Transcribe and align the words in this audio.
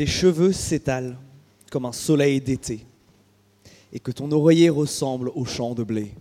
tes 0.00 0.06
cheveux 0.06 0.54
s'étalent 0.54 1.18
comme 1.70 1.84
un 1.84 1.92
soleil 1.92 2.40
d'été, 2.40 2.86
et 3.92 4.00
que 4.00 4.10
ton 4.10 4.32
oreiller 4.32 4.70
ressemble 4.70 5.30
au 5.34 5.44
champ 5.44 5.74
de 5.74 5.84
blé. 5.84 6.14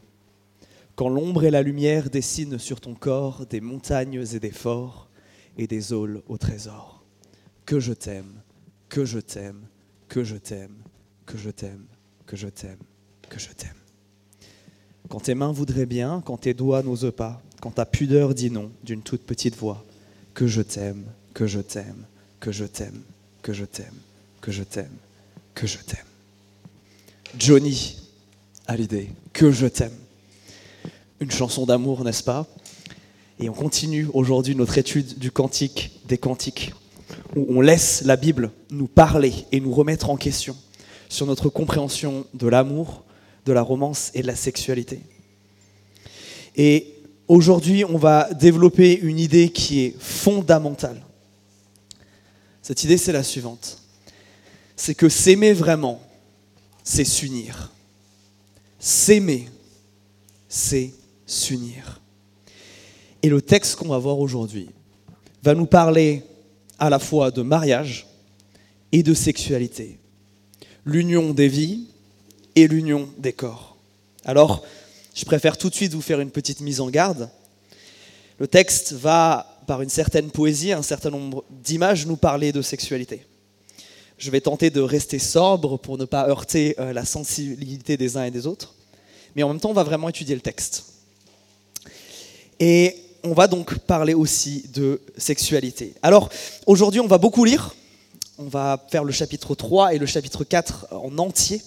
Quand 0.98 1.08
l'ombre 1.08 1.46
et 1.46 1.50
la 1.50 1.62
lumière 1.62 2.10
dessinent 2.10 2.60
sur 2.60 2.82
ton 2.82 2.94
corps 2.94 3.46
des 3.46 3.62
montagnes 3.62 4.22
et 4.34 4.40
des 4.40 4.52
forts, 4.52 5.08
et 5.58 5.66
des 5.66 5.94
aules 5.94 6.22
au 6.28 6.38
trésor. 6.38 7.06
Que 7.66 7.80
je 7.80 7.94
t'aime, 7.94 8.42
que 8.90 9.06
je 9.06 9.20
t'aime, 9.20 9.62
que 10.10 10.26
je 10.26 10.36
t'aime, 10.36 10.76
que 11.26 11.38
je 11.38 11.50
t'aime, 11.50 11.86
que 12.26 12.36
je 12.36 12.50
t'aime, 12.50 12.84
que 13.30 13.40
je 13.40 13.54
t'aime. 13.54 13.70
Quand 15.08 15.22
tes 15.22 15.36
mains 15.36 15.54
voudraient 15.54 15.86
bien, 15.86 16.22
quand 16.26 16.36
tes 16.36 16.54
doigts 16.54 16.84
n'osent 16.84 17.14
pas, 17.16 17.42
quand 17.62 17.72
ta 17.72 17.86
pudeur 17.86 18.34
dit 18.34 18.52
non 18.52 18.72
d'une 18.84 19.04
toute 19.04 19.24
petite 19.24 19.56
voix, 19.56 19.86
que 20.34 20.48
je 20.48 20.62
t'aime, 20.62 21.06
que 21.34 21.48
je 21.48 21.62
t'aime, 21.62 22.06
que 22.42 22.52
je 22.52 22.66
t'aime, 22.66 23.04
que 23.50 23.56
je 23.56 23.66
t'aime, 23.66 23.96
que 24.42 24.52
je 24.52 24.62
t'aime, 24.62 24.96
que 25.56 25.66
je 25.66 25.80
t'aime. 25.80 26.06
Johnny 27.40 27.98
Hallyday, 28.68 29.10
que 29.34 29.50
je 29.50 29.66
t'aime. 29.66 29.98
Une 31.20 31.32
chanson 31.32 31.66
d'amour, 31.66 32.04
n'est-ce 32.04 32.22
pas? 32.22 32.46
Et 33.40 33.50
on 33.50 33.54
continue 33.54 34.08
aujourd'hui 34.14 34.56
notre 34.56 34.78
étude 34.78 35.18
du 35.18 35.32
cantique 35.32 36.00
des 36.08 36.20
cantiques, 36.20 36.76
où 37.36 37.44
on 37.50 37.62
laisse 37.62 38.04
la 38.06 38.18
Bible 38.18 38.52
nous 38.70 38.86
parler 38.86 39.34
et 39.52 39.60
nous 39.60 39.74
remettre 39.74 40.12
en 40.12 40.16
question 40.16 40.56
sur 41.10 41.26
notre 41.26 41.50
compréhension 41.50 42.28
de 42.36 42.48
l'amour, 42.48 43.04
de 43.48 43.52
la 43.52 43.64
romance 43.64 44.12
et 44.14 44.22
de 44.22 44.28
la 44.28 44.36
sexualité. 44.36 45.00
Et 46.56 46.94
aujourd'hui, 47.28 47.84
on 47.84 47.98
va 47.98 48.32
développer 48.32 48.94
une 49.00 49.18
idée 49.18 49.50
qui 49.50 49.86
est 49.86 49.96
fondamentale. 49.98 51.02
Cette 52.70 52.84
idée, 52.84 53.00
c'est 53.00 53.12
la 53.12 53.24
suivante. 53.24 53.80
C'est 54.76 54.94
que 54.94 55.10
s'aimer 55.10 55.54
vraiment, 55.54 56.00
c'est 56.84 57.04
s'unir. 57.04 57.72
S'aimer, 58.78 59.50
c'est 60.48 60.94
s'unir. 61.26 62.00
Et 63.24 63.30
le 63.30 63.42
texte 63.42 63.76
qu'on 63.76 63.88
va 63.88 63.98
voir 63.98 64.20
aujourd'hui 64.20 64.70
va 65.42 65.56
nous 65.56 65.66
parler 65.66 66.22
à 66.78 66.92
la 66.92 67.00
fois 67.00 67.32
de 67.32 67.42
mariage 67.42 68.06
et 68.92 69.02
de 69.02 69.16
sexualité. 69.16 69.98
L'union 70.86 71.34
des 71.34 71.48
vies 71.48 71.88
et 72.54 72.68
l'union 72.68 73.10
des 73.18 73.34
corps. 73.34 73.78
Alors, 74.26 74.64
je 75.16 75.26
préfère 75.26 75.58
tout 75.58 75.72
de 75.72 75.76
suite 75.76 75.96
vous 75.96 76.02
faire 76.02 76.20
une 76.20 76.30
petite 76.30 76.62
mise 76.62 76.82
en 76.82 76.92
garde. 76.92 77.32
Le 78.38 78.48
texte 78.48 78.92
va, 78.94 79.49
par 79.70 79.84
une 79.84 79.90
certaine 79.90 80.32
poésie, 80.32 80.72
un 80.72 80.82
certain 80.82 81.12
nombre 81.12 81.46
d'images, 81.52 82.08
nous 82.08 82.16
parler 82.16 82.52
de 82.52 82.64
sexualité. 82.64 83.24
Je 84.18 84.32
vais 84.32 84.42
tenter 84.42 84.72
de 84.72 84.82
rester 84.82 85.20
sobre 85.20 85.78
pour 85.78 86.00
ne 86.00 86.06
pas 86.06 86.28
heurter 86.28 86.74
euh, 86.80 86.92
la 86.92 87.06
sensibilité 87.06 87.96
des 87.96 88.18
uns 88.18 88.24
et 88.24 88.32
des 88.32 88.48
autres, 88.48 88.74
mais 89.36 89.44
en 89.44 89.50
même 89.50 89.60
temps, 89.60 89.70
on 89.70 89.74
va 89.74 89.84
vraiment 89.84 90.10
étudier 90.10 90.34
le 90.34 90.42
texte. 90.42 90.86
Et 92.60 92.96
on 93.22 93.34
va 93.34 93.46
donc 93.46 93.78
parler 93.78 94.16
aussi 94.16 94.66
de 94.74 95.02
sexualité. 95.20 95.94
Alors, 96.02 96.32
aujourd'hui, 96.66 97.00
on 97.00 97.08
va 97.08 97.20
beaucoup 97.20 97.46
lire. 97.46 97.76
On 98.40 98.48
va 98.48 98.84
faire 98.90 99.04
le 99.04 99.12
chapitre 99.12 99.54
3 99.54 99.94
et 99.94 100.00
le 100.00 100.08
chapitre 100.08 100.44
4 100.44 100.88
en 100.94 101.16
entier. 101.20 101.62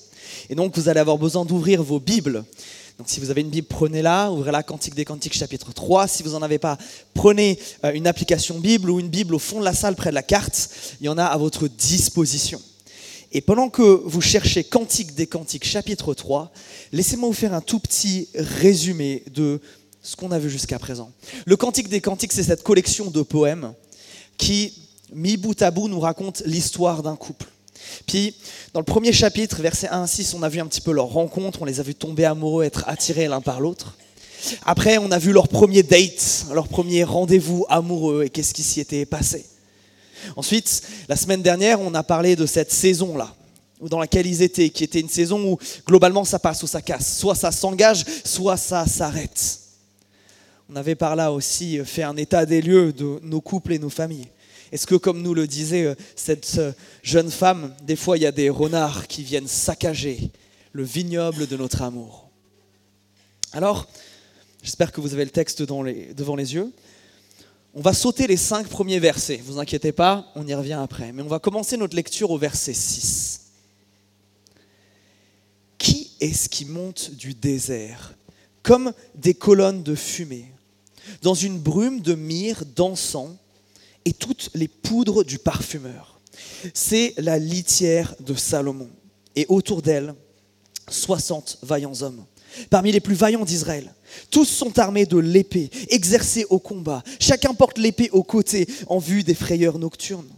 Et 0.51 0.57
donc, 0.57 0.77
vous 0.77 0.89
allez 0.89 0.99
avoir 0.99 1.19
besoin 1.19 1.45
d'ouvrir 1.45 1.85
vos 1.85 2.01
Bibles. 2.01 2.43
Donc, 2.99 3.09
si 3.09 3.21
vous 3.21 3.31
avez 3.31 3.41
une 3.41 3.49
Bible, 3.49 3.67
prenez-la, 3.69 4.31
ouvrez-la, 4.31 4.63
Cantique 4.63 4.95
des 4.95 5.05
Cantiques, 5.05 5.35
chapitre 5.35 5.73
3. 5.73 6.07
Si 6.09 6.23
vous 6.23 6.31
n'en 6.31 6.43
avez 6.43 6.59
pas, 6.59 6.77
prenez 7.15 7.59
euh, 7.85 7.93
une 7.95 8.07
application 8.07 8.59
Bible 8.59 8.91
ou 8.91 9.01
une 9.01 9.09
Bible 9.09 9.35
au 9.35 9.39
fond 9.39 9.61
de 9.61 9.65
la 9.65 9.73
salle, 9.73 9.97
près 9.97 10.11
de 10.11 10.15
la 10.15 10.23
carte. 10.23 10.71
Il 11.01 11.07
y 11.07 11.09
en 11.09 11.19
a 11.19 11.25
à 11.25 11.37
votre 11.37 11.69
disposition. 11.69 12.61
Et 13.33 13.41
pendant 13.41 13.71
que 13.71 13.83
vous 13.83 14.21
cherchez 14.21 14.63
Cantique 14.63 15.15
des 15.15 15.27
Cantiques, 15.27 15.65
chapitre 15.65 16.13
3, 16.13 16.53
laissez-moi 16.93 17.29
vous 17.29 17.35
faire 17.35 17.55
un 17.55 17.63
tout 17.63 17.79
petit 17.79 18.29
résumé 18.35 19.25
de 19.33 19.61
ce 20.03 20.17
qu'on 20.17 20.31
a 20.33 20.39
vu 20.39 20.51
jusqu'à 20.51 20.79
présent. 20.79 21.11
Le 21.47 21.57
Cantique 21.57 21.89
des 21.89 22.03
Cantiques, 22.03 22.33
c'est 22.33 22.43
cette 22.43 22.63
collection 22.63 23.11
de 23.11 23.23
poèmes 23.23 23.73
qui, 24.37 24.75
mis 25.15 25.39
bout 25.39 25.61
à 25.63 25.71
bout, 25.71 25.89
nous 25.89 26.01
raconte 26.01 26.43
l'histoire 26.45 27.03
d'un 27.03 27.17
couple. 27.17 27.47
Puis, 28.07 28.35
dans 28.73 28.81
le 28.81 28.85
premier 28.85 29.13
chapitre, 29.13 29.61
versets 29.63 29.89
1 29.89 30.03
à 30.03 30.07
6, 30.07 30.35
on 30.35 30.43
a 30.43 30.49
vu 30.49 30.61
un 30.61 30.67
petit 30.67 30.81
peu 30.81 30.93
leur 30.93 31.07
rencontre, 31.07 31.63
on 31.63 31.65
les 31.65 31.81
a 31.81 31.83
vus 31.83 31.95
tomber 31.95 32.25
amoureux, 32.25 32.65
être 32.65 32.85
attirés 32.87 33.29
l'un 33.29 33.41
par 33.41 33.61
l'autre. 33.61 33.97
Après, 34.65 34.99
on 34.99 35.11
a 35.11 35.19
vu 35.19 35.33
leur 35.33 35.49
premier 35.49 35.83
date, 35.83 36.47
leur 36.53 36.69
premier 36.69 37.05
rendez-vous 37.05 37.65
amoureux 37.69 38.25
et 38.25 38.31
qu'est-ce 38.31 38.55
qui 38.55 38.63
s'y 38.63 38.81
était 38.81 39.07
passé. 39.07 39.47
Ensuite, 40.37 40.83
la 41.09 41.17
semaine 41.17 41.43
dernière, 41.43 41.81
on 41.81 41.95
a 41.95 42.03
parlé 42.03 42.37
de 42.37 42.47
cette 42.47 42.73
saison-là, 42.73 43.35
dans 43.81 43.99
laquelle 43.99 44.27
ils 44.27 44.43
étaient, 44.43 44.71
qui 44.71 44.85
était 44.85 45.01
une 45.01 45.09
saison 45.09 45.53
où 45.53 45.59
globalement 45.87 46.25
ça 46.25 46.39
passe 46.39 46.63
ou 46.63 46.67
ça 46.67 46.81
casse. 46.81 47.19
Soit 47.19 47.35
ça 47.35 47.51
s'engage, 47.51 48.05
soit 48.25 48.57
ça 48.57 48.87
s'arrête. 48.87 49.59
On 50.71 50.77
avait 50.77 50.95
par 50.95 51.17
là 51.17 51.33
aussi 51.33 51.79
fait 51.85 52.03
un 52.03 52.17
état 52.17 52.47
des 52.47 52.63
lieux 52.63 52.93
de 52.93 53.19
nos 53.23 53.41
couples 53.41 53.73
et 53.73 53.79
nos 53.79 53.91
familles. 53.91 54.29
Est-ce 54.73 54.87
que, 54.87 54.95
comme 54.95 55.23
nous 55.23 55.35
le 55.35 55.47
disait 55.47 55.85
euh, 55.85 55.95
cette 56.17 56.57
euh, 56.59 56.73
jeune 57.03 57.31
femme, 57.31 57.75
des 57.83 57.95
fois 57.95 58.17
il 58.17 58.23
y 58.23 58.27
a 58.27 58.33
des 58.33 58.49
renards 58.49 59.07
qui 59.07 59.23
viennent 59.23 59.47
saccager 59.47 60.31
le 60.73 60.83
vignoble 60.83 61.47
de 61.47 61.57
notre 61.59 61.83
amour? 61.83 62.31
Alors, 63.53 63.87
j'espère 64.63 64.91
que 64.91 65.03
vous 65.03 65.13
avez 65.13 65.27
le 65.27 65.31
texte 65.31 65.63
devant 65.63 65.83
les 65.83 66.55
yeux. 66.55 66.73
On 67.75 67.83
va 67.83 67.93
sauter 67.93 68.27
les 68.27 68.39
cinq 68.39 68.67
premiers 68.69 68.99
versets, 68.99 69.41
vous 69.45 69.59
inquiétez 69.59 69.93
pas, 69.93 70.31
on 70.35 70.47
y 70.47 70.55
revient 70.55 70.79
après. 70.83 71.13
Mais 71.13 71.23
on 71.23 71.29
va 71.29 71.39
commencer 71.39 71.77
notre 71.77 71.97
lecture 71.97 72.31
au 72.31 72.39
verset 72.39 72.75
6. 72.75 73.41
Qui 75.77 76.13
est-ce 76.21 76.49
qui 76.49 76.65
monte 76.65 77.11
du 77.15 77.35
désert 77.35 78.15
comme 78.63 78.93
des 79.15 79.35
colonnes 79.35 79.83
de 79.83 79.95
fumée 79.95 80.53
dans 81.21 81.35
une 81.35 81.59
brume 81.59 82.01
de 82.01 82.15
myrrhe, 82.15 82.65
d'encens 82.65 83.37
et 84.05 84.13
toutes 84.13 84.51
les 84.55 84.69
poudres 84.69 85.25
du 85.25 85.39
parfumeur. 85.39 86.21
C'est 86.75 87.15
la 87.19 87.39
litière 87.39 88.15
de 88.21 88.35
Salomon. 88.35 88.91
Et 89.37 89.47
autour 89.49 89.83
d'elle, 89.83 90.15
60 90.89 91.59
vaillants 91.63 92.03
hommes, 92.03 92.25
parmi 92.71 92.93
les 92.93 93.01
plus 93.01 93.15
vaillants 93.15 93.45
d'Israël. 93.45 93.95
Tous 94.31 94.45
sont 94.45 94.79
armés 94.79 95.07
de 95.07 95.19
l'épée, 95.19 95.71
exercés 95.89 96.45
au 96.51 96.59
combat. 96.59 97.03
Chacun 97.19 97.55
porte 97.55 97.79
l'épée 97.79 98.11
au 98.11 98.23
côté 98.23 98.67
en 98.89 98.99
vue 98.99 99.23
des 99.23 99.35
frayeurs 99.35 99.79
nocturnes. 99.79 100.29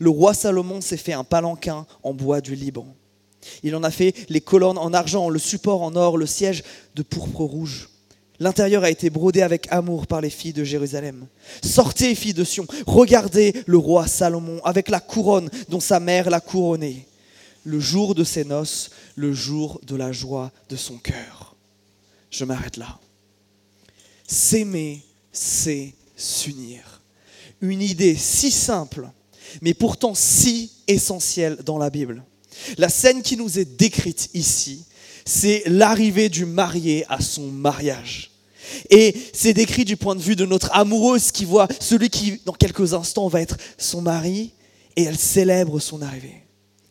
Le 0.00 0.10
roi 0.10 0.34
Salomon 0.34 0.80
s'est 0.80 0.96
fait 0.96 1.12
un 1.12 1.24
palanquin 1.24 1.86
en 2.02 2.14
bois 2.14 2.40
du 2.40 2.54
Liban. 2.54 2.86
Il 3.62 3.76
en 3.76 3.82
a 3.82 3.90
fait 3.90 4.14
les 4.28 4.40
colonnes 4.40 4.78
en 4.78 4.92
argent, 4.92 5.28
le 5.28 5.38
support 5.38 5.82
en 5.82 5.94
or, 5.94 6.16
le 6.16 6.26
siège 6.26 6.64
de 6.94 7.02
pourpre 7.02 7.42
rouge. 7.42 7.88
L'intérieur 8.40 8.84
a 8.84 8.90
été 8.90 9.10
brodé 9.10 9.42
avec 9.42 9.66
amour 9.70 10.06
par 10.06 10.20
les 10.20 10.30
filles 10.30 10.52
de 10.52 10.62
Jérusalem. 10.62 11.26
Sortez, 11.62 12.14
filles 12.14 12.34
de 12.34 12.44
Sion, 12.44 12.66
regardez 12.86 13.52
le 13.66 13.78
roi 13.78 14.06
Salomon 14.06 14.60
avec 14.64 14.88
la 14.88 15.00
couronne 15.00 15.50
dont 15.68 15.80
sa 15.80 15.98
mère 15.98 16.30
l'a 16.30 16.40
couronné. 16.40 17.06
Le 17.64 17.80
jour 17.80 18.14
de 18.14 18.22
ses 18.22 18.44
noces, 18.44 18.90
le 19.16 19.32
jour 19.32 19.80
de 19.84 19.96
la 19.96 20.12
joie 20.12 20.52
de 20.68 20.76
son 20.76 20.98
cœur. 20.98 21.56
Je 22.30 22.44
m'arrête 22.44 22.76
là. 22.76 22.98
S'aimer, 24.26 25.02
c'est 25.32 25.94
s'unir. 26.16 27.02
Une 27.60 27.82
idée 27.82 28.14
si 28.14 28.52
simple, 28.52 29.08
mais 29.62 29.74
pourtant 29.74 30.14
si 30.14 30.72
essentielle 30.86 31.56
dans 31.64 31.78
la 31.78 31.90
Bible. 31.90 32.22
La 32.76 32.88
scène 32.88 33.22
qui 33.22 33.36
nous 33.36 33.58
est 33.58 33.64
décrite 33.64 34.30
ici, 34.34 34.84
c'est 35.28 35.64
l'arrivée 35.66 36.30
du 36.30 36.46
marié 36.46 37.04
à 37.10 37.20
son 37.20 37.48
mariage. 37.48 38.30
Et 38.88 39.14
c'est 39.34 39.52
décrit 39.52 39.84
du 39.84 39.98
point 39.98 40.16
de 40.16 40.22
vue 40.22 40.36
de 40.36 40.46
notre 40.46 40.74
amoureuse 40.74 41.32
qui 41.32 41.44
voit 41.44 41.68
celui 41.80 42.08
qui, 42.08 42.40
dans 42.46 42.54
quelques 42.54 42.94
instants, 42.94 43.28
va 43.28 43.42
être 43.42 43.58
son 43.76 44.00
mari, 44.00 44.54
et 44.96 45.04
elle 45.04 45.18
célèbre 45.18 45.80
son 45.80 46.00
arrivée. 46.00 46.44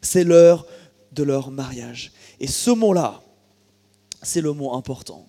C'est 0.03 0.23
l'heure 0.23 0.67
de 1.13 1.23
leur 1.23 1.50
mariage. 1.50 2.12
Et 2.39 2.45
ce 2.45 2.69
mot-là, 2.69 3.23
c'est 4.21 4.41
le 4.41 4.53
mot 4.53 4.75
important. 4.75 5.27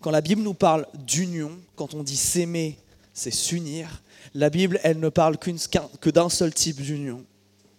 Quand 0.00 0.10
la 0.10 0.20
Bible 0.20 0.42
nous 0.42 0.54
parle 0.54 0.86
d'union, 1.06 1.52
quand 1.76 1.94
on 1.94 2.02
dit 2.02 2.16
s'aimer, 2.16 2.76
c'est 3.14 3.30
s'unir, 3.30 4.02
la 4.34 4.50
Bible, 4.50 4.80
elle 4.82 4.98
ne 4.98 5.10
parle 5.10 5.38
que 5.38 6.10
d'un 6.10 6.28
seul 6.28 6.52
type 6.52 6.80
d'union, 6.82 7.24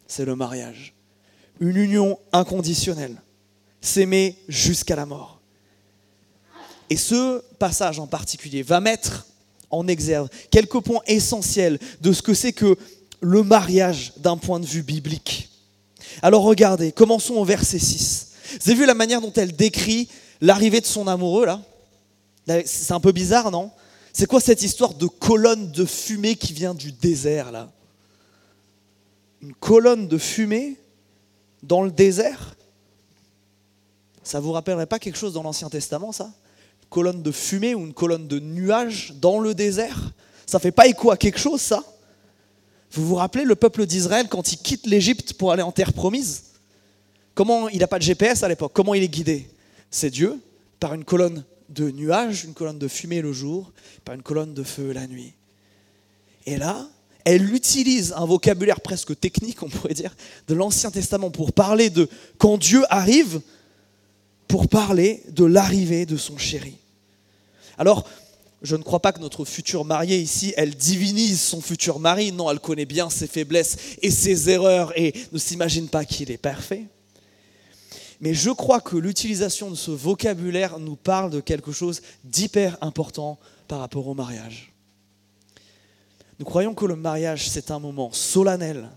c'est 0.07 0.25
le 0.25 0.38
mariage. 0.38 0.94
Une 1.59 1.75
union 1.75 2.17
inconditionnelle 2.31 3.17
s'aimer 3.81 4.38
jusqu'à 4.48 4.95
la 4.95 5.06
mort. 5.06 5.39
Et 6.89 6.98
ce 6.98 7.42
passage 7.57 8.00
en 8.00 8.07
particulier 8.07 8.63
va 8.63 8.80
mettre 8.80 9.25
en 9.69 9.88
exergue 9.88 10.30
quelques 10.51 10.81
points 10.81 11.01
essentiels 11.07 11.80
de 12.01 12.13
ce 12.13 12.22
que 12.22 12.33
c'est 12.33 12.54
que 12.54 12.78
le 13.22 13.44
mariage 13.44 14.13
d'un 14.18 14.38
point 14.38 14.60
de 14.60 14.66
vue 14.66 14.83
biblique. 14.83 15.50
Alors 16.22 16.44
regardez, 16.44 16.92
commençons 16.92 17.36
au 17.36 17.45
verset 17.45 17.80
6. 17.80 18.28
Vous 18.62 18.69
avez 18.69 18.80
vu 18.80 18.86
la 18.86 18.94
manière 18.94 19.22
dont 19.22 19.31
elle 19.33 19.56
décrit 19.56 20.10
l'arrivée 20.42 20.81
de 20.81 20.86
son 20.86 21.07
amoureux 21.07 21.45
là 21.45 21.62
C'est 22.66 22.92
un 22.92 23.00
peu 23.00 23.12
bizarre, 23.12 23.51
non? 23.51 23.72
C'est 24.12 24.25
quoi 24.25 24.42
cette 24.42 24.62
histoire 24.62 24.94
de 24.94 25.07
colonne 25.07 25.72
de 25.72 25.86
fumée 25.86 26.36
qui 26.36 26.51
vient 26.51 26.74
du 26.74 26.92
désert 26.92 27.51
là? 27.51 27.72
Une 29.42 29.54
colonne 29.54 30.07
de 30.07 30.18
fumée 30.18 30.78
dans 31.63 31.81
le 31.81 31.92
désert? 31.92 32.56
Ça 34.31 34.39
vous 34.39 34.54
rappellerait 34.54 34.86
pas 34.86 34.98
quelque 34.98 35.18
chose 35.18 35.33
dans 35.33 35.44
l'Ancien 35.44 35.68
Testament, 35.68 36.13
ça? 36.13 36.31
Une 36.83 36.88
colonne 36.89 37.22
de 37.22 37.31
fumée 37.33 37.75
ou 37.75 37.81
une 37.81 37.94
colonne 37.94 38.30
de 38.30 38.39
nuages 38.39 39.13
dans 39.19 39.39
le 39.39 39.54
désert? 39.54 40.13
Ça 40.45 40.57
fait 40.57 40.72
pas 40.72 40.88
écho 40.88 41.12
à 41.12 41.18
quelque 41.18 41.38
chose, 41.38 41.60
ça? 41.60 41.83
Vous 42.94 43.06
vous 43.06 43.16
rappelez 43.16 43.44
le 43.44 43.56
peuple 43.56 43.86
d'Israël 43.86 44.30
quand 44.30 44.54
il 44.54 44.57
quitte 44.57 44.88
l'Égypte 44.88 45.33
pour 45.33 45.51
aller 45.51 45.63
en 45.63 45.74
terre 45.74 45.92
promise? 45.92 46.44
Comment 47.33 47.68
il 47.68 47.80
n'a 47.80 47.88
pas 47.88 48.00
de 48.00 48.04
GPS 48.04 48.42
à 48.42 48.48
l'époque? 48.48 48.72
Comment 48.74 48.94
il 48.94 49.04
est 49.04 49.10
guidé? 49.10 49.50
C'est 49.89 50.10
Dieu 50.10 50.39
par 50.80 50.94
une 50.94 51.04
colonne 51.04 51.44
de 51.68 51.92
nuages, 51.92 52.45
une 52.45 52.54
colonne 52.54 52.80
de 52.80 52.88
fumée 52.88 53.22
le 53.22 53.33
jour, 53.33 53.74
par 54.06 54.16
une 54.16 54.24
colonne 54.24 54.54
de 54.54 54.63
feu 54.63 54.94
la 54.94 55.07
nuit. 55.07 55.33
Et 56.45 56.56
là, 56.56 56.88
elle 57.25 57.54
utilise 57.54 58.13
un 58.16 58.25
vocabulaire 58.25 58.80
presque 58.80 59.19
technique, 59.19 59.62
on 59.62 59.68
pourrait 59.68 59.94
dire, 59.94 60.16
de 60.48 60.54
l'Ancien 60.54 60.89
Testament 60.89 61.31
pour 61.31 61.51
parler 61.51 61.89
de 61.89 62.07
quand 62.38 62.57
Dieu 62.57 62.86
arrive, 62.89 63.42
pour 64.51 64.68
parler 64.68 65.24
de 65.30 65.45
l'arrivée 65.45 66.06
de 66.06 66.18
son 66.18 66.38
chéri. 66.38 66.75
Alors, 67.77 68.06
je 68.62 68.75
ne 68.75 68.83
crois 68.83 69.00
pas 69.00 69.13
que 69.13 69.21
notre 69.21 69.45
future 69.45 69.86
mariée 69.86 70.19
ici, 70.19 70.53
elle 70.57 70.75
divinise 70.75 71.39
son 71.39 71.62
futur 71.62 72.00
mari. 72.00 72.33
Non, 72.33 72.51
elle 72.51 72.59
connaît 72.59 72.86
bien 72.86 73.09
ses 73.09 73.27
faiblesses 73.27 73.77
et 74.01 74.12
ses 74.12 74.50
erreurs 74.50 74.92
et 75.00 75.13
ne 75.31 75.38
s'imagine 75.38 75.88
pas 75.88 76.03
qu'il 76.03 76.31
est 76.31 76.38
parfait. 76.38 76.83
Mais 78.19 78.33
je 78.33 78.50
crois 78.50 78.81
que 78.81 78.98
l'utilisation 78.98 79.71
de 79.71 79.75
ce 79.75 79.92
vocabulaire 79.92 80.80
nous 80.80 80.97
parle 80.97 81.31
de 81.31 81.39
quelque 81.39 81.71
chose 81.71 82.01
d'hyper 82.25 82.77
important 82.81 83.39
par 83.69 83.80
rapport 83.80 84.06
au 84.06 84.13
mariage. 84.13 84.74
Nous 86.39 86.45
croyons 86.45 86.74
que 86.74 86.86
le 86.86 86.97
mariage, 86.97 87.47
c'est 87.47 87.71
un 87.71 87.80
moment 87.80 88.12
solennel 88.12 88.89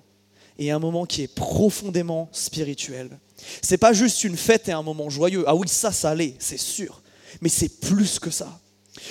et 0.59 0.73
un 0.73 0.81
moment 0.81 1.07
qui 1.07 1.23
est 1.23 1.33
profondément 1.33 2.29
spirituel. 2.33 3.21
C'est 3.63 3.79
pas 3.79 3.93
juste 3.93 4.25
une 4.25 4.37
fête 4.37 4.69
et 4.69 4.73
un 4.73 4.83
moment 4.83 5.11
joyeux. 5.11 5.45
Ah 5.47 5.55
oui, 5.55 5.69
ça, 5.69 5.93
ça 5.93 6.15
l'est, 6.15 6.37
c'est 6.39 6.59
sûr. 6.59 7.03
Mais 7.41 7.49
c'est 7.49 7.81
plus 7.81 8.19
que 8.19 8.31
ça. 8.31 8.61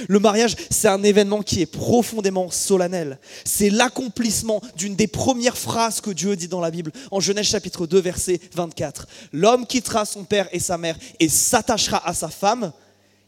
Le 0.08 0.20
mariage, 0.20 0.56
c'est 0.70 0.88
un 0.88 1.04
événement 1.04 1.42
qui 1.42 1.62
est 1.62 1.66
profondément 1.66 2.50
solennel. 2.50 3.20
C'est 3.44 3.70
l'accomplissement 3.70 4.62
d'une 4.78 4.96
des 4.96 5.08
premières 5.08 5.58
phrases 5.58 6.02
que 6.02 6.10
Dieu 6.12 6.36
dit 6.36 6.48
dans 6.48 6.62
la 6.62 6.72
Bible, 6.72 6.92
en 7.12 7.20
Genèse 7.20 7.48
chapitre 7.48 7.86
2, 7.86 8.00
verset 8.00 8.40
24. 8.54 9.08
L'homme 9.34 9.68
quittera 9.68 10.06
son 10.06 10.24
père 10.24 10.48
et 10.52 10.60
sa 10.60 10.78
mère 10.78 10.98
et 11.20 11.30
s'attachera 11.30 12.08
à 12.08 12.14
sa 12.14 12.30
femme, 12.30 12.72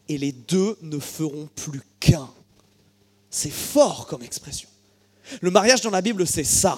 et 0.07 0.17
les 0.17 0.31
deux 0.31 0.77
ne 0.81 0.99
feront 0.99 1.49
plus 1.55 1.81
qu'un. 1.99 2.29
C'est 3.29 3.51
fort 3.51 4.07
comme 4.07 4.23
expression. 4.23 4.69
Le 5.41 5.51
mariage 5.51 5.81
dans 5.81 5.89
la 5.89 6.01
Bible, 6.01 6.25
c'est 6.25 6.43
ça. 6.43 6.77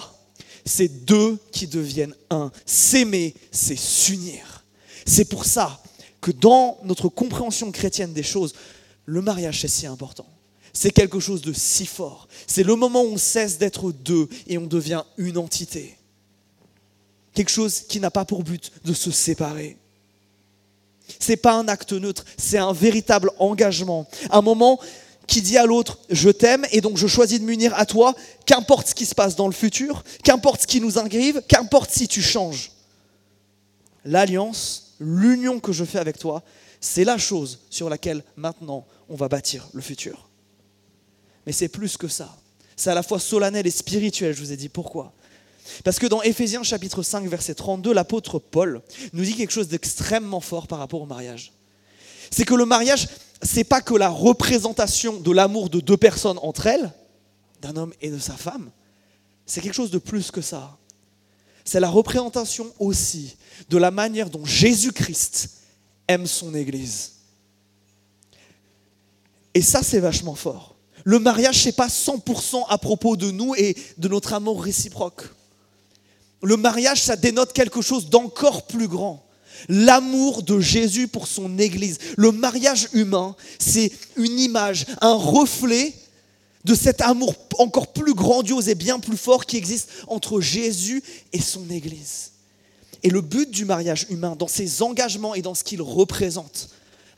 C'est 0.68 1.06
deux 1.06 1.38
qui 1.50 1.66
deviennent 1.66 2.14
un. 2.28 2.52
S'aimer, 2.66 3.34
c'est 3.50 3.74
s'unir. 3.74 4.66
C'est 5.06 5.24
pour 5.24 5.46
ça 5.46 5.82
que 6.20 6.30
dans 6.30 6.78
notre 6.84 7.08
compréhension 7.08 7.72
chrétienne 7.72 8.12
des 8.12 8.22
choses, 8.22 8.54
le 9.06 9.22
mariage, 9.22 9.62
c'est 9.62 9.68
si 9.68 9.86
important. 9.86 10.26
C'est 10.74 10.90
quelque 10.90 11.20
chose 11.20 11.40
de 11.40 11.54
si 11.54 11.86
fort. 11.86 12.28
C'est 12.46 12.64
le 12.64 12.76
moment 12.76 13.00
où 13.02 13.14
on 13.14 13.16
cesse 13.16 13.56
d'être 13.56 13.92
deux 13.92 14.28
et 14.46 14.58
on 14.58 14.66
devient 14.66 15.04
une 15.16 15.38
entité. 15.38 15.96
Quelque 17.32 17.50
chose 17.50 17.80
qui 17.88 17.98
n'a 17.98 18.10
pas 18.10 18.26
pour 18.26 18.42
but 18.42 18.70
de 18.84 18.92
se 18.92 19.10
séparer. 19.10 19.78
Ce 21.18 21.30
n'est 21.30 21.38
pas 21.38 21.54
un 21.54 21.66
acte 21.68 21.94
neutre, 21.94 22.26
c'est 22.36 22.58
un 22.58 22.74
véritable 22.74 23.30
engagement. 23.38 24.06
Un 24.28 24.42
moment 24.42 24.78
qui 25.28 25.42
dit 25.42 25.58
à 25.58 25.66
l'autre 25.66 26.00
je 26.10 26.30
t'aime 26.30 26.66
et 26.72 26.80
donc 26.80 26.96
je 26.96 27.06
choisis 27.06 27.38
de 27.38 27.44
m'unir 27.44 27.72
à 27.78 27.86
toi, 27.86 28.16
qu'importe 28.46 28.88
ce 28.88 28.94
qui 28.96 29.06
se 29.06 29.14
passe 29.14 29.36
dans 29.36 29.46
le 29.46 29.52
futur, 29.52 30.02
qu'importe 30.24 30.62
ce 30.62 30.66
qui 30.66 30.80
nous 30.80 30.98
arrive, 30.98 31.42
qu'importe 31.46 31.90
si 31.90 32.08
tu 32.08 32.20
changes. 32.20 32.72
L'alliance, 34.04 34.94
l'union 34.98 35.60
que 35.60 35.72
je 35.72 35.84
fais 35.84 35.98
avec 35.98 36.18
toi, 36.18 36.42
c'est 36.80 37.04
la 37.04 37.18
chose 37.18 37.60
sur 37.70 37.88
laquelle 37.88 38.24
maintenant 38.36 38.86
on 39.08 39.14
va 39.14 39.28
bâtir 39.28 39.68
le 39.72 39.82
futur. 39.82 40.28
Mais 41.46 41.52
c'est 41.52 41.68
plus 41.68 41.96
que 41.96 42.08
ça. 42.08 42.36
C'est 42.76 42.90
à 42.90 42.94
la 42.94 43.02
fois 43.02 43.18
solennel 43.18 43.66
et 43.66 43.70
spirituel, 43.70 44.34
je 44.34 44.40
vous 44.40 44.52
ai 44.52 44.56
dit 44.56 44.68
pourquoi. 44.68 45.12
Parce 45.84 45.98
que 45.98 46.06
dans 46.06 46.22
Éphésiens 46.22 46.62
chapitre 46.62 47.02
5 47.02 47.26
verset 47.26 47.54
32, 47.54 47.92
l'apôtre 47.92 48.38
Paul 48.38 48.80
nous 49.12 49.24
dit 49.24 49.34
quelque 49.34 49.52
chose 49.52 49.68
d'extrêmement 49.68 50.40
fort 50.40 50.66
par 50.66 50.78
rapport 50.78 51.02
au 51.02 51.06
mariage. 51.06 51.52
C'est 52.30 52.44
que 52.44 52.54
le 52.54 52.64
mariage, 52.64 53.08
c'est 53.42 53.64
pas 53.64 53.80
que 53.80 53.94
la 53.94 54.08
représentation 54.08 55.20
de 55.20 55.30
l'amour 55.30 55.70
de 55.70 55.80
deux 55.80 55.96
personnes 55.96 56.38
entre 56.42 56.66
elles, 56.66 56.92
d'un 57.60 57.76
homme 57.76 57.92
et 58.00 58.10
de 58.10 58.18
sa 58.18 58.34
femme, 58.34 58.70
c'est 59.46 59.60
quelque 59.60 59.74
chose 59.74 59.90
de 59.90 59.98
plus 59.98 60.30
que 60.30 60.40
ça. 60.40 60.76
C'est 61.64 61.80
la 61.80 61.90
représentation 61.90 62.72
aussi 62.78 63.36
de 63.68 63.78
la 63.78 63.90
manière 63.90 64.30
dont 64.30 64.44
Jésus-Christ 64.44 65.50
aime 66.06 66.26
son 66.26 66.54
Église. 66.54 67.12
Et 69.54 69.62
ça, 69.62 69.82
c'est 69.82 70.00
vachement 70.00 70.34
fort. 70.34 70.76
Le 71.04 71.18
mariage, 71.18 71.64
n'est 71.66 71.72
pas 71.72 71.88
100% 71.88 72.64
à 72.68 72.78
propos 72.78 73.16
de 73.16 73.30
nous 73.30 73.54
et 73.56 73.76
de 73.98 74.08
notre 74.08 74.32
amour 74.32 74.62
réciproque. 74.62 75.22
Le 76.42 76.56
mariage, 76.56 77.02
ça 77.02 77.16
dénote 77.16 77.52
quelque 77.52 77.82
chose 77.82 78.08
d'encore 78.08 78.66
plus 78.66 78.88
grand. 78.88 79.27
L'amour 79.68 80.42
de 80.42 80.60
Jésus 80.60 81.08
pour 81.08 81.26
son 81.26 81.58
Église. 81.58 81.98
Le 82.16 82.32
mariage 82.32 82.88
humain, 82.92 83.36
c'est 83.58 83.90
une 84.16 84.38
image, 84.38 84.86
un 85.00 85.14
reflet 85.14 85.94
de 86.64 86.74
cet 86.74 87.00
amour 87.00 87.34
encore 87.58 87.92
plus 87.92 88.14
grandiose 88.14 88.68
et 88.68 88.74
bien 88.74 89.00
plus 89.00 89.16
fort 89.16 89.46
qui 89.46 89.56
existe 89.56 89.90
entre 90.06 90.40
Jésus 90.40 91.02
et 91.32 91.40
son 91.40 91.68
Église. 91.70 92.32
Et 93.02 93.10
le 93.10 93.20
but 93.20 93.50
du 93.50 93.64
mariage 93.64 94.06
humain, 94.10 94.36
dans 94.36 94.48
ses 94.48 94.82
engagements 94.82 95.34
et 95.34 95.42
dans 95.42 95.54
ce 95.54 95.64
qu'il 95.64 95.82
représente, 95.82 96.70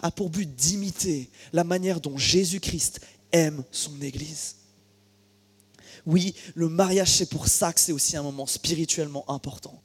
a 0.02 0.10
pour 0.10 0.31
but 0.31 0.54
d'imiter 0.54 1.31
la 1.52 1.64
manière 1.64 2.00
dont 2.00 2.16
Jésus-Christ 2.16 3.00
aime 3.32 3.64
son 3.70 4.00
Église. 4.00 4.56
Oui, 6.06 6.34
le 6.54 6.69
mariage, 6.69 7.10
c'est 7.10 7.28
pour 7.28 7.48
ça 7.48 7.72
que 7.72 7.81
c'est 7.81 7.92
aussi 7.92 8.16
un 8.16 8.22
moment 8.22 8.46
spirituellement 8.46 9.25
important. 9.28 9.81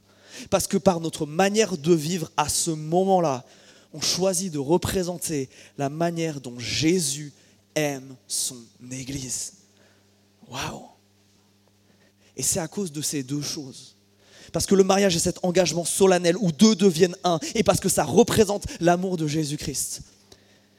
Parce 0.50 0.66
que 0.66 0.76
par 0.76 1.00
notre 1.00 1.26
manière 1.26 1.76
de 1.76 1.94
vivre 1.94 2.30
à 2.36 2.48
ce 2.48 2.70
moment-là, 2.70 3.44
on 3.92 4.00
choisit 4.00 4.52
de 4.52 4.58
représenter 4.58 5.48
la 5.78 5.88
manière 5.88 6.40
dont 6.40 6.58
Jésus 6.58 7.32
aime 7.74 8.16
son 8.26 8.58
Église. 8.90 9.54
Waouh 10.48 10.82
Et 12.36 12.42
c'est 12.42 12.60
à 12.60 12.68
cause 12.68 12.92
de 12.92 13.02
ces 13.02 13.22
deux 13.22 13.42
choses 13.42 13.96
parce 14.52 14.64
que 14.64 14.74
le 14.74 14.84
mariage 14.84 15.16
est 15.16 15.20
cet 15.20 15.44
engagement 15.44 15.84
solennel 15.84 16.36
où 16.38 16.52
deux 16.52 16.74
deviennent 16.74 17.16
un, 17.24 17.38
et 17.54 17.62
parce 17.62 17.80
que 17.80 17.88
ça 17.88 18.04
représente 18.04 18.64
l'amour 18.80 19.16
de 19.16 19.26
Jésus-Christ, 19.26 20.00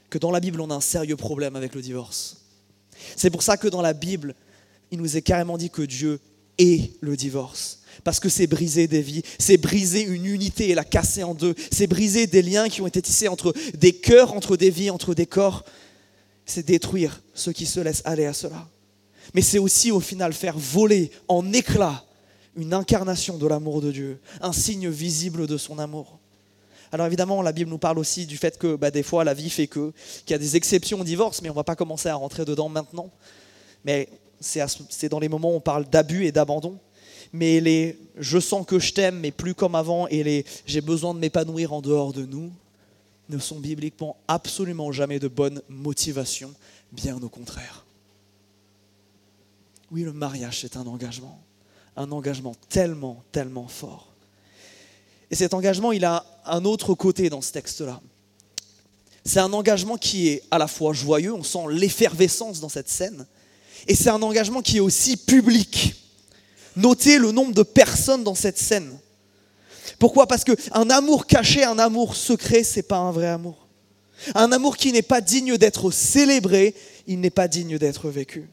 que 0.09 0.17
dans 0.17 0.31
la 0.31 0.39
Bible, 0.39 0.61
on 0.61 0.71
a 0.71 0.75
un 0.75 0.81
sérieux 0.81 1.15
problème 1.15 1.55
avec 1.55 1.75
le 1.75 1.81
divorce. 1.81 2.37
C'est 3.15 3.29
pour 3.29 3.43
ça 3.43 3.57
que 3.57 3.67
dans 3.67 3.81
la 3.81 3.93
Bible, 3.93 4.35
il 4.91 4.99
nous 4.99 5.17
est 5.17 5.21
carrément 5.21 5.57
dit 5.57 5.69
que 5.69 5.81
Dieu 5.81 6.19
est 6.57 6.91
le 7.01 7.15
divorce. 7.15 7.81
Parce 8.03 8.19
que 8.19 8.29
c'est 8.29 8.47
briser 8.47 8.87
des 8.87 9.01
vies, 9.01 9.23
c'est 9.39 9.57
briser 9.57 10.01
une 10.01 10.25
unité 10.25 10.69
et 10.69 10.75
la 10.75 10.83
casser 10.83 11.23
en 11.23 11.33
deux, 11.33 11.55
c'est 11.71 11.87
briser 11.87 12.27
des 12.27 12.41
liens 12.41 12.69
qui 12.69 12.81
ont 12.81 12.87
été 12.87 13.01
tissés 13.01 13.27
entre 13.27 13.53
des 13.73 13.93
cœurs, 13.93 14.33
entre 14.33 14.55
des 14.55 14.69
vies, 14.69 14.89
entre 14.89 15.13
des 15.13 15.25
corps. 15.25 15.65
C'est 16.45 16.65
détruire 16.65 17.21
ceux 17.33 17.51
qui 17.51 17.65
se 17.65 17.79
laissent 17.79 18.03
aller 18.05 18.25
à 18.25 18.33
cela. 18.33 18.67
Mais 19.33 19.41
c'est 19.41 19.59
aussi 19.59 19.91
au 19.91 19.99
final 19.99 20.31
faire 20.33 20.57
voler 20.57 21.11
en 21.27 21.51
éclats 21.51 22.05
une 22.55 22.73
incarnation 22.73 23.37
de 23.37 23.45
l'amour 23.45 23.81
de 23.81 23.91
Dieu, 23.91 24.19
un 24.41 24.53
signe 24.53 24.89
visible 24.89 25.45
de 25.45 25.57
son 25.57 25.77
amour. 25.77 26.19
Alors 26.91 27.05
évidemment, 27.05 27.41
la 27.41 27.51
Bible 27.51 27.69
nous 27.69 27.77
parle 27.77 27.99
aussi 27.99 28.25
du 28.25 28.37
fait 28.37 28.57
que 28.57 28.75
bah, 28.75 28.91
des 28.91 29.03
fois 29.03 29.23
la 29.23 29.33
vie 29.33 29.49
fait 29.49 29.67
que, 29.67 29.91
qu'il 30.25 30.31
y 30.31 30.33
a 30.33 30.37
des 30.37 30.55
exceptions 30.55 31.01
au 31.01 31.03
divorce, 31.03 31.41
mais 31.41 31.49
on 31.49 31.53
ne 31.53 31.57
va 31.57 31.63
pas 31.63 31.75
commencer 31.75 32.09
à 32.09 32.15
rentrer 32.15 32.45
dedans 32.45 32.69
maintenant. 32.69 33.11
Mais 33.83 34.09
c'est 34.39 35.09
dans 35.09 35.19
les 35.19 35.29
moments 35.29 35.51
où 35.51 35.55
on 35.55 35.61
parle 35.61 35.85
d'abus 35.85 36.25
et 36.25 36.31
d'abandon. 36.31 36.79
Mais 37.33 37.59
les 37.59 37.99
je 38.17 38.39
sens 38.39 38.65
que 38.65 38.79
je 38.79 38.93
t'aime, 38.93 39.19
mais 39.19 39.31
plus 39.31 39.53
comme 39.53 39.75
avant, 39.75 40.07
et 40.07 40.23
les 40.23 40.45
j'ai 40.65 40.81
besoin 40.81 41.13
de 41.13 41.19
m'épanouir 41.19 41.73
en 41.73 41.81
dehors 41.81 42.13
de 42.13 42.25
nous, 42.25 42.51
ne 43.29 43.37
sont 43.37 43.59
bibliquement 43.59 44.15
absolument 44.27 44.91
jamais 44.91 45.19
de 45.19 45.27
bonne 45.27 45.61
motivation, 45.67 46.53
bien 46.91 47.17
au 47.21 47.29
contraire. 47.29 47.85
Oui, 49.91 50.03
le 50.03 50.13
mariage, 50.13 50.61
c'est 50.61 50.77
un 50.77 50.87
engagement 50.87 51.39
un 51.97 52.11
engagement 52.11 52.55
tellement, 52.69 53.23
tellement 53.31 53.67
fort. 53.67 54.07
Et 55.29 55.35
cet 55.35 55.53
engagement, 55.53 55.91
il 55.91 56.05
a 56.05 56.25
un 56.45 56.63
autre 56.63 56.93
côté 56.93 57.29
dans 57.29 57.41
ce 57.41 57.51
texte-là. 57.51 57.99
C'est 59.25 59.39
un 59.39 59.51
engagement 59.51 59.97
qui 59.97 60.29
est 60.29 60.43
à 60.51 60.57
la 60.57 60.67
fois 60.67 60.93
joyeux, 60.93 61.33
on 61.33 61.43
sent 61.43 61.65
l'effervescence 61.69 62.61
dans 62.61 62.69
cette 62.69 62.87
scène, 62.87 63.25
et 63.87 63.95
c'est 63.95 64.09
un 64.09 64.21
engagement 64.21 64.61
qui 64.61 64.77
est 64.77 64.81
aussi 64.81 65.17
public. 65.17 65.95
Notez 66.75 67.17
le 67.19 67.31
nombre 67.31 67.53
de 67.53 67.63
personnes 67.63 68.23
dans 68.23 68.35
cette 68.35 68.57
scène. 68.57 68.97
Pourquoi? 69.99 70.27
Parce 70.27 70.43
qu'un 70.43 70.89
amour 70.89 71.25
caché, 71.25 71.63
un 71.63 71.79
amour 71.79 72.15
secret, 72.15 72.63
c'est 72.63 72.83
pas 72.83 72.97
un 72.97 73.11
vrai 73.11 73.27
amour. 73.27 73.67
Un 74.35 74.51
amour 74.51 74.77
qui 74.77 74.91
n'est 74.91 75.01
pas 75.01 75.21
digne 75.21 75.57
d'être 75.57 75.91
célébré, 75.91 76.75
il 77.07 77.19
n'est 77.19 77.29
pas 77.29 77.47
digne 77.47 77.77
d'être 77.77 78.09
vécu. 78.09 78.47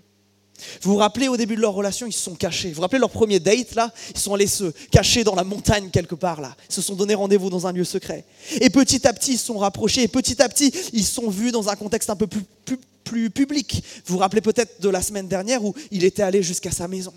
Vous 0.82 0.92
vous 0.92 0.98
rappelez 0.98 1.28
au 1.28 1.36
début 1.36 1.56
de 1.56 1.60
leur 1.60 1.74
relation, 1.74 2.06
ils 2.06 2.12
se 2.12 2.22
sont 2.22 2.34
cachés. 2.34 2.68
Vous 2.68 2.76
vous 2.76 2.82
rappelez 2.82 3.00
leur 3.00 3.10
premier 3.10 3.40
date 3.40 3.74
là? 3.74 3.92
Ils 4.14 4.20
sont 4.20 4.34
allés 4.34 4.46
se 4.46 4.70
cacher 4.90 5.24
dans 5.24 5.34
la 5.34 5.44
montagne 5.44 5.90
quelque 5.90 6.14
part 6.14 6.40
là. 6.40 6.56
Ils 6.68 6.74
se 6.74 6.82
sont 6.82 6.94
donné 6.94 7.14
rendez-vous 7.14 7.50
dans 7.50 7.66
un 7.66 7.72
lieu 7.72 7.84
secret. 7.84 8.24
Et 8.60 8.70
petit 8.70 9.06
à 9.06 9.12
petit, 9.12 9.32
ils 9.32 9.38
se 9.38 9.46
sont 9.46 9.58
rapprochés. 9.58 10.02
Et 10.02 10.08
petit 10.08 10.40
à 10.40 10.48
petit, 10.48 10.72
ils 10.92 11.04
se 11.04 11.14
sont 11.14 11.28
vus 11.28 11.52
dans 11.52 11.68
un 11.68 11.76
contexte 11.76 12.10
un 12.10 12.16
peu 12.16 12.26
plus, 12.26 13.30
public. 13.30 13.84
Vous 14.06 14.14
vous 14.14 14.18
rappelez 14.18 14.40
peut-être 14.40 14.80
de 14.80 14.88
la 14.88 15.02
semaine 15.02 15.28
dernière 15.28 15.64
où 15.64 15.74
il 15.90 16.04
était 16.04 16.22
allé 16.22 16.42
jusqu'à 16.42 16.70
sa 16.70 16.88
maison. 16.88 17.12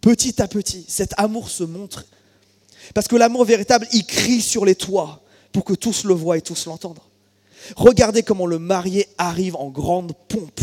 Petit 0.00 0.40
à 0.40 0.48
petit, 0.48 0.84
cet 0.88 1.12
amour 1.18 1.50
se 1.50 1.64
montre. 1.64 2.04
Parce 2.94 3.06
que 3.06 3.16
l'amour 3.16 3.44
véritable, 3.44 3.86
il 3.92 4.06
crie 4.06 4.40
sur 4.40 4.64
les 4.64 4.74
toits 4.74 5.20
pour 5.52 5.64
que 5.64 5.74
tous 5.74 6.04
le 6.04 6.14
voient 6.14 6.38
et 6.38 6.42
tous 6.42 6.66
l'entendent. 6.66 7.00
Regardez 7.76 8.22
comment 8.22 8.46
le 8.46 8.58
marié 8.58 9.08
arrive 9.18 9.56
en 9.56 9.68
grande 9.68 10.12
pompe, 10.28 10.60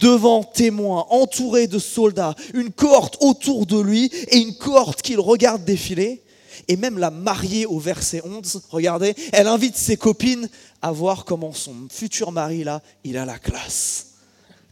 devant 0.00 0.42
témoins, 0.42 1.06
entouré 1.10 1.66
de 1.66 1.78
soldats, 1.78 2.34
une 2.54 2.72
cohorte 2.72 3.18
autour 3.20 3.66
de 3.66 3.78
lui 3.78 4.10
et 4.28 4.38
une 4.38 4.56
cohorte 4.56 5.02
qu'il 5.02 5.20
regarde 5.20 5.64
défiler. 5.64 6.22
Et 6.68 6.76
même 6.76 6.98
la 6.98 7.10
mariée 7.10 7.66
au 7.66 7.78
verset 7.78 8.22
11, 8.24 8.62
regardez, 8.70 9.14
elle 9.32 9.46
invite 9.46 9.76
ses 9.76 9.96
copines 9.96 10.48
à 10.82 10.92
voir 10.92 11.24
comment 11.24 11.52
son 11.52 11.74
futur 11.90 12.32
mari, 12.32 12.64
là, 12.64 12.82
il 13.04 13.16
a 13.16 13.24
la 13.24 13.38
classe. 13.38 14.06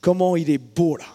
Comment 0.00 0.37
il 0.37 0.50
est 0.50 0.58
beau, 0.58 0.97
là. 0.97 1.06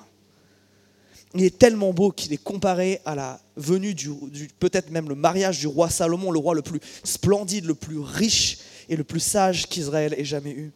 Il 1.35 1.43
est 1.43 1.57
tellement 1.57 1.93
beau 1.93 2.11
qu'il 2.11 2.31
est 2.31 2.43
comparé 2.43 2.99
à 3.05 3.15
la 3.15 3.39
venue 3.55 3.95
du, 3.95 4.09
du 4.29 4.49
peut-être 4.59 4.91
même 4.91 5.09
le 5.09 5.15
mariage 5.15 5.59
du 5.59 5.67
roi 5.67 5.89
Salomon, 5.89 6.31
le 6.31 6.37
roi 6.37 6.53
le 6.53 6.61
plus 6.61 6.79
splendide, 7.03 7.65
le 7.65 7.73
plus 7.73 7.97
riche 7.97 8.59
et 8.89 8.95
le 8.95 9.03
plus 9.03 9.19
sage 9.19 9.67
qu'Israël 9.67 10.15
ait 10.17 10.25
jamais 10.25 10.51
eu. 10.51 10.71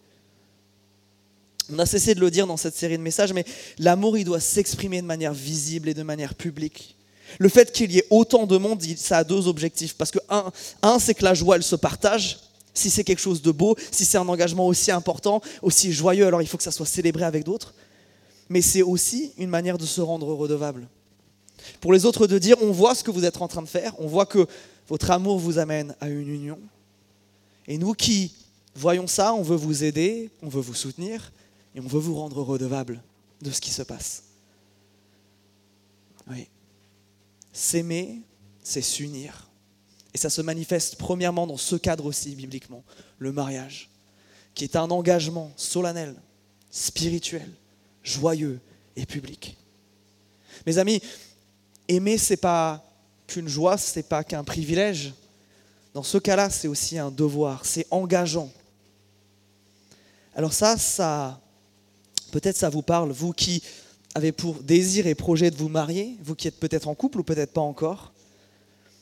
On 1.72 1.80
a 1.80 1.86
cessé 1.86 2.16
de 2.16 2.20
le 2.22 2.32
dire 2.32 2.48
dans 2.48 2.58
cette 2.58 2.76
série 2.76 2.98
de 2.98 3.04
messages, 3.04 3.34
mais 3.34 3.46
l'amour, 3.78 4.18
il 4.18 4.24
doit 4.24 4.40
s'exprimer 4.40 5.02
de 5.02 5.08
manière 5.08 5.34
visible 5.34 5.90
et 5.90 5.94
de 5.94 6.04
manière 6.04 6.34
publique. 6.34 6.96
Le 7.40 7.50
fait 7.50 7.72
qu'il 7.72 7.92
y 7.92 7.98
ait 8.00 8.08
autant 8.10 8.48
de 8.48 8.58
monde, 8.58 8.82
ça 8.96 9.18
a 9.18 9.24
deux 9.24 9.48
objectifs. 9.48 9.96
Parce 9.96 10.12
que, 10.12 10.20
un, 10.30 11.00
c'est 11.00 11.14
que 11.14 11.26
la 11.26 11.34
joie, 11.34 11.58
elle 11.58 11.64
se 11.64 11.76
partage. 11.76 12.40
Si 12.74 12.90
c'est 12.90 13.04
quelque 13.04 13.20
chose 13.20 13.42
de 13.42 13.52
beau, 13.52 13.76
si 13.92 14.06
c'est 14.06 14.18
un 14.18 14.28
engagement 14.30 14.68
aussi 14.68 14.92
important, 14.92 15.42
aussi 15.62 15.92
joyeux, 15.92 16.26
alors 16.26 16.42
il 16.42 16.48
faut 16.48 16.58
que 16.58 16.64
ça 16.64 16.72
soit 16.72 16.86
célébré 16.86 17.26
avec 17.26 17.44
d'autres. 17.44 17.74
Mais 18.50 18.62
c'est 18.62 18.84
aussi 18.84 19.34
une 19.38 19.50
manière 19.50 19.78
de 19.78 19.86
se 19.86 20.00
rendre 20.00 20.28
redevable. 20.34 20.88
Pour 21.82 21.92
les 21.92 22.06
autres, 22.06 22.28
de 22.28 22.38
dire, 22.38 22.56
on 22.62 22.72
voit 22.72 22.96
ce 22.96 23.04
que 23.04 23.12
vous 23.12 23.26
êtes 23.26 23.42
en 23.42 23.48
train 23.48 23.62
de 23.62 23.68
faire, 23.68 23.94
on 24.00 24.08
voit 24.08 24.26
que 24.26 24.48
votre 24.88 25.12
amour 25.12 25.38
vous 25.38 25.58
amène 25.58 25.96
à 26.00 26.08
une 26.08 26.30
union, 26.30 26.60
et 27.68 27.78
nous 27.78 27.94
qui 27.94 28.34
voyons 28.76 29.08
ça, 29.08 29.34
on 29.34 29.42
veut 29.42 29.56
vous 29.56 29.84
aider, 29.84 30.30
on 30.42 30.50
veut 30.50 30.62
vous 30.62 30.74
soutenir 30.74 31.32
et 31.76 31.80
on 31.80 31.88
veut 31.88 32.00
vous 32.00 32.16
rendre 32.16 32.42
redevable 32.42 33.02
de 33.42 33.52
ce 33.52 33.60
qui 33.60 33.72
se 33.72 33.82
passe. 33.82 34.24
Oui. 36.30 36.48
S'aimer, 37.52 38.22
c'est 38.64 38.82
s'unir. 38.82 39.48
Et 40.14 40.18
ça 40.18 40.30
se 40.30 40.42
manifeste 40.42 40.96
premièrement 40.96 41.48
dans 41.48 41.58
ce 41.58 41.76
cadre 41.76 42.06
aussi, 42.06 42.36
bibliquement, 42.36 42.84
le 43.20 43.32
mariage, 43.32 43.90
qui 44.54 44.64
est 44.64 44.76
un 44.76 44.90
engagement 44.90 45.52
solennel, 45.56 46.16
spirituel, 46.72 47.50
joyeux 48.04 48.60
et 48.96 49.06
public. 49.06 49.58
Mes 50.66 50.78
amis, 50.78 51.02
aimer, 51.88 52.18
c'est 52.18 52.38
pas 52.38 52.84
qu'une 53.28 53.48
joie, 53.48 53.78
c'est 53.78 54.08
pas 54.08 54.24
qu'un 54.24 54.44
privilège, 54.44 55.14
dans 55.98 56.04
ce 56.04 56.20
cas-là, 56.20 56.52
c'est 56.52 56.68
aussi 56.68 57.00
un 57.00 57.10
devoir, 57.10 57.66
c'est 57.66 57.88
engageant. 57.90 58.52
Alors 60.36 60.54
ça, 60.54 60.78
ça, 60.78 61.42
peut-être 62.32 62.56
ça 62.56 62.70
vous 62.70 62.84
parle, 62.84 63.12
vous 63.12 63.34
qui 63.34 63.64
avez 64.14 64.32
pour 64.32 64.62
désir 64.62 65.08
et 65.08 65.16
projet 65.16 65.50
de 65.50 65.56
vous 65.56 65.70
marier, 65.70 66.16
vous 66.22 66.36
qui 66.36 66.48
êtes 66.48 66.60
peut-être 66.60 66.88
en 66.88 66.94
couple 66.94 67.22
ou 67.22 67.24
peut-être 67.24 67.52
pas 67.52 67.62
encore. 67.62 68.14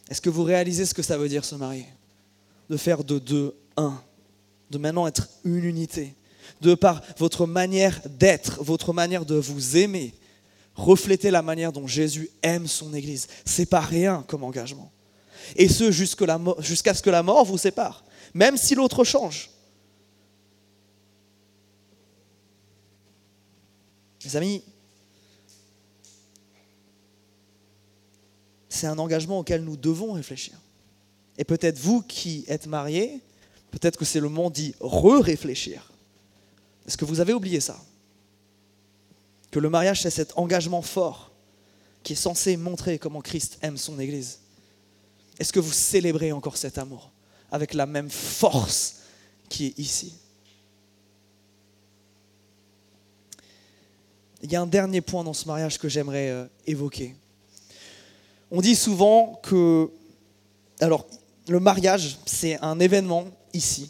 Est-ce 0.09 0.21
que 0.21 0.29
vous 0.29 0.43
réalisez 0.43 0.85
ce 0.85 0.93
que 0.93 1.01
ça 1.01 1.17
veut 1.17 1.27
dire 1.27 1.43
se 1.43 1.55
marier? 1.55 1.85
De 2.69 2.77
faire 2.77 3.03
de 3.03 3.19
deux 3.19 3.53
un, 3.75 4.01
de 4.71 4.77
maintenant 4.77 5.05
être 5.05 5.27
une 5.43 5.65
unité, 5.65 6.15
de 6.61 6.75
par 6.75 7.01
votre 7.17 7.45
manière 7.45 7.99
d'être, 8.05 8.63
votre 8.63 8.93
manière 8.93 9.25
de 9.25 9.35
vous 9.35 9.75
aimer, 9.75 10.13
refléter 10.75 11.29
la 11.29 11.41
manière 11.41 11.73
dont 11.73 11.87
Jésus 11.87 12.29
aime 12.41 12.67
son 12.67 12.93
Église. 12.93 13.27
C'est 13.43 13.65
pas 13.65 13.81
rien 13.81 14.23
comme 14.29 14.45
engagement 14.45 14.93
et 15.55 15.67
ce 15.67 15.91
jusqu'à 15.91 16.93
ce 16.93 17.01
que 17.01 17.09
la 17.09 17.23
mort 17.23 17.45
vous 17.45 17.57
sépare, 17.57 18.03
même 18.33 18.57
si 18.57 18.75
l'autre 18.75 19.03
change. 19.03 19.49
Mes 24.25 24.35
amis, 24.35 24.63
c'est 28.69 28.87
un 28.87 28.97
engagement 28.97 29.39
auquel 29.39 29.63
nous 29.63 29.77
devons 29.77 30.13
réfléchir. 30.13 30.59
Et 31.37 31.43
peut-être 31.43 31.77
vous 31.77 32.01
qui 32.01 32.43
êtes 32.47 32.65
mariés, 32.65 33.21
peut-être 33.71 33.97
que 33.97 34.05
c'est 34.05 34.19
le 34.19 34.29
moment 34.29 34.49
d'y 34.49 34.73
re-réfléchir. 34.79 35.91
Est-ce 36.87 36.97
que 36.97 37.05
vous 37.05 37.19
avez 37.19 37.33
oublié 37.33 37.59
ça? 37.59 37.79
Que 39.51 39.59
le 39.59 39.69
mariage, 39.69 40.01
c'est 40.01 40.09
cet 40.09 40.37
engagement 40.37 40.81
fort 40.81 41.31
qui 42.03 42.13
est 42.13 42.17
censé 42.17 42.57
montrer 42.57 42.99
comment 42.99 43.21
Christ 43.21 43.57
aime 43.61 43.77
son 43.77 43.99
Église. 43.99 44.39
Est-ce 45.39 45.51
que 45.51 45.59
vous 45.59 45.71
célébrez 45.71 46.31
encore 46.31 46.57
cet 46.57 46.77
amour 46.77 47.11
avec 47.51 47.73
la 47.73 47.85
même 47.85 48.09
force 48.09 48.97
qui 49.49 49.67
est 49.67 49.79
ici? 49.79 50.13
Il 54.43 54.51
y 54.51 54.55
a 54.55 54.61
un 54.61 54.67
dernier 54.67 55.01
point 55.01 55.23
dans 55.23 55.33
ce 55.33 55.47
mariage 55.47 55.77
que 55.77 55.89
j'aimerais 55.89 56.29
euh, 56.29 56.45
évoquer. 56.67 57.15
On 58.51 58.61
dit 58.61 58.75
souvent 58.75 59.39
que, 59.43 59.89
alors, 60.79 61.05
le 61.47 61.59
mariage, 61.59 62.17
c'est 62.25 62.59
un 62.61 62.79
événement 62.79 63.25
ici, 63.53 63.89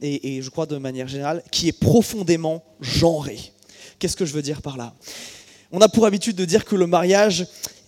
et, 0.00 0.40
je 0.40 0.48
crois 0.48 0.64
de 0.64 0.78
manière 0.78 1.06
générale, 1.06 1.42
qui 1.50 1.68
est 1.68 1.78
profondément 1.78 2.64
genré. 2.80 3.52
Qu'est-ce 3.98 4.16
que 4.16 4.24
je 4.24 4.32
veux 4.32 4.42
dire 4.42 4.62
par 4.62 4.78
là? 4.78 4.94
On 5.70 5.80
a 5.82 5.88
pour 5.88 6.06
habitude 6.06 6.36
de 6.36 6.46
dire 6.46 6.64
que 6.64 6.74
le 6.74 6.86
mariage, 6.86 7.46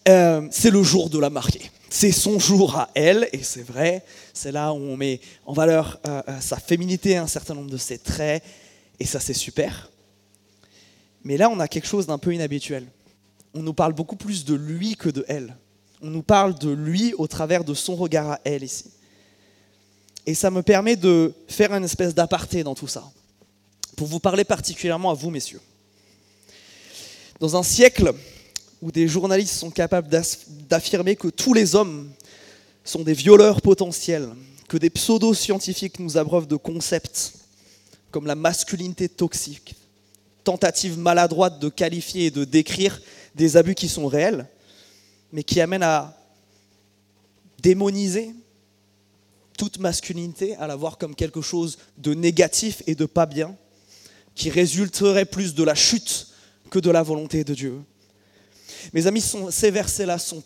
euh, 0.09 0.47
c'est 0.50 0.71
le 0.71 0.82
jour 0.82 1.09
de 1.09 1.18
la 1.18 1.30
mariée 1.30 1.71
c'est 1.92 2.11
son 2.11 2.38
jour 2.38 2.75
à 2.76 2.88
elle, 2.94 3.28
et 3.34 3.42
c'est 3.42 3.62
vrai, 3.62 4.02
c'est 4.32 4.50
là 4.50 4.72
où 4.72 4.78
on 4.78 4.96
met 4.96 5.20
en 5.44 5.52
valeur 5.52 6.00
euh, 6.08 6.22
euh, 6.26 6.40
sa 6.40 6.56
féminité, 6.56 7.18
un 7.18 7.26
certain 7.26 7.54
nombre 7.54 7.70
de 7.70 7.76
ses 7.76 7.99
traits, 7.99 8.42
et 8.99 9.04
ça 9.04 9.20
c'est 9.20 9.34
super. 9.34 9.90
Mais 11.22 11.37
là, 11.37 11.50
on 11.50 11.61
a 11.61 11.68
quelque 11.68 11.87
chose 11.87 12.06
d'un 12.06 12.16
peu 12.16 12.32
inhabituel. 12.32 12.87
On 13.52 13.62
nous 13.62 13.75
parle 13.75 13.92
beaucoup 13.92 14.16
plus 14.16 14.46
de 14.46 14.54
lui 14.54 14.96
que 14.96 15.11
de 15.11 15.22
elle. 15.28 15.54
On 16.00 16.08
nous 16.08 16.22
parle 16.22 16.58
de 16.58 16.70
lui 16.70 17.12
au 17.18 17.26
travers 17.26 17.62
de 17.62 17.75
son 17.75 17.94
regard 17.94 18.30
à 18.30 18.40
elle 18.44 18.64
ici. 18.64 18.87
Et 20.25 20.32
ça 20.32 20.50
me 20.50 20.62
permet 20.62 20.96
de 20.96 21.34
faire 21.46 21.75
une 21.75 21.84
espèce 21.84 22.14
d'aparté 22.14 22.64
dans 22.64 22.75
tout 22.75 22.88
ça, 22.88 23.04
pour 23.99 24.06
vous 24.06 24.18
parler 24.18 24.44
particulièrement 24.44 25.11
à 25.11 25.14
vous, 25.14 25.28
messieurs. 25.28 25.61
Dans 27.38 27.54
un 27.54 27.62
siècle 27.62 28.14
où 28.82 28.90
des 28.90 29.06
journalistes 29.06 29.54
sont 29.54 29.70
capables 29.70 30.08
d'affirmer 30.68 31.14
que 31.14 31.28
tous 31.28 31.54
les 31.54 31.76
hommes 31.76 32.10
sont 32.84 33.02
des 33.02 33.14
violeurs 33.14 33.62
potentiels, 33.62 34.28
que 34.68 34.76
des 34.76 34.90
pseudo-scientifiques 34.90 36.00
nous 36.00 36.16
abreuvent 36.18 36.48
de 36.48 36.56
concepts 36.56 37.34
comme 38.10 38.26
la 38.26 38.34
masculinité 38.34 39.08
toxique, 39.08 39.76
tentative 40.42 40.98
maladroite 40.98 41.60
de 41.60 41.68
qualifier 41.68 42.26
et 42.26 42.30
de 42.32 42.44
décrire 42.44 43.00
des 43.36 43.56
abus 43.56 43.76
qui 43.76 43.88
sont 43.88 44.08
réels, 44.08 44.46
mais 45.32 45.44
qui 45.44 45.60
amènent 45.60 45.84
à 45.84 46.18
démoniser 47.62 48.34
toute 49.56 49.78
masculinité, 49.78 50.56
à 50.56 50.66
la 50.66 50.74
voir 50.74 50.98
comme 50.98 51.14
quelque 51.14 51.40
chose 51.40 51.78
de 51.98 52.14
négatif 52.14 52.82
et 52.88 52.96
de 52.96 53.06
pas 53.06 53.26
bien, 53.26 53.54
qui 54.34 54.50
résulterait 54.50 55.24
plus 55.24 55.54
de 55.54 55.62
la 55.62 55.76
chute 55.76 56.28
que 56.68 56.80
de 56.80 56.90
la 56.90 57.04
volonté 57.04 57.44
de 57.44 57.54
Dieu. 57.54 57.80
Mes 58.92 59.06
amis, 59.06 59.24
ces 59.50 59.70
versets-là 59.70 60.18
sont 60.18 60.42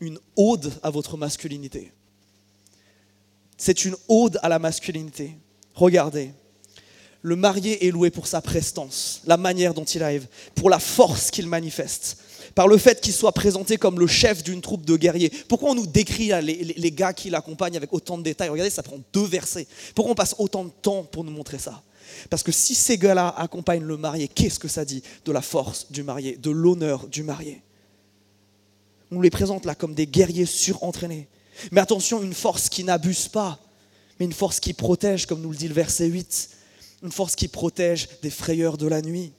une 0.00 0.18
ode 0.36 0.72
à 0.82 0.90
votre 0.90 1.16
masculinité. 1.16 1.92
C'est 3.56 3.84
une 3.84 3.96
ode 4.08 4.38
à 4.42 4.48
la 4.48 4.58
masculinité. 4.58 5.36
Regardez, 5.74 6.32
le 7.22 7.36
marié 7.36 7.86
est 7.86 7.90
loué 7.90 8.10
pour 8.10 8.26
sa 8.26 8.40
prestance, 8.40 9.20
la 9.26 9.36
manière 9.36 9.74
dont 9.74 9.84
il 9.84 10.02
arrive, 10.02 10.26
pour 10.54 10.70
la 10.70 10.78
force 10.78 11.30
qu'il 11.30 11.46
manifeste, 11.46 12.18
par 12.54 12.66
le 12.66 12.78
fait 12.78 13.00
qu'il 13.00 13.12
soit 13.12 13.32
présenté 13.32 13.76
comme 13.76 14.00
le 14.00 14.06
chef 14.06 14.42
d'une 14.42 14.62
troupe 14.62 14.86
de 14.86 14.96
guerriers. 14.96 15.30
Pourquoi 15.48 15.70
on 15.70 15.74
nous 15.74 15.86
décrit 15.86 16.30
les, 16.42 16.90
gars 16.90 17.12
qui 17.12 17.28
l'accompagnent 17.28 17.76
avec 17.76 17.92
autant 17.92 18.16
de 18.16 18.22
détails? 18.22 18.48
Regardez, 18.48 18.70
ça 18.70 18.82
prend 18.82 18.98
deux 19.12 19.26
versets. 19.26 19.66
Pourquoi 19.94 20.12
on 20.12 20.16
passe 20.16 20.34
autant 20.38 20.64
de 20.64 20.70
temps 20.70 21.04
pour 21.04 21.24
nous 21.24 21.30
montrer 21.30 21.58
ça? 21.58 21.82
Parce 22.28 22.42
que 22.42 22.52
si 22.52 22.74
ces 22.74 22.98
gars-là 22.98 23.28
accompagnent 23.36 23.84
le 23.84 23.96
marié, 23.96 24.28
qu'est-ce 24.28 24.58
que 24.58 24.68
ça 24.68 24.84
dit 24.84 25.02
de 25.24 25.32
la 25.32 25.42
force 25.42 25.90
du 25.90 26.02
marié, 26.02 26.36
de 26.36 26.50
l'honneur 26.50 27.06
du 27.08 27.22
marié? 27.22 27.62
On 29.10 29.20
les 29.20 29.30
présente 29.30 29.64
là 29.64 29.74
comme 29.74 29.94
des 29.94 30.06
guerriers 30.06 30.46
surentraînés. 30.46 31.28
Mais 31.72 31.80
attention, 31.80 32.22
une 32.22 32.34
force 32.34 32.68
qui 32.68 32.84
n'abuse 32.84 33.28
pas, 33.28 33.58
mais 34.18 34.26
une 34.26 34.32
force 34.32 34.60
qui 34.60 34.72
protège, 34.72 35.26
comme 35.26 35.40
nous 35.40 35.50
le 35.50 35.56
dit 35.56 35.68
le 35.68 35.74
verset 35.74 36.06
8, 36.06 36.50
une 37.02 37.12
force 37.12 37.34
qui 37.34 37.48
protège 37.48 38.08
des 38.22 38.30
frayeurs 38.30 38.76
de 38.76 38.86
la 38.86 39.00
nuit, 39.00 39.32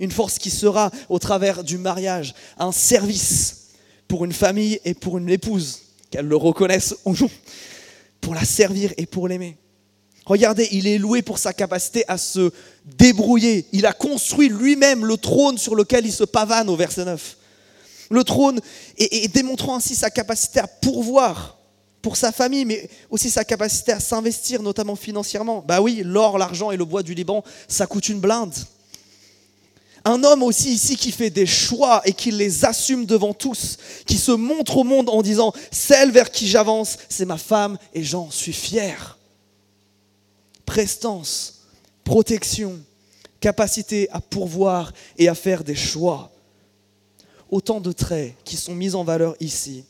Une 0.00 0.10
force 0.10 0.38
qui 0.38 0.50
sera, 0.50 0.90
au 1.10 1.18
travers 1.18 1.62
du 1.62 1.76
mariage, 1.76 2.34
un 2.58 2.72
service 2.72 3.68
pour 4.08 4.24
une 4.24 4.32
famille 4.32 4.80
et 4.84 4.94
pour 4.94 5.18
une 5.18 5.28
épouse, 5.28 5.82
qu'elle 6.10 6.26
le 6.26 6.36
reconnaisse 6.36 6.96
ou 7.04 7.14
non, 7.14 7.30
pour 8.20 8.34
la 8.34 8.44
servir 8.44 8.94
et 8.96 9.04
pour 9.04 9.28
l'aimer. 9.28 9.58
Regardez, 10.26 10.68
il 10.72 10.86
est 10.86 10.98
loué 10.98 11.22
pour 11.22 11.38
sa 11.38 11.52
capacité 11.52 12.04
à 12.06 12.18
se 12.18 12.52
débrouiller. 12.84 13.66
Il 13.72 13.86
a 13.86 13.92
construit 13.92 14.48
lui-même 14.48 15.04
le 15.04 15.16
trône 15.16 15.58
sur 15.58 15.74
lequel 15.74 16.06
il 16.06 16.12
se 16.12 16.24
pavane 16.24 16.68
au 16.68 16.76
verset 16.76 17.04
9. 17.04 17.36
Le 18.10 18.24
trône, 18.24 18.60
et, 18.98 19.28
démontrant 19.28 19.76
ainsi 19.76 19.94
sa 19.94 20.10
capacité 20.10 20.60
à 20.60 20.66
pourvoir 20.66 21.56
pour 22.02 22.16
sa 22.16 22.32
famille, 22.32 22.64
mais 22.64 22.88
aussi 23.10 23.30
sa 23.30 23.44
capacité 23.44 23.92
à 23.92 24.00
s'investir, 24.00 24.62
notamment 24.62 24.96
financièrement. 24.96 25.64
Bah 25.66 25.80
oui, 25.80 26.02
l'or, 26.04 26.38
l'argent 26.38 26.70
et 26.70 26.76
le 26.76 26.84
bois 26.84 27.02
du 27.02 27.14
Liban, 27.14 27.44
ça 27.68 27.86
coûte 27.86 28.08
une 28.08 28.20
blinde. 28.20 28.54
Un 30.04 30.24
homme 30.24 30.42
aussi 30.42 30.72
ici 30.72 30.96
qui 30.96 31.12
fait 31.12 31.30
des 31.30 31.46
choix 31.46 32.00
et 32.04 32.12
qui 32.12 32.30
les 32.30 32.64
assume 32.64 33.04
devant 33.04 33.34
tous, 33.34 33.76
qui 34.06 34.16
se 34.16 34.32
montre 34.32 34.78
au 34.78 34.84
monde 34.84 35.10
en 35.10 35.22
disant, 35.22 35.52
celle 35.70 36.10
vers 36.10 36.30
qui 36.30 36.48
j'avance, 36.48 36.96
c'est 37.08 37.26
ma 37.26 37.36
femme 37.36 37.76
et 37.92 38.02
j'en 38.02 38.30
suis 38.30 38.54
fier. 38.54 39.18
Prestance, 40.70 41.62
protection, 42.04 42.78
capacité 43.40 44.08
à 44.10 44.20
pourvoir 44.20 44.92
et 45.18 45.26
à 45.26 45.34
faire 45.34 45.64
des 45.64 45.74
choix. 45.74 46.30
Autant 47.50 47.80
de 47.80 47.90
traits 47.90 48.36
qui 48.44 48.56
sont 48.56 48.76
mis 48.76 48.94
en 48.94 49.02
valeur 49.02 49.34
ici. 49.40 49.82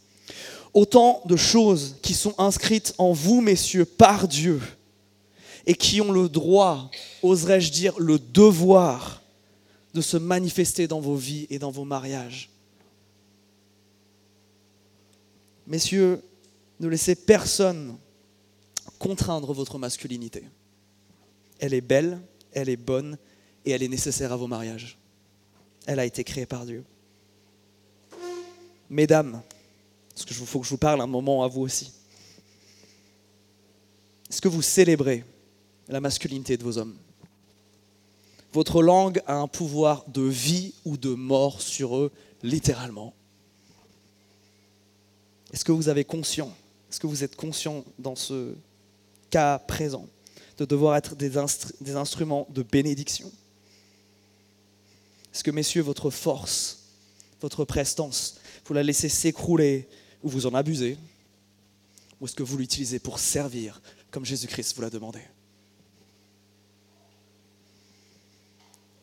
Autant 0.73 1.21
de 1.27 1.37
choses 1.37 1.97
qui 2.01 2.15
sont 2.15 2.35
inscrites 2.39 2.95
en 2.97 3.13
vous, 3.13 3.43
messieurs, 3.43 3.85
par 3.85 4.27
Dieu, 4.27 4.59
et 5.67 5.75
qui 5.75 6.01
ont 6.01 6.13
le 6.13 6.31
droit, 6.31 6.91
oserais-je 7.23 7.73
dire, 7.73 7.93
le 7.99 8.19
devoir 8.19 9.21
de 9.93 10.01
se 10.01 10.17
manifester 10.17 10.89
dans 10.89 11.01
vos 11.01 11.17
vies 11.17 11.47
et 11.51 11.59
dans 11.59 11.71
vos 11.71 11.85
mariages. 11.85 12.49
Messieurs, 15.67 16.23
ne 16.81 16.89
laissez 16.89 17.17
personne 17.17 17.99
contraindre 18.99 19.53
votre 19.53 19.77
masculinité. 19.77 20.43
Elle 21.61 21.75
est 21.75 21.81
belle, 21.81 22.21
elle 22.53 22.69
est 22.69 22.77
bonne 22.77 23.17
et 23.65 23.71
elle 23.71 23.83
est 23.83 23.89
nécessaire 23.89 24.33
à 24.33 24.37
vos 24.37 24.47
mariages. 24.47 24.99
Elle 25.87 25.99
a 25.99 26.05
été 26.05 26.25
créée 26.25 26.47
par 26.47 26.65
Dieu. 26.65 26.85
Mesdames, 28.89 29.43
parce 30.15 30.25
qu'il 30.25 30.37
faut 30.37 30.61
que 30.61 30.65
je 30.65 30.71
vous 30.71 30.79
parle 30.79 31.01
un 31.01 31.07
moment 31.07 31.45
à 31.45 31.49
vous 31.49 31.61
aussi. 31.61 31.93
Est-ce 34.29 34.41
que 34.41 34.49
vous 34.49 34.63
célébrez 34.63 35.25
la 35.89 36.01
masculinité 36.01 36.57
de 36.57 36.65
vos 36.65 36.79
hommes? 36.79 36.97
Votre 38.53 38.83
langue 38.83 39.23
a 39.27 39.37
un 39.37 39.47
pouvoir 39.47 40.05
de 40.09 40.23
vie 40.23 40.75
ou 40.85 40.97
de 40.97 41.11
mort 41.11 41.61
sur 41.61 41.97
eux, 41.97 42.11
littéralement. 42.43 43.15
Est-ce 45.53 45.65
que 45.65 45.73
vous 45.73 45.89
avez 45.89 46.05
conscient 46.05 46.53
Est-ce 46.91 46.99
que 46.99 47.07
vous 47.07 47.23
êtes 47.23 47.37
conscient 47.37 47.85
dans 47.99 48.17
ce 48.17 48.55
cas 49.31 49.59
présent? 49.59 50.07
De 50.61 50.67
devoir 50.67 50.95
être 50.97 51.17
des, 51.17 51.39
instruments 51.97 52.47
de 52.51 52.63
bénédiction 52.63 53.33
Est-ce 55.33 55.43
que, 55.43 55.51
messieurs, 55.51 55.81
votre 55.81 56.11
force, 56.11 56.81
votre 57.41 57.65
prestance, 57.65 58.39
vous 58.67 58.75
la 58.75 58.83
laissez 58.83 59.09
s'écrouler 59.09 59.89
ou 60.23 60.29
vous 60.29 60.45
en 60.45 60.53
abusez 60.53 60.99
Ou 62.21 62.27
est-ce 62.27 62.35
que 62.35 62.43
vous 62.43 62.59
l'utilisez 62.59 62.99
pour 62.99 63.19
servir 63.19 63.81
comme 64.11 64.27
Jésus-Christ 64.27 64.77
vous 64.77 64.83
l'a 64.83 64.91
demandé? 64.91 65.21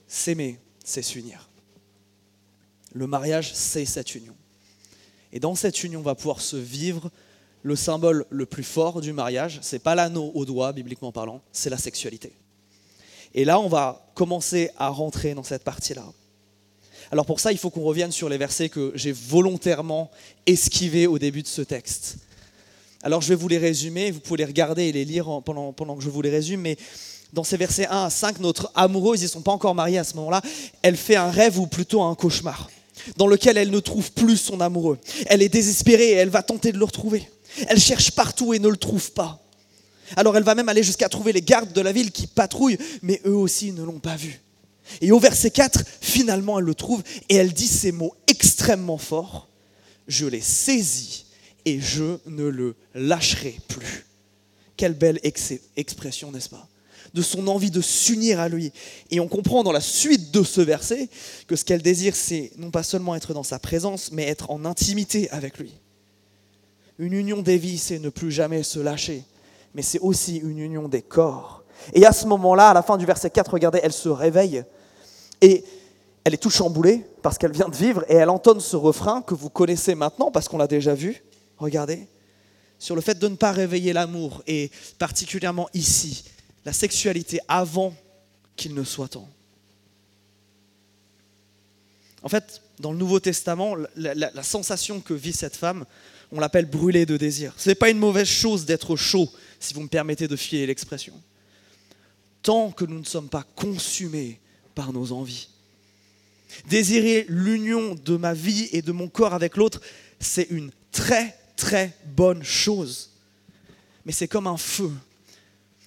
S'aimer, 0.07 0.59
c'est 0.85 1.01
s'unir. 1.01 1.49
Le 2.93 3.07
mariage, 3.07 3.55
c'est 3.55 3.85
cette 3.85 4.13
union. 4.13 4.35
Et 5.33 5.39
dans 5.39 5.55
cette 5.55 5.83
union 5.83 6.03
va 6.03 6.13
pouvoir 6.13 6.39
se 6.39 6.55
vivre 6.55 7.09
le 7.63 7.75
symbole 7.75 8.25
le 8.29 8.45
plus 8.45 8.63
fort 8.63 9.01
du 9.01 9.13
mariage. 9.13 9.59
C'est 9.61 9.79
pas 9.79 9.95
l'anneau 9.95 10.31
au 10.33 10.45
doigt, 10.45 10.73
bibliquement 10.73 11.11
parlant, 11.11 11.41
c'est 11.51 11.69
la 11.69 11.77
sexualité. 11.77 12.33
Et 13.33 13.45
là, 13.45 13.59
on 13.59 13.67
va 13.67 14.09
commencer 14.15 14.71
à 14.77 14.89
rentrer 14.89 15.33
dans 15.33 15.43
cette 15.43 15.63
partie-là. 15.63 16.05
Alors 17.11 17.25
pour 17.25 17.39
ça, 17.39 17.51
il 17.51 17.57
faut 17.57 17.69
qu'on 17.69 17.83
revienne 17.83 18.11
sur 18.11 18.29
les 18.29 18.37
versets 18.37 18.69
que 18.69 18.91
j'ai 18.95 19.11
volontairement 19.11 20.11
esquivés 20.45 21.07
au 21.07 21.19
début 21.19 21.41
de 21.41 21.47
ce 21.47 21.61
texte. 21.61 22.17
Alors 23.03 23.21
je 23.21 23.29
vais 23.29 23.35
vous 23.35 23.47
les 23.47 23.57
résumer, 23.57 24.11
vous 24.11 24.19
pouvez 24.19 24.39
les 24.39 24.45
regarder 24.45 24.85
et 24.85 24.91
les 24.91 25.05
lire 25.05 25.41
pendant, 25.45 25.71
pendant 25.71 25.95
que 25.95 26.03
je 26.03 26.09
vous 26.09 26.21
les 26.21 26.29
résume, 26.29 26.61
mais 26.61 26.77
dans 27.31 27.43
ces 27.43 27.57
versets 27.57 27.87
1 27.87 28.05
à 28.05 28.09
5, 28.09 28.39
notre 28.39 28.71
amoureuse, 28.75 29.21
ils 29.21 29.25
ne 29.25 29.29
sont 29.29 29.41
pas 29.41 29.51
encore 29.51 29.75
mariés 29.75 29.97
à 29.97 30.03
ce 30.03 30.15
moment-là, 30.15 30.41
elle 30.81 30.97
fait 30.97 31.15
un 31.15 31.29
rêve 31.29 31.59
ou 31.59 31.67
plutôt 31.67 32.01
un 32.01 32.15
cauchemar, 32.15 32.69
dans 33.15 33.27
lequel 33.27 33.57
elle 33.57 33.71
ne 33.71 33.79
trouve 33.79 34.11
plus 34.11 34.37
son 34.37 34.59
amoureux. 34.59 34.97
Elle 35.27 35.41
est 35.41 35.49
désespérée 35.49 36.09
et 36.09 36.13
elle 36.13 36.29
va 36.29 36.43
tenter 36.43 36.71
de 36.71 36.77
le 36.77 36.85
retrouver. 36.85 37.29
Elle 37.67 37.79
cherche 37.79 38.11
partout 38.11 38.53
et 38.53 38.59
ne 38.59 38.67
le 38.67 38.77
trouve 38.77 39.11
pas. 39.11 39.43
Alors 40.15 40.37
elle 40.37 40.43
va 40.43 40.55
même 40.55 40.69
aller 40.69 40.83
jusqu'à 40.83 41.09
trouver 41.09 41.33
les 41.33 41.41
gardes 41.41 41.73
de 41.73 41.81
la 41.81 41.91
ville 41.91 42.11
qui 42.11 42.27
patrouillent, 42.27 42.77
mais 43.01 43.21
eux 43.25 43.35
aussi 43.35 43.71
ne 43.71 43.83
l'ont 43.83 43.99
pas 43.99 44.15
vu. 44.15 44.41
Et 45.01 45.11
au 45.11 45.19
verset 45.19 45.51
4, 45.51 45.83
finalement, 46.01 46.59
elle 46.59 46.65
le 46.65 46.75
trouve 46.75 47.03
et 47.29 47.35
elle 47.35 47.53
dit 47.53 47.67
ces 47.67 47.91
mots 47.91 48.15
extrêmement 48.27 48.97
forts. 48.97 49.49
Je 50.07 50.25
l'ai 50.25 50.41
saisi 50.41 51.25
et 51.65 51.81
je 51.81 52.17
ne 52.25 52.45
le 52.45 52.75
lâcherai 52.95 53.57
plus. 53.67 54.05
Quelle 54.77 54.93
belle 54.93 55.19
expression, 55.75 56.31
n'est-ce 56.31 56.49
pas? 56.49 56.67
De 57.13 57.21
son 57.21 57.47
envie 57.47 57.71
de 57.71 57.81
s'unir 57.81 58.39
à 58.39 58.47
lui. 58.47 58.71
Et 59.11 59.19
on 59.19 59.27
comprend 59.27 59.63
dans 59.63 59.71
la 59.71 59.81
suite 59.81 60.31
de 60.31 60.43
ce 60.43 60.61
verset 60.61 61.09
que 61.47 61.55
ce 61.55 61.65
qu'elle 61.65 61.81
désire, 61.81 62.15
c'est 62.15 62.51
non 62.57 62.71
pas 62.71 62.83
seulement 62.83 63.15
être 63.15 63.33
dans 63.33 63.43
sa 63.43 63.59
présence, 63.59 64.11
mais 64.11 64.23
être 64.23 64.51
en 64.51 64.65
intimité 64.65 65.29
avec 65.31 65.57
lui. 65.57 65.73
Une 66.99 67.13
union 67.13 67.41
des 67.41 67.57
vies, 67.57 67.77
c'est 67.77 67.99
ne 67.99 68.09
plus 68.09 68.31
jamais 68.31 68.63
se 68.63 68.79
lâcher, 68.79 69.23
mais 69.73 69.81
c'est 69.81 69.99
aussi 69.99 70.37
une 70.37 70.59
union 70.59 70.87
des 70.87 71.01
corps. 71.01 71.63
Et 71.93 72.05
à 72.05 72.11
ce 72.11 72.25
moment-là, 72.27 72.69
à 72.69 72.73
la 72.73 72.81
fin 72.81 72.97
du 72.97 73.05
verset 73.05 73.29
4, 73.29 73.51
regardez, 73.51 73.79
elle 73.83 73.93
se 73.93 74.09
réveille 74.09 74.63
et 75.41 75.63
elle 76.23 76.33
est 76.33 76.37
tout 76.37 76.49
chamboulée 76.49 77.05
parce 77.21 77.37
qu'elle 77.37 77.51
vient 77.51 77.69
de 77.69 77.75
vivre 77.75 78.03
et 78.09 78.15
elle 78.15 78.29
entonne 78.29 78.59
ce 78.59 78.75
refrain 78.75 79.21
que 79.21 79.33
vous 79.33 79.49
connaissez 79.49 79.95
maintenant 79.95 80.31
parce 80.31 80.49
qu'on 80.49 80.57
l'a 80.57 80.67
déjà 80.67 80.93
vu. 80.93 81.23
Regardez. 81.57 82.07
Sur 82.79 82.95
le 82.95 83.01
fait 83.01 83.17
de 83.17 83.27
ne 83.27 83.35
pas 83.35 83.51
réveiller 83.51 83.93
l'amour 83.93 84.43
et 84.45 84.71
particulièrement 84.99 85.69
ici, 85.73 86.25
la 86.65 86.73
sexualité 86.73 87.39
avant 87.47 87.93
qu'il 88.55 88.73
ne 88.73 88.83
soit 88.83 89.07
temps. 89.07 89.29
En 92.23 92.29
fait, 92.29 92.61
dans 92.79 92.91
le 92.91 92.97
Nouveau 92.97 93.19
Testament, 93.19 93.75
la, 93.95 94.43
sensation 94.43 94.99
que 94.99 95.13
vit 95.13 95.33
cette 95.33 95.55
femme, 95.55 95.85
on 96.31 96.39
l'appelle 96.39 96.65
brûler 96.65 97.05
de 97.05 97.17
désir. 97.17 97.53
Ce 97.57 97.69
n'est 97.69 97.75
pas 97.75 97.89
une 97.89 97.99
mauvaise 97.99 98.27
chose 98.27 98.65
d'être 98.65 98.95
chaud, 98.95 99.31
si 99.59 99.73
vous 99.73 99.81
me 99.81 99.87
permettez 99.87 100.27
de 100.27 100.35
fier 100.35 100.65
l'expression. 100.67 101.13
Tant 102.41 102.71
que 102.71 102.85
nous 102.85 102.99
ne 102.99 103.05
sommes 103.05 103.29
pas 103.29 103.45
consumés 103.55 104.39
par 104.75 104.93
nos 104.93 105.11
envies. 105.11 105.49
Désirer 106.69 107.25
l'union 107.29 107.95
de 107.95 108.15
ma 108.15 108.33
vie 108.33 108.69
et 108.71 108.81
de 108.81 108.91
mon 108.91 109.07
corps 109.07 109.33
avec 109.33 109.57
l'autre, 109.57 109.81
c'est 110.19 110.47
une 110.49 110.71
très 110.91 111.37
très 111.55 111.97
bonne 112.05 112.43
chose. 112.43 113.11
Mais 114.05 114.11
c'est 114.11 114.27
comme 114.27 114.47
un 114.47 114.57
feu. 114.57 114.91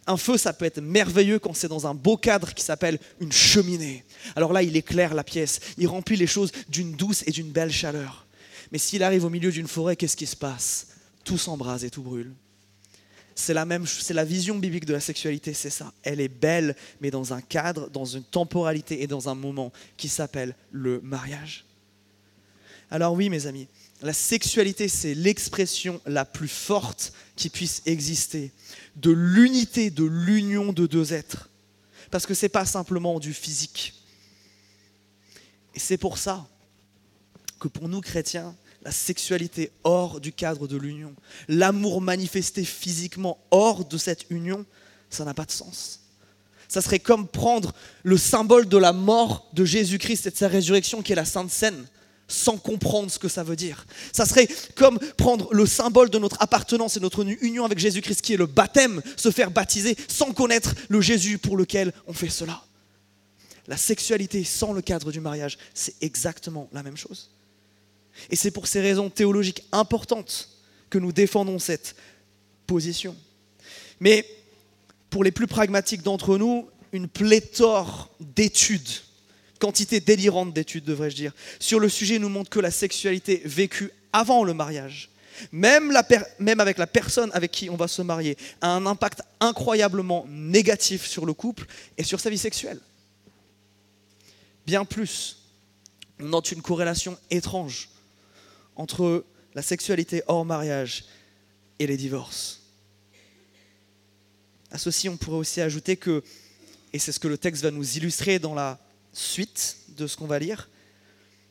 Un 0.06 0.16
feu, 0.16 0.36
ça 0.36 0.52
peut 0.52 0.64
être 0.64 0.80
merveilleux 0.80 1.38
quand 1.38 1.54
c'est 1.54 1.68
dans 1.68 1.86
un 1.86 1.94
beau 1.94 2.16
cadre 2.16 2.52
qui 2.52 2.64
s'appelle 2.64 2.98
une 3.20 3.32
cheminée. 3.32 4.04
Alors 4.34 4.52
là, 4.52 4.62
il 4.62 4.76
éclaire 4.76 5.14
la 5.14 5.24
pièce, 5.24 5.60
il 5.78 5.86
remplit 5.86 6.16
les 6.16 6.26
choses 6.26 6.52
d'une 6.68 6.92
douce 6.92 7.22
et 7.26 7.30
d'une 7.30 7.50
belle 7.50 7.72
chaleur. 7.72 8.26
Mais 8.72 8.78
s'il 8.78 9.02
arrive 9.02 9.24
au 9.24 9.30
milieu 9.30 9.50
d'une 9.50 9.68
forêt, 9.68 9.96
qu'est-ce 9.96 10.16
qui 10.16 10.26
se 10.26 10.36
passe? 10.36 10.88
Tout 11.24 11.38
s'embrase 11.38 11.84
et 11.84 11.90
tout 11.90 12.02
brûle. 12.02 12.32
C'est 13.34 13.54
la 13.54 13.64
même, 13.64 13.86
c'est 13.86 14.14
la 14.14 14.24
vision 14.24 14.58
biblique 14.58 14.84
de 14.84 14.92
la 14.92 15.00
sexualité, 15.00 15.54
c'est 15.54 15.70
ça. 15.70 15.92
Elle 16.02 16.20
est 16.20 16.28
belle, 16.28 16.76
mais 17.00 17.10
dans 17.10 17.32
un 17.32 17.40
cadre, 17.40 17.88
dans 17.88 18.04
une 18.04 18.22
temporalité 18.22 19.02
et 19.02 19.06
dans 19.06 19.28
un 19.28 19.34
moment 19.34 19.72
qui 19.96 20.08
s'appelle 20.08 20.54
le 20.70 21.00
mariage. 21.00 21.64
Alors 22.90 23.14
oui, 23.14 23.30
mes 23.30 23.46
amis, 23.46 23.68
la 24.02 24.12
sexualité, 24.12 24.88
c'est 24.88 25.14
l'expression 25.14 26.00
la 26.06 26.24
plus 26.24 26.48
forte 26.48 27.12
qui 27.36 27.48
puisse 27.48 27.82
exister 27.86 28.52
de 28.96 29.10
l'unité, 29.10 29.90
de 29.90 30.04
l'union 30.04 30.72
de 30.72 30.86
deux 30.86 31.12
êtres. 31.12 31.48
Parce 32.10 32.26
que 32.26 32.34
ce 32.34 32.44
n'est 32.44 32.50
pas 32.50 32.66
simplement 32.66 33.20
du 33.20 33.32
physique. 33.32 33.94
Et 35.74 35.78
c'est 35.78 35.98
pour 35.98 36.18
ça 36.18 36.48
que 37.60 37.68
pour 37.68 37.88
nous 37.88 38.00
chrétiens, 38.00 38.56
la 38.82 38.92
sexualité 38.92 39.70
hors 39.84 40.20
du 40.20 40.32
cadre 40.32 40.66
de 40.66 40.76
l'union, 40.76 41.14
l'amour 41.48 42.00
manifesté 42.00 42.64
physiquement 42.64 43.38
hors 43.50 43.84
de 43.84 43.98
cette 43.98 44.26
union, 44.30 44.64
ça 45.10 45.24
n'a 45.24 45.34
pas 45.34 45.44
de 45.44 45.50
sens. 45.50 46.00
Ça 46.68 46.80
serait 46.80 47.00
comme 47.00 47.26
prendre 47.26 47.74
le 48.04 48.16
symbole 48.16 48.68
de 48.68 48.76
la 48.76 48.92
mort 48.92 49.48
de 49.52 49.64
Jésus-Christ 49.64 50.26
et 50.26 50.30
de 50.30 50.36
sa 50.36 50.48
résurrection 50.48 51.02
qui 51.02 51.12
est 51.12 51.16
la 51.16 51.24
Sainte 51.24 51.50
Seine 51.50 51.86
sans 52.28 52.56
comprendre 52.58 53.10
ce 53.10 53.18
que 53.18 53.28
ça 53.28 53.42
veut 53.42 53.56
dire. 53.56 53.84
Ça 54.12 54.24
serait 54.24 54.48
comme 54.76 55.00
prendre 55.18 55.52
le 55.52 55.66
symbole 55.66 56.10
de 56.10 56.18
notre 56.18 56.40
appartenance 56.40 56.96
et 56.96 57.00
notre 57.00 57.26
union 57.42 57.64
avec 57.64 57.78
Jésus-Christ 57.78 58.22
qui 58.22 58.34
est 58.34 58.38
le 58.38 58.46
baptême, 58.46 59.02
se 59.16 59.32
faire 59.32 59.50
baptiser 59.50 59.96
sans 60.06 60.32
connaître 60.32 60.74
le 60.88 61.00
Jésus 61.00 61.38
pour 61.38 61.56
lequel 61.56 61.92
on 62.06 62.12
fait 62.12 62.28
cela. 62.28 62.62
la 63.66 63.76
sexualité 63.76 64.42
sans 64.42 64.72
le 64.72 64.80
cadre 64.80 65.12
du 65.12 65.20
mariage, 65.20 65.58
c'est 65.74 65.94
exactement 66.00 66.68
la 66.72 66.82
même 66.82 66.96
chose. 66.96 67.30
Et 68.28 68.36
c'est 68.36 68.50
pour 68.50 68.66
ces 68.66 68.80
raisons 68.80 69.08
théologiques 69.08 69.64
importantes 69.72 70.50
que 70.90 70.98
nous 70.98 71.12
défendons 71.12 71.58
cette 71.58 71.96
position. 72.66 73.16
Mais 74.00 74.26
pour 75.08 75.24
les 75.24 75.30
plus 75.30 75.46
pragmatiques 75.46 76.02
d'entre 76.02 76.36
nous, 76.36 76.68
une 76.92 77.08
pléthore 77.08 78.10
d'études, 78.20 78.88
quantité 79.58 80.00
délirante 80.00 80.52
d'études 80.52 80.84
devrais-je 80.84 81.16
dire, 81.16 81.32
sur 81.58 81.80
le 81.80 81.88
sujet 81.88 82.18
nous 82.18 82.28
montre 82.28 82.50
que 82.50 82.60
la 82.60 82.70
sexualité 82.70 83.42
vécue 83.44 83.90
avant 84.12 84.44
le 84.44 84.54
mariage, 84.54 85.10
même, 85.52 85.90
avec 85.96 86.78
la 86.78 86.86
personne 86.86 87.30
avec 87.32 87.50
qui 87.50 87.70
on 87.70 87.76
va 87.76 87.88
se 87.88 88.02
marier, 88.02 88.36
a 88.60 88.68
un 88.68 88.86
impact 88.86 89.22
incroyablement 89.40 90.26
négatif 90.28 91.06
sur 91.06 91.24
le 91.24 91.32
couple 91.32 91.66
et 91.96 92.04
sur 92.04 92.20
sa 92.20 92.30
vie 92.30 92.38
sexuelle. 92.38 92.80
Bien 94.66 94.84
plus, 94.84 95.38
on 96.20 96.26
note 96.26 96.52
une 96.52 96.62
corrélation 96.62 97.16
étrange 97.30 97.88
entre 98.76 99.24
la 99.54 99.62
sexualité 99.62 100.22
hors 100.26 100.44
mariage 100.44 101.04
et 101.78 101.86
les 101.86 101.96
divorces. 101.96 102.60
À 104.70 104.78
ceci, 104.78 105.08
on 105.08 105.16
pourrait 105.16 105.38
aussi 105.38 105.60
ajouter 105.60 105.96
que, 105.96 106.22
et 106.92 106.98
c'est 106.98 107.12
ce 107.12 107.18
que 107.18 107.28
le 107.28 107.38
texte 107.38 107.62
va 107.62 107.70
nous 107.70 107.96
illustrer 107.96 108.38
dans 108.38 108.54
la 108.54 108.78
suite 109.12 109.76
de 109.96 110.06
ce 110.06 110.16
qu'on 110.16 110.26
va 110.26 110.38
lire, 110.38 110.68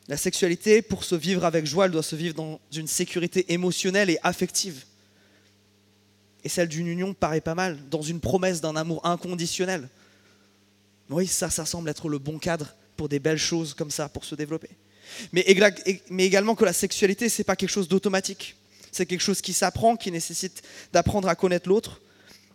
la 0.10 0.18
sexualité, 0.18 0.82
pour 0.82 1.04
se 1.04 1.14
vivre 1.14 1.46
avec 1.46 1.68
joie, 1.68 1.86
elle 1.86 1.92
doit 1.92 2.02
se 2.02 2.16
vivre 2.16 2.34
dans 2.34 2.60
une 2.74 2.88
sécurité 2.88 3.54
émotionnelle 3.54 4.10
et 4.10 4.18
affective. 4.24 4.86
Et 6.44 6.50
celle 6.50 6.68
d'une 6.68 6.88
union 6.88 7.14
paraît 7.14 7.42
pas 7.42 7.54
mal, 7.54 7.78
dans 7.92 8.02
une 8.02 8.20
promesse 8.20 8.60
d'un 8.60 8.76
amour 8.76 9.06
inconditionnel. 9.06 9.88
Oui, 11.12 11.28
ça, 11.28 11.52
ça 11.52 11.64
semble 11.64 11.90
être 11.90 12.10
le 12.10 12.18
bon 12.18 12.40
cadre 12.40 12.76
pour 12.98 13.08
des 13.08 13.20
belles 13.20 13.38
choses 13.38 13.76
comme 13.76 13.92
ça, 13.92 14.10
pour 14.10 14.26
se 14.26 14.34
développer. 14.34 14.70
Mais, 15.32 15.42
également 15.42 16.56
que 16.56 16.66
la 16.66 16.74
sexualité, 16.74 17.30
ce 17.30 17.42
n'est 17.42 17.46
pas 17.46 17.56
quelque 17.56 17.70
chose 17.70 17.88
d'automatique. 17.88 18.56
C'est 18.92 19.06
quelque 19.06 19.22
chose 19.22 19.42
qui 19.42 19.54
s'apprend, 19.54 19.96
qui 19.96 20.12
nécessite 20.12 20.64
d'apprendre 20.94 21.28
à 21.28 21.36
connaître 21.36 21.70
l'autre. 21.70 22.02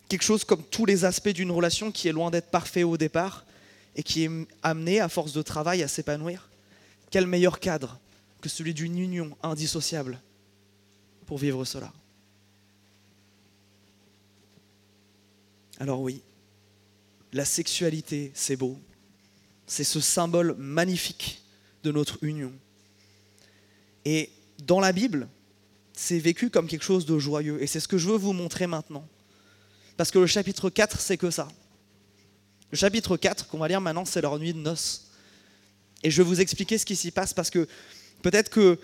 Quelque 0.08 0.24
chose 0.24 0.44
comme 0.44 0.62
tous 0.62 0.84
les 0.84 1.04
aspects 1.04 1.28
d'une 1.28 1.50
relation 1.50 1.92
qui 1.92 2.08
est 2.08 2.12
loin 2.12 2.30
d'être 2.30 2.50
parfait 2.50 2.82
au 2.82 2.96
départ 2.96 3.44
et 3.96 4.02
qui 4.02 4.24
est 4.24 4.30
amené, 4.62 5.00
à 5.00 5.08
force 5.08 5.32
de 5.32 5.42
travail, 5.42 5.82
à 5.82 5.88
s'épanouir. 5.88 6.48
Quel 7.10 7.26
meilleur 7.26 7.60
cadre 7.60 7.98
que 8.40 8.48
celui 8.48 8.74
d'une 8.74 8.98
union 8.98 9.36
indissociable 9.42 10.20
pour 11.26 11.38
vivre 11.38 11.64
cela? 11.64 11.92
Alors 15.78 16.00
oui, 16.00 16.22
la 17.32 17.44
sexualité, 17.44 18.32
c'est 18.34 18.56
beau. 18.56 18.78
C'est 19.66 19.84
ce 19.84 20.00
symbole 20.00 20.54
magnifique 20.58 21.42
de 21.84 21.92
notre 21.92 22.18
union. 22.22 22.52
Et 24.04 24.30
dans 24.64 24.80
la 24.80 24.92
Bible, 24.92 25.28
c'est 25.92 26.18
vécu 26.18 26.50
comme 26.50 26.66
quelque 26.66 26.84
chose 26.84 27.06
de 27.06 27.18
joyeux. 27.18 27.62
Et 27.62 27.66
c'est 27.66 27.80
ce 27.80 27.86
que 27.86 27.98
je 27.98 28.08
veux 28.08 28.16
vous 28.16 28.32
montrer 28.32 28.66
maintenant. 28.66 29.06
Parce 29.96 30.10
que 30.10 30.18
le 30.18 30.26
chapitre 30.26 30.70
4, 30.70 31.00
c'est 31.00 31.16
que 31.16 31.30
ça. 31.30 31.48
Le 32.72 32.76
chapitre 32.76 33.16
4 33.16 33.46
qu'on 33.46 33.58
va 33.58 33.68
lire 33.68 33.80
maintenant, 33.80 34.04
c'est 34.04 34.20
leur 34.20 34.38
nuit 34.38 34.52
de 34.52 34.58
noces. 34.58 35.10
Et 36.02 36.10
je 36.10 36.20
vais 36.20 36.28
vous 36.28 36.40
expliquer 36.40 36.78
ce 36.78 36.84
qui 36.84 36.96
s'y 36.96 37.12
passe 37.12 37.32
parce 37.32 37.50
que 37.50 37.68
peut-être 38.22 38.50
que, 38.50 38.78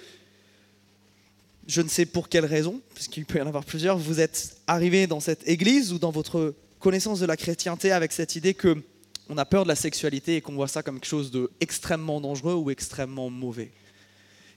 je 1.66 1.82
ne 1.82 1.88
sais 1.88 2.06
pour 2.06 2.28
quelle 2.28 2.46
raison, 2.46 2.80
puisqu'il 2.94 3.26
peut 3.26 3.38
y 3.38 3.42
en 3.42 3.46
avoir 3.46 3.64
plusieurs, 3.64 3.98
vous 3.98 4.20
êtes 4.20 4.56
arrivé 4.66 5.06
dans 5.06 5.20
cette 5.20 5.46
église 5.48 5.92
ou 5.92 5.98
dans 5.98 6.10
votre 6.10 6.54
connaissance 6.78 7.20
de 7.20 7.26
la 7.26 7.36
chrétienté 7.36 7.92
avec 7.92 8.12
cette 8.12 8.36
idée 8.36 8.54
que 8.54 8.82
on 9.30 9.38
a 9.38 9.44
peur 9.44 9.62
de 9.62 9.68
la 9.68 9.76
sexualité 9.76 10.36
et 10.36 10.40
qu'on 10.40 10.54
voit 10.54 10.66
ça 10.66 10.82
comme 10.82 10.96
quelque 10.96 11.08
chose 11.08 11.30
d'extrêmement 11.30 12.20
dangereux 12.20 12.54
ou 12.54 12.68
extrêmement 12.68 13.30
mauvais. 13.30 13.70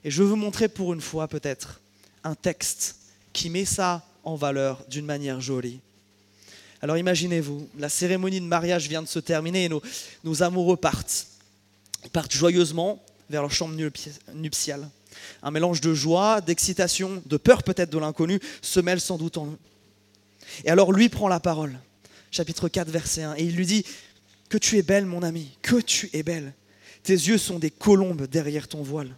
Et 0.02 0.10
je 0.10 0.20
veux 0.20 0.28
vous 0.28 0.36
montrer 0.36 0.68
pour 0.68 0.92
une 0.92 1.00
fois 1.00 1.28
peut-être 1.28 1.80
un 2.24 2.34
texte 2.34 2.96
qui 3.32 3.50
met 3.50 3.64
ça 3.64 4.04
en 4.24 4.34
valeur 4.34 4.84
d'une 4.90 5.06
manière 5.06 5.40
jolie. 5.40 5.78
Alors 6.82 6.98
imaginez-vous, 6.98 7.68
la 7.78 7.88
cérémonie 7.88 8.40
de 8.40 8.46
mariage 8.46 8.88
vient 8.88 9.00
de 9.00 9.06
se 9.06 9.20
terminer 9.20 9.66
et 9.66 9.70
nos, 10.24 10.42
amoureux 10.42 10.76
partent. 10.76 11.28
Partent 12.12 12.32
joyeusement 12.32 13.00
vers 13.30 13.42
leur 13.42 13.52
chambre 13.52 13.76
nuptiale. 14.34 14.90
Un 15.44 15.52
mélange 15.52 15.80
de 15.80 15.94
joie, 15.94 16.40
d'excitation, 16.40 17.22
de 17.24 17.36
peur 17.36 17.62
peut-être 17.62 17.90
de 17.90 17.98
l'inconnu 17.98 18.40
se 18.60 18.80
mêle 18.80 19.00
sans 19.00 19.18
doute 19.18 19.38
en 19.38 19.46
eux. 19.46 19.58
Et 20.64 20.70
alors 20.70 20.92
lui 20.92 21.08
prend 21.08 21.28
la 21.28 21.40
parole, 21.40 21.78
chapitre 22.32 22.68
4, 22.68 22.90
verset 22.90 23.22
1, 23.22 23.36
et 23.36 23.44
il 23.44 23.54
lui 23.54 23.66
dit, 23.66 23.84
Que 24.54 24.58
tu 24.60 24.78
es 24.78 24.82
belle 24.82 25.04
mon 25.04 25.24
ami, 25.24 25.48
que 25.62 25.80
tu 25.80 26.08
es 26.12 26.22
belle. 26.22 26.52
Tes 27.02 27.12
yeux 27.12 27.38
sont 27.38 27.58
des 27.58 27.72
colombes 27.72 28.28
derrière 28.28 28.68
ton 28.68 28.84
voile. 28.84 29.16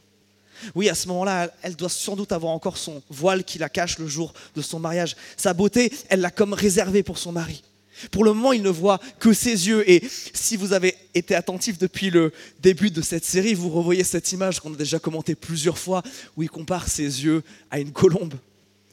Oui, 0.74 0.88
à 0.88 0.94
ce 0.94 1.08
moment-là, 1.08 1.52
elle 1.60 1.76
doit 1.76 1.90
sans 1.90 2.16
doute 2.16 2.32
avoir 2.32 2.54
encore 2.54 2.78
son 2.78 3.02
voile 3.10 3.44
qui 3.44 3.58
la 3.58 3.68
cache 3.68 3.98
le 3.98 4.06
jour 4.06 4.32
de 4.54 4.62
son 4.62 4.80
mariage. 4.80 5.14
Sa 5.36 5.52
beauté, 5.52 5.92
elle 6.08 6.22
l'a 6.22 6.30
comme 6.30 6.54
réservée 6.54 7.02
pour 7.02 7.18
son 7.18 7.32
mari. 7.32 7.62
Pour 8.10 8.24
le 8.24 8.32
moment, 8.32 8.54
il 8.54 8.62
ne 8.62 8.70
voit 8.70 8.98
que 9.18 9.34
ses 9.34 9.68
yeux. 9.68 9.84
Et 9.90 10.02
si 10.32 10.56
vous 10.56 10.72
avez 10.72 10.96
été 11.12 11.34
attentif 11.34 11.76
depuis 11.76 12.08
le 12.08 12.32
début 12.62 12.90
de 12.90 13.02
cette 13.02 13.26
série, 13.26 13.52
vous 13.52 13.68
revoyez 13.68 14.04
cette 14.04 14.32
image 14.32 14.60
qu'on 14.60 14.72
a 14.72 14.76
déjà 14.76 14.98
commentée 14.98 15.34
plusieurs 15.34 15.76
fois, 15.76 16.02
où 16.38 16.44
il 16.44 16.48
compare 16.48 16.88
ses 16.88 17.02
yeux 17.02 17.42
à 17.70 17.78
une 17.78 17.92
colombe. 17.92 18.36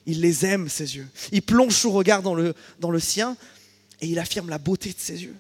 Il 0.06 0.20
les 0.20 0.46
aime, 0.46 0.68
ses 0.68 0.98
yeux. 0.98 1.08
Il 1.32 1.42
plonge 1.42 1.74
son 1.74 1.92
regard 1.92 2.22
dans 2.22 2.36
le, 2.36 2.54
dans 2.82 2.92
le 2.92 3.00
sien 3.00 3.38
et 4.02 4.08
il 4.08 4.20
affirme 4.20 4.50
la 4.50 4.58
beauté 4.58 4.90
de 4.90 5.00
ses 5.00 5.24
yeux. 5.24 5.36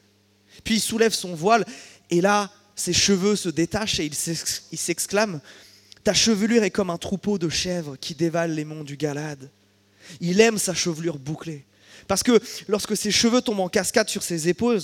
Puis 0.63 0.76
il 0.76 0.82
soulève 0.82 1.13
son 1.13 1.34
voile 1.34 1.65
et 2.10 2.21
là, 2.21 2.52
ses 2.76 2.93
cheveux 2.93 3.36
se 3.36 3.49
détachent 3.49 3.99
et 3.99 4.06
il 4.06 4.78
s'exclame 4.78 5.41
Ta 6.04 6.13
chevelure 6.13 6.63
est 6.63 6.71
comme 6.71 6.89
un 6.89 6.97
troupeau 6.97 7.38
de 7.38 7.47
chèvres 7.47 7.95
qui 7.95 8.13
dévalent 8.13 8.54
les 8.54 8.65
monts 8.65 8.84
du 8.84 8.97
Galade. 8.97 9.49
Il 10.19 10.41
aime 10.41 10.58
sa 10.58 10.73
chevelure 10.73 11.17
bouclée. 11.17 11.63
Parce 12.08 12.23
que 12.23 12.41
lorsque 12.67 12.97
ses 12.97 13.12
cheveux 13.12 13.41
tombent 13.41 13.62
en 13.62 13.69
cascade 13.69 14.10
sur 14.10 14.21
ses 14.21 14.49
épaules, 14.49 14.82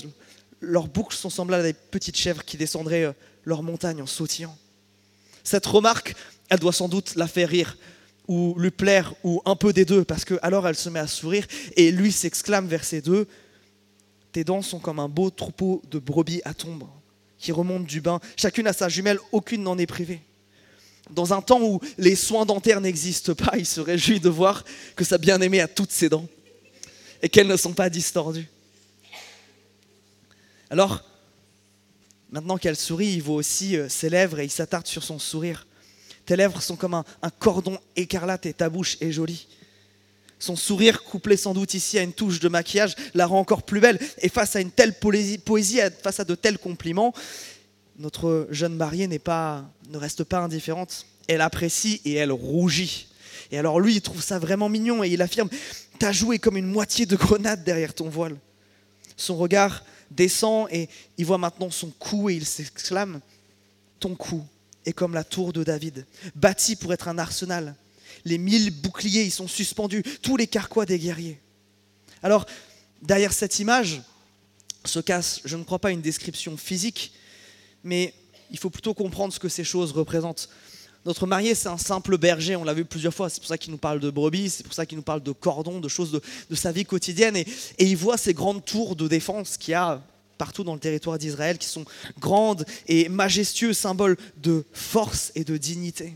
leurs 0.62 0.88
boucles 0.88 1.16
sont 1.16 1.30
semblables 1.30 1.66
à 1.66 1.68
des 1.68 1.74
petites 1.74 2.18
chèvres 2.18 2.46
qui 2.46 2.56
descendraient 2.56 3.04
euh, 3.04 3.14
leur 3.44 3.64
montagne 3.64 4.02
en 4.02 4.06
sautillant. 4.06 4.58
Cette 5.44 5.66
remarque, 5.66 6.16
elle 6.50 6.60
doit 6.60 6.74
sans 6.74 6.88
doute 6.88 7.16
la 7.16 7.28
faire 7.28 7.50
rire, 7.50 7.78
ou 8.28 8.56
lui 8.58 8.72
plaire, 8.72 9.14
ou 9.24 9.42
un 9.46 9.56
peu 9.56 9.74
des 9.74 9.86
deux, 9.86 10.04
parce 10.04 10.24
que 10.24 10.36
alors 10.42 10.68
elle 10.68 10.76
se 10.76 10.90
met 10.90 11.00
à 11.00 11.08
sourire, 11.08 11.48
et 11.76 11.92
lui 11.92 12.12
s'exclame 12.12 12.68
vers 12.68 12.84
ses 12.84 13.02
deux 13.02 13.28
Tes 14.32 14.44
dents 14.44 14.62
sont 14.62 14.80
comme 14.80 15.00
un 15.00 15.10
beau 15.10 15.30
troupeau 15.30 15.82
de 15.90 16.00
brebis 16.00 16.42
à 16.46 16.54
tombe, 16.54 16.84
qui 17.38 17.52
remontent 17.52 17.86
du 17.86 18.02
bain, 18.02 18.20
chacune 18.36 18.68
à 18.68 18.74
sa 18.74 18.90
jumelle, 18.90 19.20
aucune 19.32 19.64
n'en 19.64 19.78
est 19.78 19.88
privée. 19.88 20.22
Dans 21.10 21.34
un 21.34 21.42
temps 21.42 21.62
où 21.62 21.80
les 21.98 22.16
soins 22.16 22.46
dentaires 22.46 22.82
n'existent 22.82 23.34
pas, 23.34 23.58
il 23.58 23.66
se 23.66 23.82
réjouit 23.82 24.20
de 24.20 24.30
voir 24.30 24.64
que 24.96 25.04
sa 25.04 25.18
bien-aimée 25.18 25.62
a 25.62 25.68
toutes 25.68 25.92
ses 25.92 26.10
dents 26.10 26.28
et 27.22 27.30
qu'elles 27.30 27.48
ne 27.48 27.58
sont 27.58 27.74
pas 27.74 27.90
distordues. 27.90 28.48
Alors, 30.70 31.04
maintenant 32.32 32.58
qu'elle 32.58 32.76
sourit, 32.76 33.14
il 33.14 33.24
voit 33.24 33.36
aussi 33.36 33.76
euh, 33.76 33.90
ses 33.90 34.10
lèvres 34.10 34.40
et 34.40 34.46
il 34.46 34.52
s'attarde 34.52 34.86
sur 34.86 35.04
son 35.04 35.18
sourire. 35.18 35.66
Tes 36.26 36.36
lèvres 36.36 36.62
sont 36.62 36.76
comme 36.76 36.94
un, 36.94 37.04
cordon 37.40 37.80
écarlate 37.96 38.46
et 38.46 38.54
ta 38.54 38.70
bouche 38.70 38.98
est 39.02 39.12
jolie. 39.12 39.48
Son 40.40 40.56
sourire, 40.56 41.04
couplé 41.04 41.36
sans 41.36 41.54
doute 41.54 41.74
ici 41.74 42.00
à 42.00 42.02
une 42.02 42.14
touche 42.14 42.40
de 42.40 42.48
maquillage, 42.48 42.96
la 43.14 43.26
rend 43.26 43.40
encore 43.40 43.64
plus 43.64 43.82
belle. 43.82 44.00
Et 44.22 44.30
face 44.30 44.56
à 44.56 44.62
une 44.62 44.72
telle 44.72 44.94
poésie, 44.94 45.40
face 46.02 46.22
à 46.22 46.24
de 46.24 46.36
tels 46.36 46.58
compliments, 46.58 47.14
notre 47.98 48.48
jeune 48.50 48.76
mariée 48.76 49.20
pas, 49.20 49.70
ne 49.90 49.98
reste 49.98 50.24
pas 50.24 50.40
indifférente. 50.40 51.06
Elle 51.28 51.42
apprécie 51.42 52.02
et 52.06 52.14
elle 52.14 52.32
rougit. 52.32 53.08
Et 53.52 53.58
alors 53.58 53.82
lui, 53.82 53.96
il 53.96 54.02
trouve 54.02 54.22
ça 54.22 54.40
vraiment 54.40 54.70
mignon 54.70 55.04
et 55.04 55.10
il 55.10 55.22
affirme 55.22 55.50
T'as 56.00 56.14
joué 56.14 56.40
comme 56.40 56.56
une 56.56 56.66
moitié 56.66 57.06
de 57.06 57.18
grenade 57.18 57.66
derrière 57.66 57.94
ton 57.94 58.08
voile. 58.08 58.38
Son 59.18 59.36
regard 59.36 59.84
descend 60.12 60.68
et 60.72 60.88
il 61.18 61.26
voit 61.26 61.38
maintenant 61.38 61.70
son 61.70 61.90
cou 62.00 62.30
et 62.30 62.36
il 62.36 62.46
s'exclame 62.46 63.20
Ton 64.00 64.16
cou 64.16 64.46
est 64.86 64.94
comme 64.94 65.14
la 65.14 65.26
tour 65.26 65.52
de 65.52 65.66
David, 65.66 66.06
bâti 66.36 66.78
pour 66.78 66.94
être 66.94 67.10
un 67.10 67.18
arsenal. 67.18 67.76
Les 68.26 68.38
mille 68.38 68.72
boucliers 68.72 69.24
y 69.24 69.32
sont 69.32 69.48
suspendus, 69.48 70.04
tous 70.22 70.38
les 70.38 70.48
carquois 70.48 70.86
des 70.86 71.00
guerriers. 71.00 71.40
Alors, 72.24 72.46
derrière 73.02 73.34
cette 73.34 73.60
image 73.60 74.02
se 74.86 75.00
casse, 75.00 75.42
je 75.46 75.56
ne 75.56 75.64
crois 75.64 75.80
pas, 75.80 75.92
une 75.92 76.02
description 76.02 76.58
physique, 76.58 77.14
mais 77.84 78.14
il 78.52 78.58
faut 78.58 78.70
plutôt 78.70 78.94
comprendre 78.94 79.34
ce 79.34 79.40
que 79.40 79.50
ces 79.50 79.64
choses 79.64 79.92
représentent. 79.92 80.50
Notre 81.06 81.28
marié, 81.28 81.56
c'est 81.56 81.70
un 81.70 81.78
simple 81.78 82.18
berger, 82.18 82.56
on 82.56 82.64
l'a 82.64 82.74
vu 82.74 82.84
plusieurs 82.84 83.14
fois, 83.14 83.30
c'est 83.30 83.40
pour 83.40 83.48
ça 83.48 83.58
qu'il 83.58 83.72
nous 83.72 83.78
parle 83.78 84.00
de 84.00 84.10
brebis, 84.10 84.50
c'est 84.50 84.64
pour 84.64 84.74
ça 84.74 84.86
qu'il 84.86 84.98
nous 84.98 85.04
parle 85.04 85.24
de 85.24 85.32
cordons, 85.32 85.80
de 85.80 85.88
choses 85.88 86.12
de, 86.12 86.56
sa 86.56 86.72
vie 86.72 86.86
quotidienne, 86.86 87.38
et, 87.38 87.48
il 87.80 87.96
voit 87.96 88.18
ces 88.18 88.34
grandes 88.34 88.66
tours 88.66 88.96
de 88.96 89.08
défense 89.08 89.58
qu'il 89.58 89.72
y 89.72 89.76
a 89.76 90.02
partout 90.38 90.64
dans 90.64 90.74
le 90.74 90.80
territoire 90.80 91.18
d'Israël, 91.18 91.58
qui 91.58 91.68
sont 91.68 91.86
grandes 92.20 92.66
et 92.88 93.10
majestueux, 93.10 93.74
symboles 93.74 94.18
de 94.38 94.66
force 94.74 95.32
et 95.36 95.44
de 95.44 95.58
dignité. 95.58 96.16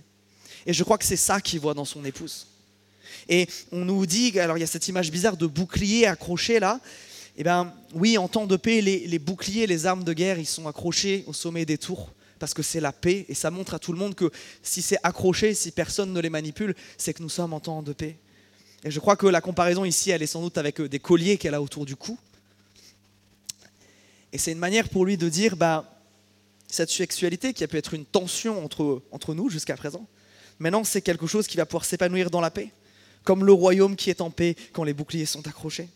Et 0.65 0.73
je 0.73 0.84
crois 0.84 0.97
que 0.97 1.06
c'est 1.06 1.15
ça 1.15 1.41
qu'il 1.41 1.60
voit 1.60 1.73
dans 1.73 1.86
son 1.86 2.04
épouse. 2.06 2.47
Et 3.30 3.47
on 3.71 3.86
nous 3.86 4.06
dit, 4.06 4.38
alors 4.39 4.58
il 4.58 4.62
y 4.62 4.65
a 4.65 4.67
cette 4.67 4.88
image 4.88 5.12
bizarre 5.12 5.38
de 5.38 5.47
bouclier 5.47 6.06
accroché 6.06 6.60
là, 6.60 6.80
Eh 7.38 7.43
bien, 7.43 7.73
oui, 7.93 8.17
en 8.17 8.28
temps 8.28 8.45
de 8.45 8.56
paix, 8.56 8.82
les, 8.82 9.19
boucliers, 9.19 9.67
les 9.67 9.86
armes 9.86 10.04
de 10.04 10.13
guerre, 10.13 10.39
ils 10.39 10.45
sont 10.45 10.67
accrochés 10.67 11.23
au 11.28 11.34
sommet 11.34 11.65
des 11.65 11.78
tours 11.78 12.12
parce 12.39 12.54
que 12.54 12.63
c'est 12.63 12.82
la 12.82 12.91
paix 12.91 13.26
et 13.30 13.34
ça 13.34 13.52
montre 13.52 13.73
à 13.73 13.80
tout 13.80 13.93
le 13.93 13.97
monde 13.97 14.15
que 14.15 14.30
si 14.62 14.82
c'est 14.82 14.97
accroché, 15.04 15.54
si 15.54 15.71
personne 15.71 16.12
ne 16.12 16.19
les 16.19 16.30
manipule, 16.30 16.76
c'est 16.97 17.13
que 17.13 17.23
nous 17.23 17.30
sommes 17.30 17.54
en 17.54 17.62
temps 17.62 17.82
de 17.82 17.93
paix. 17.93 18.17
Et 18.84 18.91
je 18.91 18.99
crois 18.99 19.15
que 19.15 19.28
la 19.28 19.39
comparaison 19.39 19.86
ici, 19.86 20.12
elle 20.12 20.21
est 20.21 20.28
sans 20.28 20.41
doute 20.41 20.58
avec 20.58 20.82
euh, 20.82 20.89
des 20.89 20.99
colliers 20.99 21.38
qu'elle 21.38 21.54
a 21.54 21.62
autour 21.62 21.86
du 21.86 21.95
cou. 21.95 22.17
Et 24.34 24.38
c'est 24.38 24.52
une 24.52 24.60
manière 24.60 24.89
pour 24.89 25.06
lui 25.06 25.15
de 25.15 25.30
dire, 25.30 25.56
bah, 25.56 25.89
cette 26.67 26.89
sexualité 26.89 27.54
qui 27.54 27.63
a 27.63 27.67
pu 27.67 27.78
être 27.78 27.93
une 27.93 28.04
tension 28.04 28.63
entre, 28.65 29.02
entre 29.12 29.34
nous 29.34 29.49
jusqu'à 29.49 29.78
présent, 29.78 30.06
maintenant 30.63 30.84
c'est 30.84 31.02
quelque 31.02 31.28
chose 31.28 31.45
qui 31.45 31.58
va 31.58 31.65
pouvoir 31.65 31.86
s'épanouir 31.86 32.32
dans 32.32 32.41
la 32.41 32.49
paix, 32.49 32.71
comme 33.23 33.45
le 33.45 33.52
royaume 33.52 33.95
qui 33.95 34.10
est 34.10 34.21
en 34.21 34.32
paix 34.32 34.56
quand 34.71 34.84
les 34.84 34.93
boucliers 34.93 35.26
sont 35.26 35.45
accrochés. 35.47 35.89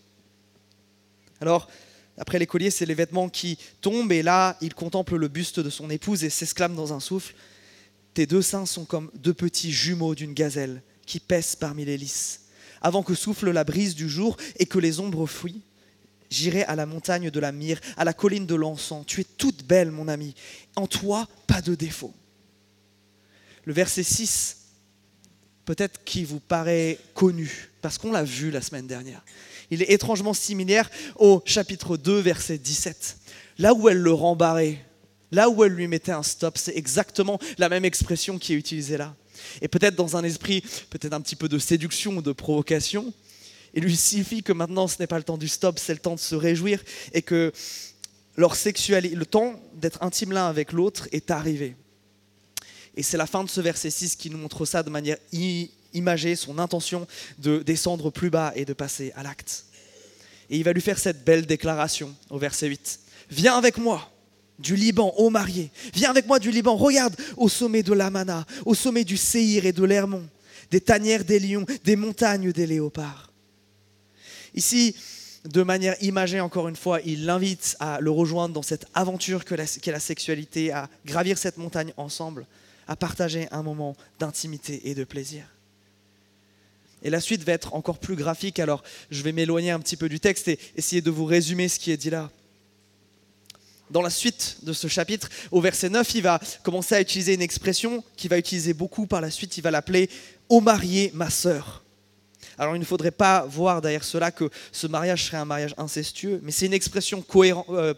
Alors, 1.40 1.68
après 2.18 2.40
les 2.40 2.48
colliers, 2.48 2.72
c'est 2.72 2.86
les 2.86 2.94
vêtements 2.94 3.30
qui 3.30 3.58
tombent, 3.80 4.12
et 4.12 4.24
là, 4.24 4.58
il 4.60 4.74
contemple 4.74 5.16
le 5.16 5.28
buste 5.28 5.60
de 5.60 5.70
son 5.70 5.90
épouse 5.90 6.24
et 6.24 6.30
s'exclame 6.30 6.76
dans 6.76 6.94
un 6.94 7.00
souffle, 7.00 7.34
Tes 8.14 8.26
deux 8.26 8.42
seins 8.42 8.66
sont 8.66 8.86
comme 8.86 9.12
deux 9.14 9.34
petits 9.34 9.72
jumeaux 9.72 10.16
d'une 10.16 10.34
gazelle 10.34 10.82
qui 11.06 11.20
pèsent 11.20 11.56
parmi 11.56 11.86
les 11.86 11.98
lys. 11.98 12.42
Avant 12.82 13.04
que 13.04 13.14
souffle 13.14 13.52
la 13.52 13.64
brise 13.64 13.96
du 13.96 14.10
jour 14.10 14.36
et 14.58 14.66
que 14.66 14.80
les 14.80 15.00
ombres 15.00 15.28
fuient, 15.28 15.62
j'irai 16.32 16.64
à 16.64 16.76
la 16.76 16.88
montagne 16.88 17.30
de 17.30 17.40
la 17.40 17.52
myrrhe, 17.52 17.80
à 17.96 18.04
la 18.04 18.14
colline 18.14 18.48
de 18.48 18.56
l'encens. 18.56 19.06
Tu 19.06 19.22
es 19.22 19.24
toute 19.24 19.64
belle, 19.64 19.92
mon 19.92 20.08
ami. 20.08 20.34
En 20.76 20.88
toi, 20.88 21.28
pas 21.46 21.62
de 21.62 21.76
défaut. 21.76 22.14
Le 23.68 23.74
verset 23.74 24.04
6, 24.04 24.58
peut-être 25.66 26.04
qui 26.06 26.24
vous 26.24 26.40
paraît 26.40 26.98
connu, 27.14 27.70
parce 27.82 27.98
qu'on 27.98 28.14
l'a 28.14 28.24
vu 28.24 28.50
la 28.50 28.62
semaine 28.62 28.88
dernière 28.88 29.22
il 29.72 29.82
est 29.82 29.92
étrangement 29.92 30.34
similaire 30.34 30.90
au 31.18 31.42
chapitre 31.46 31.98
2, 31.98 32.20
verset 32.20 32.58
17. 32.58 33.18
Là 33.58 33.74
où 33.74 33.90
elle 33.90 33.98
le 33.98 34.14
rembarrait, 34.14 34.78
là 35.32 35.50
où 35.50 35.64
elle 35.64 35.74
lui 35.74 35.88
mettait 35.88 36.12
un 36.12 36.24
stop, 36.24 36.58
c'est 36.58 36.78
exactement 36.78 37.40
la 37.58 37.70
même 37.70 37.86
expression 37.86 38.40
qui 38.40 38.54
est 38.54 38.56
utilisée 38.56 38.98
là. 38.98 39.16
Et 39.62 39.68
peut-être 39.68 39.96
dans 39.96 40.16
un 40.16 40.24
esprit, 40.24 40.64
peut-être 40.90 41.14
un 41.14 41.22
petit 41.22 41.36
peu 41.36 41.50
de 41.50 41.60
séduction 41.60 42.16
ou 42.18 42.22
de 42.22 42.32
provocation, 42.32 43.14
il 43.74 43.84
lui 43.84 43.98
suffit 43.98 44.42
que 44.42 44.54
maintenant 44.54 44.88
ce 44.88 44.96
n'est 45.00 45.08
pas 45.08 45.18
le 45.18 45.24
temps 45.24 45.38
du 45.38 45.48
stop, 45.48 45.78
c'est 45.78 45.94
le 45.94 46.00
temps 46.00 46.16
de 46.16 46.20
se 46.20 46.36
réjouir 46.36 46.82
et 47.14 47.22
que 47.22 47.52
leur 48.38 48.56
sexualité, 48.56 49.16
le 49.16 49.26
temps 49.26 49.62
d'être 49.76 50.02
intime 50.02 50.32
l'un 50.32 50.48
avec 50.48 50.72
l'autre 50.72 51.10
est 51.12 51.30
arrivé. 51.30 51.76
Et 52.98 53.04
c'est 53.04 53.16
la 53.16 53.28
fin 53.28 53.44
de 53.44 53.50
ce 53.50 53.62
verset 53.62 53.92
6 53.92 54.16
qui 54.16 54.32
nous 54.32 54.40
montre 54.40 54.66
ça 54.66 54.82
de 54.82 54.90
manière 54.90 55.18
imager 55.94 56.36
son 56.36 56.58
intention 56.58 57.08
de 57.38 57.60
descendre 57.60 58.10
plus 58.10 58.32
bas 58.32 58.52
et 58.56 58.66
de 58.66 58.74
passer 58.74 59.14
à 59.16 59.22
l'acte. 59.22 59.66
Et 60.50 60.58
il 60.58 60.64
va 60.64 60.74
lui 60.74 60.82
faire 60.82 60.98
cette 60.98 61.24
belle 61.24 61.46
déclaration 61.46 62.14
au 62.32 62.40
verset 62.40 62.68
8. 62.68 63.00
Viens 63.30 63.56
avec 63.56 63.78
moi 63.78 64.12
du 64.58 64.76
Liban, 64.76 65.14
ô 65.18 65.30
marié. 65.30 65.70
Viens 65.94 66.10
avec 66.10 66.26
moi 66.26 66.40
du 66.40 66.50
Liban. 66.50 66.76
Regarde 66.76 67.16
au 67.38 67.48
sommet 67.50 67.84
de 67.84 67.94
l'Amana, 67.94 68.48
au 68.66 68.74
sommet 68.74 69.04
du 69.04 69.16
Séhir 69.16 69.68
et 69.68 69.74
de 69.74 69.84
l'Hermon, 69.84 70.28
des 70.72 70.82
tanières 70.82 71.24
des 71.24 71.40
lions, 71.40 71.68
des 71.84 71.96
montagnes 71.96 72.52
des 72.52 72.66
léopards. 72.66 73.32
Ici, 74.56 74.96
de 75.46 75.62
manière 75.62 75.96
imagée, 76.02 76.40
encore 76.40 76.68
une 76.68 76.76
fois, 76.76 77.00
il 77.06 77.26
l'invite 77.26 77.78
à 77.80 78.00
le 78.02 78.10
rejoindre 78.10 78.56
dans 78.56 78.64
cette 78.64 78.88
aventure 78.96 79.46
qu'est 79.46 79.92
la 79.92 80.00
sexualité, 80.00 80.72
à 80.72 80.90
gravir 81.06 81.38
cette 81.38 81.58
montagne 81.58 81.94
ensemble, 81.96 82.48
à 82.88 82.96
partager 82.96 83.48
un 83.52 83.64
moment 83.64 83.96
d'intimité 84.20 84.90
et 84.90 84.96
de 84.96 85.04
plaisir. 85.04 85.46
Et 87.04 87.10
la 87.10 87.22
suite 87.22 87.44
va 87.44 87.54
être 87.54 87.76
encore 87.76 88.00
plus 88.00 88.16
graphique, 88.16 88.60
alors 88.60 88.84
je 89.12 89.22
vais 89.22 89.32
m'éloigner 89.32 89.72
un 89.72 89.80
petit 89.80 89.98
peu 89.98 90.10
du 90.10 90.20
texte 90.20 90.48
et 90.48 90.60
essayer 90.76 91.02
de 91.02 91.12
vous 91.12 91.26
résumer 91.26 91.68
ce 91.68 91.80
qui 91.80 91.92
est 91.92 91.98
dit 91.98 92.10
là. 92.10 92.32
Dans 93.90 94.02
la 94.02 94.10
suite 94.10 94.58
de 94.64 94.74
ce 94.74 94.88
chapitre, 94.88 95.30
au 95.52 95.62
verset 95.62 95.90
9, 95.90 96.16
il 96.16 96.22
va 96.22 96.40
commencer 96.64 96.96
à 96.96 97.02
utiliser 97.02 97.36
une 97.36 97.42
expression 97.42 98.04
qu'il 98.18 98.30
va 98.30 98.38
utiliser 98.38 98.74
beaucoup 98.74 99.06
par 99.06 99.22
la 99.22 99.32
suite, 99.32 99.58
il 99.58 99.62
va 99.62 99.72
l'appeler 99.72 100.10
«Ô 100.50 100.60
marié, 100.60 101.12
ma 101.14 101.30
sœur». 101.30 101.84
Alors 102.58 102.76
il 102.76 102.80
ne 102.80 102.86
faudrait 102.86 103.12
pas 103.12 103.46
voir 103.46 103.82
derrière 103.82 104.04
cela 104.04 104.32
que 104.32 104.50
ce 104.72 104.88
mariage 104.88 105.26
serait 105.26 105.38
un 105.38 105.46
mariage 105.46 105.76
incestueux, 105.78 106.40
mais 106.44 106.52
c'est 106.52 106.66
une 106.66 106.74
expression 106.74 107.24
euh, 107.36 107.94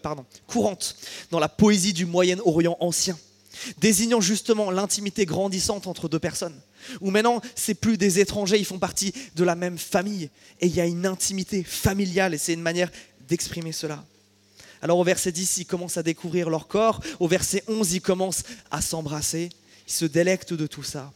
courante 0.46 0.96
dans 1.30 1.38
la 1.38 1.48
poésie 1.48 1.94
du 1.94 2.04
Moyen-Orient 2.04 2.76
ancien 2.78 3.18
désignant 3.78 4.20
justement 4.20 4.70
l'intimité 4.70 5.26
grandissante 5.26 5.86
entre 5.86 6.08
deux 6.08 6.18
personnes. 6.18 6.58
Ou 7.00 7.10
maintenant, 7.10 7.40
c'est 7.54 7.74
plus 7.74 7.98
des 7.98 8.20
étrangers, 8.20 8.58
ils 8.58 8.64
font 8.64 8.78
partie 8.78 9.12
de 9.36 9.44
la 9.44 9.54
même 9.54 9.78
famille. 9.78 10.30
Et 10.60 10.66
il 10.66 10.74
y 10.74 10.80
a 10.80 10.86
une 10.86 11.06
intimité 11.06 11.62
familiale, 11.62 12.34
et 12.34 12.38
c'est 12.38 12.54
une 12.54 12.62
manière 12.62 12.90
d'exprimer 13.28 13.72
cela. 13.72 14.04
Alors 14.82 14.98
au 14.98 15.04
verset 15.04 15.32
10, 15.32 15.58
ils 15.58 15.66
commencent 15.66 15.98
à 15.98 16.02
découvrir 16.02 16.48
leur 16.48 16.66
corps. 16.66 17.00
Au 17.18 17.28
verset 17.28 17.62
11, 17.68 17.92
ils 17.92 18.00
commencent 18.00 18.44
à 18.70 18.80
s'embrasser. 18.80 19.50
Ils 19.86 19.92
se 19.92 20.04
délectent 20.06 20.54
de 20.54 20.66
tout 20.66 20.82
ça. 20.82 21.12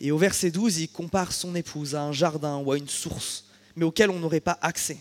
Et 0.00 0.10
au 0.10 0.18
verset 0.18 0.50
12, 0.50 0.78
il 0.78 0.88
compare 0.88 1.32
son 1.32 1.54
épouse 1.54 1.94
à 1.94 2.02
un 2.02 2.12
jardin 2.12 2.58
ou 2.58 2.72
à 2.72 2.78
une 2.78 2.88
source, 2.88 3.44
mais 3.76 3.84
auquel 3.84 4.10
on 4.10 4.18
n'aurait 4.18 4.40
pas 4.40 4.58
accès. 4.60 4.98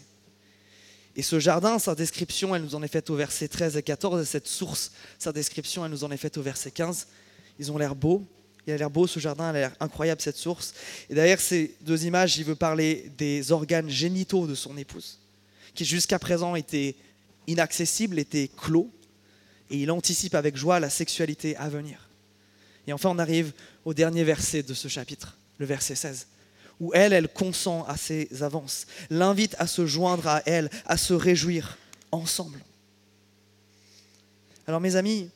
Et 1.15 1.21
ce 1.21 1.39
jardin, 1.39 1.77
sa 1.77 1.93
description, 1.95 2.55
elle 2.55 2.63
nous 2.63 2.75
en 2.75 2.81
est 2.81 2.87
faite 2.87 3.09
au 3.09 3.15
verset 3.15 3.47
13 3.47 3.77
et 3.77 3.83
14. 3.83 4.21
Et 4.21 4.25
cette 4.25 4.47
source, 4.47 4.91
sa 5.19 5.31
description, 5.31 5.85
elle 5.85 5.91
nous 5.91 6.03
en 6.03 6.11
est 6.11 6.17
faite 6.17 6.37
au 6.37 6.41
verset 6.41 6.71
15. 6.71 7.07
Ils 7.59 7.71
ont 7.71 7.77
l'air 7.77 7.95
beaux. 7.95 8.25
Il 8.65 8.73
a 8.73 8.77
l'air 8.77 8.89
beau 8.89 9.07
ce 9.07 9.19
jardin, 9.19 9.51
il 9.51 9.57
a 9.57 9.59
l'air 9.59 9.75
incroyable 9.79 10.21
cette 10.21 10.37
source. 10.37 10.73
Et 11.09 11.15
derrière 11.15 11.39
ces 11.39 11.75
deux 11.81 12.05
images, 12.05 12.37
il 12.37 12.45
veut 12.45 12.55
parler 12.55 13.11
des 13.17 13.51
organes 13.51 13.89
génitaux 13.89 14.47
de 14.47 14.55
son 14.55 14.77
épouse, 14.77 15.19
qui 15.75 15.83
jusqu'à 15.83 16.17
présent 16.17 16.55
étaient 16.55 16.95
inaccessibles, 17.45 18.17
étaient 18.19 18.49
clos. 18.55 18.89
Et 19.69 19.77
il 19.77 19.91
anticipe 19.91 20.33
avec 20.33 20.55
joie 20.55 20.79
la 20.79 20.89
sexualité 20.89 21.57
à 21.57 21.67
venir. 21.67 22.07
Et 22.87 22.93
enfin, 22.93 23.09
on 23.09 23.19
arrive 23.19 23.51
au 23.83 23.93
dernier 23.93 24.23
verset 24.23 24.63
de 24.63 24.73
ce 24.73 24.87
chapitre, 24.87 25.37
le 25.57 25.65
verset 25.65 25.95
16 25.95 26.27
où 26.83 26.91
elle, 26.93 27.13
elle 27.13 27.29
consent 27.29 27.85
à 27.85 27.95
ses 27.95 28.43
avances, 28.43 28.87
l'invite 29.09 29.55
à 29.57 29.67
se 29.67 29.85
joindre 29.85 30.27
à 30.27 30.43
elle, 30.45 30.69
à 30.85 30.97
se 30.97 31.13
réjouir 31.13 31.77
ensemble. 32.11 32.59
Alors 34.67 34.81
mes 34.81 34.97
amis, 34.97 35.29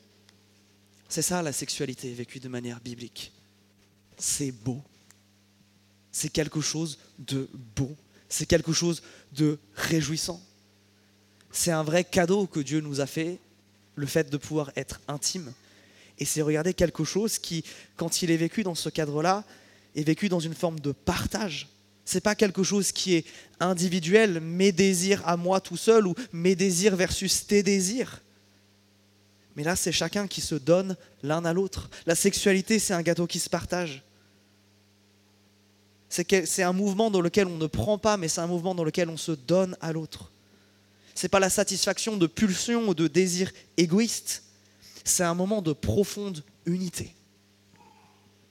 c'est 1.08 1.22
ça 1.22 1.40
la 1.40 1.54
sexualité 1.54 2.12
vécue 2.12 2.38
de 2.38 2.48
manière 2.48 2.80
biblique. 2.80 3.32
C'est 4.18 4.52
beau. 4.52 4.82
C'est 6.12 6.28
quelque 6.28 6.60
chose 6.60 6.98
de 7.18 7.48
beau. 7.74 7.96
C'est 8.28 8.44
quelque 8.44 8.74
chose 8.74 9.02
de 9.32 9.58
réjouissant. 9.74 10.42
C'est 11.50 11.72
un 11.72 11.82
vrai 11.82 12.04
cadeau 12.04 12.46
que 12.46 12.60
Dieu 12.60 12.80
nous 12.80 13.00
a 13.00 13.06
fait, 13.06 13.38
le 13.94 14.06
fait 14.06 14.28
de 14.28 14.36
pouvoir 14.36 14.70
être 14.76 15.00
intime. 15.08 15.50
Et 16.18 16.26
c'est 16.26 16.42
regarder 16.42 16.74
quelque 16.74 17.04
chose 17.04 17.38
qui, 17.38 17.64
quand 17.96 18.20
il 18.20 18.30
est 18.30 18.36
vécu 18.36 18.64
dans 18.64 18.74
ce 18.74 18.90
cadre-là, 18.90 19.44
est 19.98 20.04
vécu 20.04 20.28
dans 20.28 20.40
une 20.40 20.54
forme 20.54 20.80
de 20.80 20.92
partage. 20.92 21.68
C'est 22.04 22.22
pas 22.22 22.34
quelque 22.34 22.62
chose 22.62 22.92
qui 22.92 23.14
est 23.14 23.24
individuel, 23.60 24.40
mes 24.40 24.72
désirs 24.72 25.26
à 25.26 25.36
moi 25.36 25.60
tout 25.60 25.76
seul 25.76 26.06
ou 26.06 26.14
mes 26.32 26.54
désirs 26.54 26.96
versus 26.96 27.46
tes 27.46 27.62
désirs. 27.62 28.22
Mais 29.56 29.64
là, 29.64 29.76
c'est 29.76 29.92
chacun 29.92 30.26
qui 30.26 30.40
se 30.40 30.54
donne 30.54 30.96
l'un 31.22 31.44
à 31.44 31.52
l'autre. 31.52 31.90
La 32.06 32.14
sexualité, 32.14 32.78
c'est 32.78 32.94
un 32.94 33.02
gâteau 33.02 33.26
qui 33.26 33.40
se 33.40 33.50
partage. 33.50 34.04
C'est 36.08 36.62
un 36.62 36.72
mouvement 36.72 37.10
dans 37.10 37.20
lequel 37.20 37.46
on 37.46 37.58
ne 37.58 37.66
prend 37.66 37.98
pas, 37.98 38.16
mais 38.16 38.28
c'est 38.28 38.40
un 38.40 38.46
mouvement 38.46 38.74
dans 38.74 38.84
lequel 38.84 39.10
on 39.10 39.16
se 39.16 39.32
donne 39.32 39.76
à 39.80 39.92
l'autre. 39.92 40.32
Ce 41.14 41.26
n'est 41.26 41.28
pas 41.28 41.40
la 41.40 41.50
satisfaction 41.50 42.16
de 42.16 42.26
pulsions 42.26 42.88
ou 42.88 42.94
de 42.94 43.08
désirs 43.08 43.52
égoïstes. 43.76 44.44
C'est 45.04 45.24
un 45.24 45.34
moment 45.34 45.60
de 45.60 45.72
profonde 45.72 46.44
unité. 46.64 47.14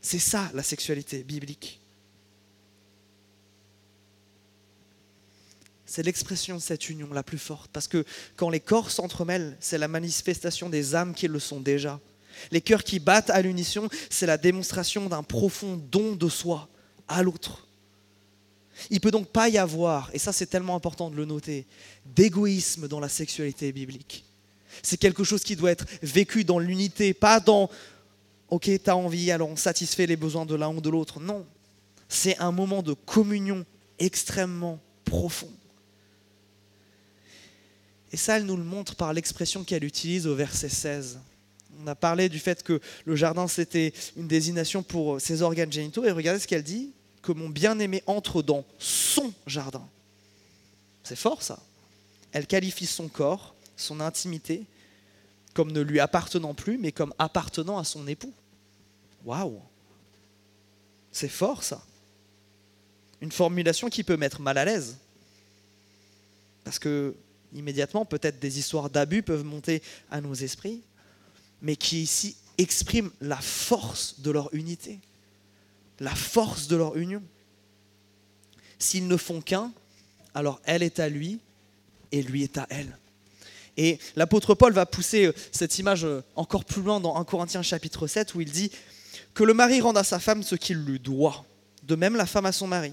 C'est 0.01 0.19
ça 0.19 0.49
la 0.53 0.63
sexualité 0.63 1.23
biblique. 1.23 1.81
C'est 5.85 6.03
l'expression 6.03 6.55
de 6.55 6.61
cette 6.61 6.89
union 6.89 7.11
la 7.13 7.23
plus 7.23 7.37
forte, 7.37 7.71
parce 7.71 7.87
que 7.87 8.05
quand 8.35 8.49
les 8.49 8.59
corps 8.59 8.91
s'entremêlent, 8.91 9.57
c'est 9.59 9.77
la 9.77 9.87
manifestation 9.87 10.69
des 10.69 10.95
âmes 10.95 11.15
qui 11.15 11.27
le 11.27 11.39
sont 11.39 11.61
déjà. 11.61 11.99
Les 12.51 12.61
cœurs 12.61 12.83
qui 12.83 12.99
battent 12.99 13.29
à 13.29 13.41
l'unition, 13.41 13.89
c'est 14.09 14.25
la 14.25 14.37
démonstration 14.37 15.07
d'un 15.07 15.23
profond 15.23 15.77
don 15.77 16.15
de 16.15 16.29
soi 16.29 16.69
à 17.07 17.23
l'autre. 17.23 17.67
Il 18.89 18.99
peut 18.99 19.11
donc 19.11 19.29
pas 19.29 19.49
y 19.49 19.57
avoir, 19.57 20.09
et 20.13 20.19
ça 20.19 20.33
c'est 20.33 20.45
tellement 20.45 20.75
important 20.75 21.09
de 21.09 21.15
le 21.15 21.25
noter, 21.25 21.65
d'égoïsme 22.05 22.87
dans 22.87 22.99
la 22.99 23.09
sexualité 23.09 23.71
biblique. 23.71 24.25
C'est 24.83 24.97
quelque 24.97 25.23
chose 25.23 25.43
qui 25.43 25.55
doit 25.55 25.71
être 25.71 25.85
vécu 26.03 26.43
dans 26.43 26.59
l'unité, 26.59 27.13
pas 27.13 27.39
dans 27.39 27.69
ok, 28.49 28.69
tu 28.83 28.89
as 28.89 28.95
envie, 28.95 29.31
alors 29.31 29.49
on 29.49 29.55
satisfait 29.55 30.05
les 30.05 30.15
besoins 30.15 30.45
de 30.45 30.55
l'un 30.55 30.69
ou 30.69 30.81
de 30.81 30.89
l'autre. 30.89 31.19
Non, 31.19 31.45
c'est 32.09 32.37
un 32.39 32.51
moment 32.51 32.81
de 32.81 32.93
communion 32.93 33.65
extrêmement 33.99 34.79
profond. 35.05 35.51
Et 38.11 38.17
ça, 38.17 38.37
elle 38.37 38.45
nous 38.45 38.57
le 38.57 38.63
montre 38.63 38.95
par 38.95 39.13
l'expression 39.13 39.63
qu'elle 39.63 39.83
utilise 39.83 40.27
au 40.27 40.35
verset 40.35 40.69
16. 40.69 41.19
On 41.83 41.87
a 41.87 41.95
parlé 41.95 42.29
du 42.29 42.39
fait 42.39 42.63
que 42.63 42.79
le 43.05 43.15
jardin, 43.15 43.47
c'était 43.47 43.93
une 44.15 44.27
désignation 44.27 44.81
pour 44.81 45.19
ses 45.19 45.41
organes 45.41 45.71
génitaux. 45.71 46.05
Et 46.05 46.11
regardez 46.11 46.39
ce 46.39 46.47
qu'elle 46.47 46.63
dit, 46.63 46.91
que 47.21 47.33
mon 47.33 47.49
bien-aimé 47.49 48.03
entre 48.07 48.41
dans 48.41 48.63
son 48.79 49.33
jardin. 49.45 49.85
C'est 51.03 51.17
fort 51.17 51.41
ça. 51.41 51.59
Elle 52.31 52.47
qualifie 52.47 52.85
son 52.85 53.09
corps, 53.09 53.53
son 53.75 53.99
intimité, 53.99 54.63
comme 55.57 55.71
ne 55.71 55.81
lui 55.81 55.99
appartenant 55.99 56.53
plus, 56.53 56.77
mais 56.77 56.91
comme 56.91 57.15
appartenant 57.17 57.79
à 57.79 57.83
son 57.83 58.07
époux. 58.07 58.31
Waouh 59.25 59.59
C'est 61.11 61.27
fort 61.27 61.63
ça. 61.63 61.83
Une 63.21 63.31
formulation 63.31 63.89
qui 63.89 64.03
peut 64.03 64.17
mettre 64.17 64.39
mal 64.39 64.59
à 64.59 64.65
l'aise. 64.65 64.99
Parce 66.63 66.77
que 66.77 67.15
immédiatement, 67.53 68.05
peut-être 68.05 68.37
des 68.39 68.59
histoires 68.59 68.91
d'abus 68.91 69.23
peuvent 69.23 69.43
monter 69.43 69.81
à 70.11 70.21
nos 70.21 70.35
esprits, 70.35 70.83
mais 71.63 71.75
qui 71.75 72.03
ici 72.03 72.37
expriment 72.59 73.09
la 73.19 73.37
force 73.37 74.19
de 74.19 74.29
leur 74.29 74.53
unité, 74.53 74.99
la 75.99 76.13
force 76.13 76.67
de 76.67 76.75
leur 76.75 76.97
union. 76.97 77.23
S'ils 78.77 79.07
ne 79.07 79.17
font 79.17 79.41
qu'un, 79.41 79.71
alors 80.35 80.61
elle 80.65 80.83
est 80.83 80.99
à 80.99 81.09
lui 81.09 81.39
et 82.11 82.21
lui 82.21 82.43
est 82.43 82.59
à 82.59 82.67
elle. 82.69 82.95
Et 83.77 83.99
l'apôtre 84.15 84.55
Paul 84.55 84.73
va 84.73 84.85
pousser 84.85 85.27
euh, 85.27 85.33
cette 85.51 85.77
image 85.79 86.03
euh, 86.03 86.23
encore 86.35 86.65
plus 86.65 86.81
loin 86.81 86.99
dans 86.99 87.15
1 87.15 87.23
Corinthiens 87.23 87.61
chapitre 87.61 88.07
7 88.07 88.33
où 88.35 88.41
il 88.41 88.51
dit 88.51 88.71
que 89.33 89.43
le 89.43 89.53
mari 89.53 89.81
rende 89.81 89.97
à 89.97 90.03
sa 90.03 90.19
femme 90.19 90.41
ce 90.41 90.55
qu'il 90.55 90.77
lui 90.77 90.99
doit, 90.99 91.45
de 91.83 91.95
même 91.95 92.15
la 92.15 92.25
femme 92.25 92.47
à 92.47 92.51
son 92.51 92.67
mari. 92.67 92.91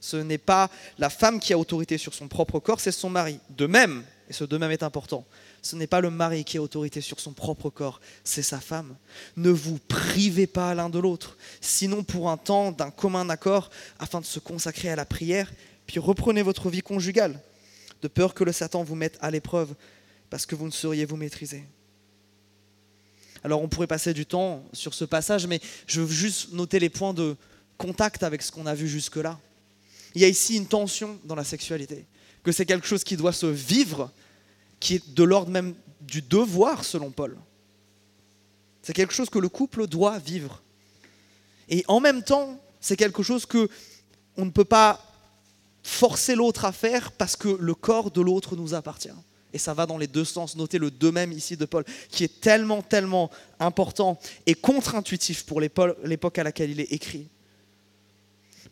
Ce 0.00 0.16
n'est 0.16 0.38
pas 0.38 0.68
la 0.98 1.08
femme 1.08 1.40
qui 1.40 1.52
a 1.52 1.58
autorité 1.58 1.96
sur 1.96 2.12
son 2.12 2.28
propre 2.28 2.58
corps, 2.58 2.80
c'est 2.80 2.92
son 2.92 3.08
mari. 3.08 3.38
De 3.50 3.66
même, 3.66 4.02
et 4.28 4.32
ce 4.32 4.44
de 4.44 4.58
même 4.58 4.72
est 4.72 4.82
important, 4.82 5.24
ce 5.62 5.76
n'est 5.76 5.86
pas 5.86 6.00
le 6.00 6.10
mari 6.10 6.44
qui 6.44 6.58
a 6.58 6.62
autorité 6.62 7.00
sur 7.00 7.20
son 7.20 7.32
propre 7.32 7.70
corps, 7.70 8.00
c'est 8.22 8.42
sa 8.42 8.60
femme. 8.60 8.96
Ne 9.36 9.50
vous 9.50 9.78
privez 9.88 10.46
pas 10.46 10.74
l'un 10.74 10.90
de 10.90 10.98
l'autre, 10.98 11.38
sinon 11.60 12.02
pour 12.02 12.28
un 12.28 12.36
temps 12.36 12.72
d'un 12.72 12.90
commun 12.90 13.30
accord, 13.30 13.70
afin 13.98 14.20
de 14.20 14.26
se 14.26 14.40
consacrer 14.40 14.90
à 14.90 14.96
la 14.96 15.06
prière, 15.06 15.50
puis 15.86 16.00
reprenez 16.00 16.42
votre 16.42 16.68
vie 16.68 16.82
conjugale, 16.82 17.40
de 18.02 18.08
peur 18.08 18.34
que 18.34 18.44
le 18.44 18.52
Satan 18.52 18.82
vous 18.82 18.96
mette 18.96 19.16
à 19.20 19.30
l'épreuve, 19.30 19.74
parce 20.34 20.46
que 20.46 20.56
vous 20.56 20.66
ne 20.66 20.72
sauriez 20.72 21.04
vous 21.04 21.14
maîtriser. 21.14 21.62
Alors 23.44 23.62
on 23.62 23.68
pourrait 23.68 23.86
passer 23.86 24.12
du 24.12 24.26
temps 24.26 24.64
sur 24.72 24.92
ce 24.92 25.04
passage, 25.04 25.46
mais 25.46 25.60
je 25.86 26.00
veux 26.00 26.12
juste 26.12 26.52
noter 26.52 26.80
les 26.80 26.88
points 26.88 27.14
de 27.14 27.36
contact 27.78 28.24
avec 28.24 28.42
ce 28.42 28.50
qu'on 28.50 28.66
a 28.66 28.74
vu 28.74 28.88
jusque-là. 28.88 29.38
Il 30.12 30.22
y 30.22 30.24
a 30.24 30.28
ici 30.28 30.56
une 30.56 30.66
tension 30.66 31.20
dans 31.22 31.36
la 31.36 31.44
sexualité, 31.44 32.04
que 32.42 32.50
c'est 32.50 32.66
quelque 32.66 32.88
chose 32.88 33.04
qui 33.04 33.16
doit 33.16 33.32
se 33.32 33.46
vivre, 33.46 34.10
qui 34.80 34.96
est 34.96 35.14
de 35.14 35.22
l'ordre 35.22 35.52
même 35.52 35.76
du 36.00 36.20
devoir 36.20 36.84
selon 36.84 37.12
Paul. 37.12 37.38
C'est 38.82 38.92
quelque 38.92 39.14
chose 39.14 39.30
que 39.30 39.38
le 39.38 39.48
couple 39.48 39.86
doit 39.86 40.18
vivre. 40.18 40.64
Et 41.68 41.84
en 41.86 42.00
même 42.00 42.24
temps, 42.24 42.60
c'est 42.80 42.96
quelque 42.96 43.22
chose 43.22 43.46
que 43.46 43.68
on 44.36 44.46
ne 44.46 44.50
peut 44.50 44.64
pas 44.64 45.00
forcer 45.84 46.34
l'autre 46.34 46.64
à 46.64 46.72
faire 46.72 47.12
parce 47.12 47.36
que 47.36 47.50
le 47.50 47.74
corps 47.76 48.10
de 48.10 48.20
l'autre 48.20 48.56
nous 48.56 48.74
appartient. 48.74 49.14
Et 49.54 49.58
ça 49.58 49.72
va 49.72 49.86
dans 49.86 49.96
les 49.96 50.08
deux 50.08 50.24
sens. 50.24 50.56
Notez 50.56 50.78
le 50.78 50.90
de 50.90 51.10
même 51.10 51.30
ici 51.32 51.56
de 51.56 51.64
Paul, 51.64 51.84
qui 52.10 52.24
est 52.24 52.40
tellement, 52.40 52.82
tellement 52.82 53.30
important 53.60 54.18
et 54.46 54.54
contre-intuitif 54.54 55.46
pour 55.46 55.60
l'époque 55.60 56.38
à 56.38 56.42
laquelle 56.42 56.70
il 56.70 56.80
est 56.80 56.92
écrit. 56.92 57.28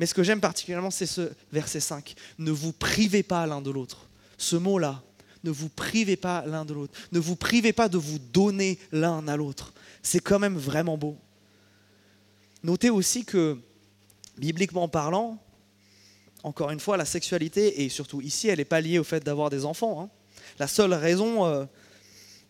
Mais 0.01 0.07
ce 0.07 0.13
que 0.13 0.25
j'aime 0.25 0.41
particulièrement, 0.41 0.91
c'est 0.91 1.07
ce 1.07 1.31
verset 1.53 1.79
5. 1.79 2.15
Ne 2.39 2.51
vous 2.51 2.73
privez 2.73 3.23
pas 3.23 3.47
l'un 3.47 3.63
de 3.63 3.71
l'autre. 3.71 4.09
Ce 4.37 4.57
mot-là, 4.57 5.01
ne 5.45 5.53
vous 5.53 5.69
privez 5.69 6.17
pas 6.17 6.45
l'un 6.47 6.65
de 6.65 6.75
l'autre. 6.75 6.99
Ne 7.13 7.21
vous 7.21 7.37
privez 7.37 7.73
pas 7.73 7.89
de 7.89 7.99
vous 7.99 8.19
donner 8.19 8.81
l'un 8.91 9.27
à 9.29 9.37
l'autre. 9.37 9.73
C'est 10.03 10.19
quand 10.19 10.41
même 10.41 10.57
vraiment 10.57 10.99
beau. 10.99 11.17
Notez 12.65 12.91
aussi 12.91 13.25
que, 13.25 13.57
bibliquement 14.37 14.89
parlant, 14.89 15.39
encore 16.43 16.71
une 16.71 16.81
fois, 16.81 16.97
la 16.97 17.05
sexualité, 17.05 17.85
et 17.85 17.89
surtout 17.89 18.21
ici, 18.21 18.49
elle 18.49 18.59
n'est 18.59 18.65
pas 18.65 18.81
liée 18.81 18.99
au 18.99 19.05
fait 19.05 19.23
d'avoir 19.23 19.49
des 19.49 19.65
enfants. 19.65 20.03
Hein. 20.03 20.11
La 20.59 20.67
seule 20.67 20.95
raison 20.95 21.47
euh, 21.47 21.65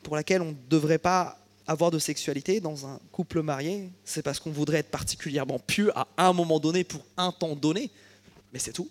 pour 0.02 0.16
laquelle 0.16 0.42
on 0.42 0.50
ne 0.50 0.68
devrait 0.68 0.98
pas 0.98 1.38
avoir 1.66 1.90
de 1.90 1.98
sexualité 1.98 2.60
dans 2.60 2.86
un 2.86 3.00
couple 3.12 3.42
marié, 3.42 3.90
c'est 4.04 4.22
parce 4.22 4.40
qu'on 4.40 4.50
voudrait 4.50 4.78
être 4.78 4.90
particulièrement 4.90 5.58
pieux 5.58 5.92
à 5.96 6.06
un 6.18 6.32
moment 6.32 6.58
donné 6.58 6.84
pour 6.84 7.04
un 7.16 7.32
temps 7.32 7.54
donné, 7.54 7.90
mais 8.52 8.58
c'est 8.58 8.72
tout. 8.72 8.90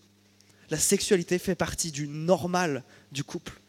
La 0.70 0.78
sexualité 0.78 1.38
fait 1.38 1.56
partie 1.56 1.92
du 1.92 2.08
normal 2.08 2.84
du 3.12 3.24
couple. 3.24 3.60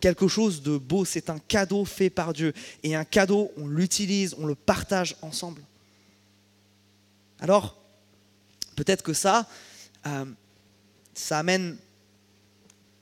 Quelque 0.00 0.28
chose 0.28 0.62
de 0.62 0.78
beau, 0.78 1.04
c'est 1.04 1.30
un 1.30 1.38
cadeau 1.38 1.84
fait 1.84 2.10
par 2.10 2.32
Dieu. 2.32 2.52
Et 2.82 2.94
un 2.94 3.04
cadeau, 3.04 3.52
on 3.56 3.66
l'utilise, 3.66 4.34
on 4.38 4.46
le 4.46 4.54
partage 4.54 5.16
ensemble. 5.22 5.62
Alors, 7.40 7.76
peut-être 8.74 9.02
que 9.02 9.12
ça, 9.12 9.48
euh, 10.06 10.24
ça 11.14 11.38
amène 11.38 11.76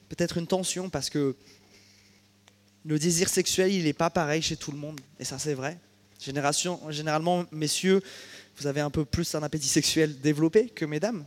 peut-être 0.09 0.37
une 0.37 0.47
tension 0.47 0.91
parce 0.91 1.11
que 1.11 1.37
le 2.85 2.99
désir 2.99 3.29
sexuel, 3.29 3.73
il 3.73 3.85
n'est 3.85 3.93
pas 3.93 4.11
pareil 4.11 4.43
chez 4.43 4.57
tout 4.57 4.71
le 4.71 4.79
monde. 4.79 5.01
Et 5.19 5.25
ça, 5.25 5.39
c'est 5.39 5.55
vrai. 5.55 5.79
Génération, 6.21 6.81
généralement, 6.91 7.45
messieurs, 7.51 8.03
vous 8.57 8.67
avez 8.67 8.81
un 8.81 8.91
peu 8.91 9.05
plus 9.05 9.35
un 9.35 9.43
appétit 9.43 9.69
sexuel 9.69 10.21
développé 10.21 10.69
que 10.69 10.85
mesdames. 10.85 11.25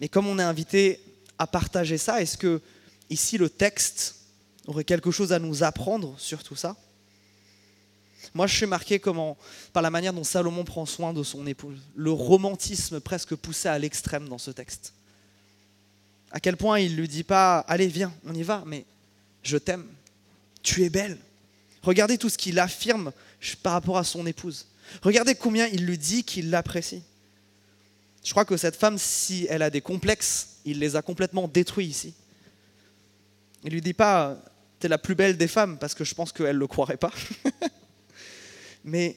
Mais 0.00 0.08
comme 0.08 0.26
on 0.26 0.38
est 0.38 0.42
invité 0.44 1.00
à 1.38 1.46
partager 1.46 1.98
ça, 1.98 2.22
est-ce 2.22 2.36
que 2.38 2.60
ici 3.10 3.36
le 3.38 3.48
texte 3.48 4.16
aurait 4.66 4.84
quelque 4.84 5.10
chose 5.10 5.32
à 5.32 5.38
nous 5.38 5.62
apprendre 5.62 6.14
sur 6.18 6.42
tout 6.42 6.56
ça? 6.56 6.76
Moi, 8.32 8.46
je 8.46 8.56
suis 8.56 8.66
marqué 8.66 8.98
comment, 8.98 9.36
par 9.72 9.82
la 9.82 9.90
manière 9.90 10.12
dont 10.12 10.24
Salomon 10.24 10.64
prend 10.64 10.86
soin 10.86 11.12
de 11.12 11.22
son 11.22 11.46
épouse, 11.46 11.78
le 11.94 12.10
romantisme 12.10 13.00
presque 13.00 13.34
poussé 13.34 13.68
à 13.68 13.78
l'extrême 13.78 14.28
dans 14.28 14.38
ce 14.38 14.50
texte. 14.50 14.92
À 16.32 16.40
quel 16.40 16.56
point 16.56 16.80
il 16.80 16.92
ne 16.92 16.96
lui 16.96 17.08
dit 17.08 17.22
pas 17.22 17.58
Allez, 17.60 17.86
viens, 17.86 18.12
on 18.26 18.34
y 18.34 18.42
va, 18.42 18.64
mais 18.66 18.86
je 19.42 19.56
t'aime 19.56 19.86
tu 20.64 20.82
es 20.82 20.90
belle. 20.90 21.18
Regardez 21.82 22.18
tout 22.18 22.28
ce 22.28 22.38
qu'il 22.38 22.58
affirme 22.58 23.12
par 23.62 23.74
rapport 23.74 23.98
à 23.98 24.04
son 24.04 24.26
épouse. 24.26 24.66
Regardez 25.02 25.36
combien 25.36 25.68
il 25.68 25.86
lui 25.86 25.98
dit 25.98 26.24
qu'il 26.24 26.50
l'apprécie. 26.50 27.02
Je 28.24 28.30
crois 28.30 28.44
que 28.44 28.56
cette 28.56 28.74
femme, 28.74 28.98
si 28.98 29.46
elle 29.50 29.62
a 29.62 29.70
des 29.70 29.82
complexes, 29.82 30.56
il 30.64 30.78
les 30.78 30.96
a 30.96 31.02
complètement 31.02 31.46
détruits 31.46 31.86
ici. 31.86 32.14
Il 33.62 33.72
lui 33.72 33.82
dit 33.82 33.92
pas, 33.92 34.42
tu 34.80 34.86
es 34.86 34.88
la 34.88 34.98
plus 34.98 35.14
belle 35.14 35.36
des 35.36 35.48
femmes, 35.48 35.78
parce 35.78 35.94
que 35.94 36.04
je 36.04 36.14
pense 36.14 36.32
qu'elle 36.32 36.56
ne 36.56 36.60
le 36.60 36.66
croirait 36.66 36.96
pas. 36.96 37.12
mais 38.84 39.16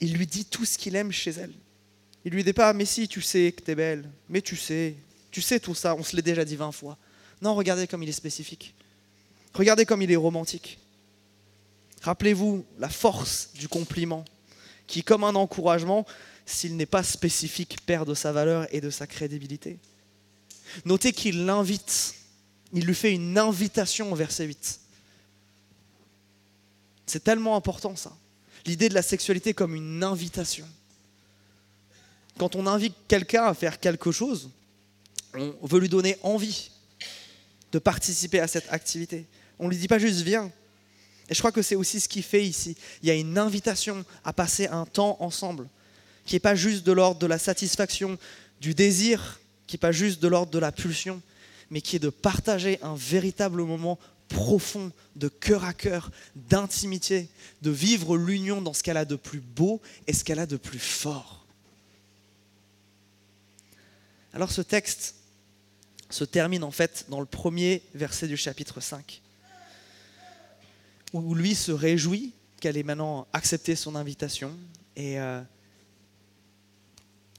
il 0.00 0.14
lui 0.14 0.26
dit 0.26 0.44
tout 0.44 0.64
ce 0.64 0.76
qu'il 0.76 0.96
aime 0.96 1.12
chez 1.12 1.30
elle. 1.30 1.52
Il 2.24 2.32
lui 2.32 2.42
dit 2.42 2.52
pas, 2.52 2.72
mais 2.72 2.84
si, 2.84 3.06
tu 3.06 3.22
sais 3.22 3.52
que 3.52 3.62
tu 3.62 3.70
es 3.70 3.74
belle, 3.76 4.10
mais 4.28 4.42
tu 4.42 4.56
sais, 4.56 4.96
tu 5.30 5.40
sais 5.40 5.60
tout 5.60 5.76
ça, 5.76 5.94
on 5.94 6.02
se 6.02 6.16
l'est 6.16 6.22
déjà 6.22 6.44
dit 6.44 6.56
vingt 6.56 6.72
fois. 6.72 6.98
Non, 7.40 7.54
regardez 7.54 7.86
comme 7.86 8.02
il 8.02 8.08
est 8.08 8.12
spécifique. 8.12 8.74
Regardez 9.56 9.86
comme 9.86 10.02
il 10.02 10.12
est 10.12 10.16
romantique. 10.16 10.78
Rappelez-vous 12.02 12.66
la 12.78 12.90
force 12.90 13.50
du 13.54 13.68
compliment, 13.68 14.22
qui, 14.86 15.02
comme 15.02 15.24
un 15.24 15.34
encouragement, 15.34 16.04
s'il 16.44 16.76
n'est 16.76 16.84
pas 16.84 17.02
spécifique, 17.02 17.78
perd 17.86 18.06
de 18.06 18.12
sa 18.12 18.32
valeur 18.32 18.66
et 18.70 18.82
de 18.82 18.90
sa 18.90 19.06
crédibilité. 19.06 19.78
Notez 20.84 21.12
qu'il 21.12 21.46
l'invite, 21.46 22.16
il 22.74 22.84
lui 22.84 22.94
fait 22.94 23.14
une 23.14 23.38
invitation 23.38 24.12
au 24.12 24.14
verset 24.14 24.44
8. 24.44 24.80
C'est 27.06 27.24
tellement 27.24 27.56
important 27.56 27.96
ça. 27.96 28.14
L'idée 28.66 28.90
de 28.90 28.94
la 28.94 29.02
sexualité 29.02 29.54
comme 29.54 29.74
une 29.74 30.04
invitation. 30.04 30.66
Quand 32.36 32.56
on 32.56 32.66
invite 32.66 32.94
quelqu'un 33.08 33.44
à 33.44 33.54
faire 33.54 33.80
quelque 33.80 34.12
chose, 34.12 34.50
on 35.34 35.66
veut 35.66 35.80
lui 35.80 35.88
donner 35.88 36.18
envie 36.22 36.70
de 37.72 37.78
participer 37.78 38.40
à 38.40 38.48
cette 38.48 38.70
activité. 38.70 39.24
On 39.58 39.64
ne 39.64 39.70
lui 39.70 39.78
dit 39.78 39.88
pas 39.88 39.98
juste 39.98 40.20
viens. 40.20 40.50
Et 41.28 41.34
je 41.34 41.38
crois 41.40 41.52
que 41.52 41.62
c'est 41.62 41.74
aussi 41.74 42.00
ce 42.00 42.08
qu'il 42.08 42.22
fait 42.22 42.44
ici. 42.44 42.76
Il 43.02 43.08
y 43.08 43.10
a 43.10 43.14
une 43.14 43.38
invitation 43.38 44.04
à 44.24 44.32
passer 44.32 44.68
un 44.68 44.86
temps 44.86 45.16
ensemble, 45.20 45.68
qui 46.24 46.34
n'est 46.34 46.40
pas 46.40 46.54
juste 46.54 46.84
de 46.84 46.92
l'ordre 46.92 47.20
de 47.20 47.26
la 47.26 47.38
satisfaction, 47.38 48.18
du 48.60 48.74
désir, 48.74 49.40
qui 49.66 49.74
n'est 49.74 49.80
pas 49.80 49.92
juste 49.92 50.22
de 50.22 50.28
l'ordre 50.28 50.52
de 50.52 50.58
la 50.58 50.72
pulsion, 50.72 51.20
mais 51.70 51.80
qui 51.80 51.96
est 51.96 52.00
de 52.00 52.10
partager 52.10 52.78
un 52.82 52.94
véritable 52.94 53.62
moment 53.62 53.98
profond, 54.28 54.92
de 55.16 55.28
cœur 55.28 55.64
à 55.64 55.72
cœur, 55.72 56.10
d'intimité, 56.34 57.28
de 57.62 57.70
vivre 57.70 58.16
l'union 58.16 58.62
dans 58.62 58.72
ce 58.72 58.82
qu'elle 58.82 58.96
a 58.96 59.04
de 59.04 59.16
plus 59.16 59.40
beau 59.40 59.80
et 60.06 60.12
ce 60.12 60.24
qu'elle 60.24 60.38
a 60.38 60.46
de 60.46 60.56
plus 60.56 60.78
fort. 60.78 61.46
Alors 64.32 64.50
ce 64.50 64.62
texte 64.62 65.14
se 66.10 66.24
termine 66.24 66.62
en 66.62 66.70
fait 66.70 67.06
dans 67.08 67.20
le 67.20 67.26
premier 67.26 67.82
verset 67.94 68.28
du 68.28 68.36
chapitre 68.36 68.80
5 68.80 69.22
où 71.12 71.34
lui 71.34 71.54
se 71.54 71.72
réjouit 71.72 72.32
qu'elle 72.60 72.76
ait 72.76 72.82
maintenant 72.82 73.26
accepté 73.32 73.76
son 73.76 73.94
invitation. 73.94 74.52
Et 74.96 75.20
euh, 75.20 75.40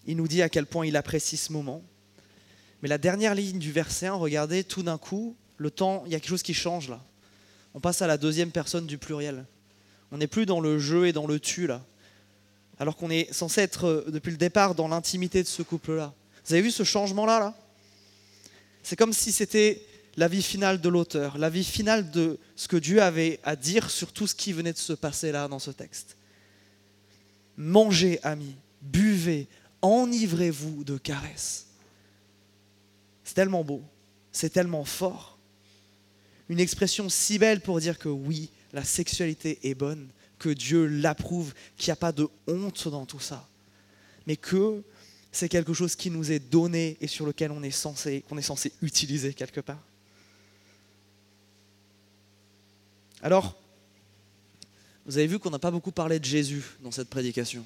il 0.06 0.18
nous 0.18 0.28
dit 0.28 0.42
à 0.42 0.50
quel 0.50 0.66
point 0.66 0.86
il 0.86 0.96
apprécie 0.96 1.38
ce 1.38 1.52
moment. 1.52 1.82
Mais 2.82 2.90
la 2.90 2.98
dernière 2.98 3.36
ligne 3.36 3.60
du 3.60 3.72
verset 3.72 4.08
1, 4.08 4.14
regardez, 4.14 4.64
tout 4.64 4.84
d'un 4.84 4.98
coup, 4.98 5.36
le 5.58 5.72
temps, 5.72 6.04
il 6.06 6.12
y 6.12 6.16
a 6.16 6.20
quelque 6.20 6.30
chose 6.30 6.44
qui 6.44 6.54
change 6.54 6.90
là. 6.90 7.04
On 7.74 7.80
passe 7.80 8.02
à 8.02 8.08
la 8.08 8.18
deuxième 8.18 8.52
personne 8.52 8.88
du 8.88 8.98
pluriel. 8.98 9.46
On 10.12 10.18
n'est 10.18 10.28
plus 10.28 10.46
dans 10.46 10.60
le 10.60 10.80
jeu 10.80 11.08
et 11.08 11.14
dans 11.14 11.28
le 11.28 11.40
tu 11.40 11.68
là. 11.68 11.84
Alors 12.80 12.96
qu'on 12.96 13.10
est 13.10 13.34
censé 13.34 13.62
être 13.62 13.86
euh, 13.86 14.06
depuis 14.10 14.32
le 14.32 14.38
départ 14.38 14.76
dans 14.76 14.88
l'intimité 14.88 15.42
de 15.42 15.48
ce 15.48 15.64
couple-là. 15.64 16.14
Vous 16.46 16.54
avez 16.54 16.62
vu 16.62 16.72
ce 16.72 16.84
changement-là 16.84 17.40
là, 17.40 17.58
C'est 18.84 18.96
comme 18.96 19.14
si 19.14 19.32
c'était 19.32 19.84
l'avis 20.18 20.42
final 20.42 20.82
de 20.82 20.90
l'auteur, 20.90 21.38
l'avis 21.38 21.64
final 21.64 22.10
de 22.10 22.40
ce 22.56 22.68
que 22.68 22.76
Dieu 22.76 23.02
avait 23.02 23.40
à 23.44 23.56
dire 23.56 23.90
sur 23.90 24.12
tout 24.12 24.28
ce 24.28 24.36
qui 24.36 24.52
venait 24.52 24.74
de 24.74 24.78
se 24.78 24.94
passer 24.94 25.32
là 25.32 25.48
dans 25.48 25.60
ce 25.60 25.72
texte. 25.72 26.18
Mangez, 27.56 28.20
amis, 28.24 28.56
buvez, 28.82 29.48
enivrez-vous 29.82 30.84
de 30.84 30.98
caresses. 30.98 31.68
C'est 33.24 33.36
tellement 33.36 33.64
beau, 33.64 33.84
c'est 34.32 34.50
tellement 34.50 34.86
fort. 34.86 35.38
Une 36.50 36.60
expression 36.60 37.10
si 37.10 37.38
belle 37.38 37.62
pour 37.62 37.80
dire 37.80 38.00
que 38.00 38.10
oui, 38.10 38.50
la 38.74 38.84
sexualité 38.84 39.60
est 39.64 39.76
bonne, 39.76 40.08
que 40.40 40.50
Dieu 40.50 40.88
l'approuve, 40.88 41.54
qu'il 41.78 41.90
n'y 41.90 41.94
a 41.94 41.98
pas 41.98 42.12
de 42.12 42.28
honte 42.48 42.88
dans 42.88 43.06
tout 43.06 43.20
ça, 43.20 43.48
mais 44.26 44.36
que 44.36 44.84
c'est 45.32 45.50
quelque 45.50 45.74
chose 45.74 45.96
qui 45.96 46.10
nous 46.10 46.32
est 46.32 46.40
donné 46.40 46.98
et 47.02 47.08
sur 47.08 47.26
lequel 47.26 47.52
on 47.52 47.62
est 47.62 47.72
censé, 47.72 48.24
qu'on 48.28 48.38
est 48.38 48.42
censé 48.42 48.72
utiliser 48.82 49.34
quelque 49.34 49.62
part. 49.62 49.84
Alors, 53.22 53.56
vous 55.06 55.18
avez 55.18 55.28
vu 55.28 55.40
qu'on 55.40 55.50
n'a 55.50 55.60
pas 55.60 55.72
beaucoup 55.72 55.92
parlé 55.92 56.20
de 56.20 56.26
Jésus 56.26 56.64
dans 56.82 56.92
cette 56.92 57.10
prédication. 57.10 57.66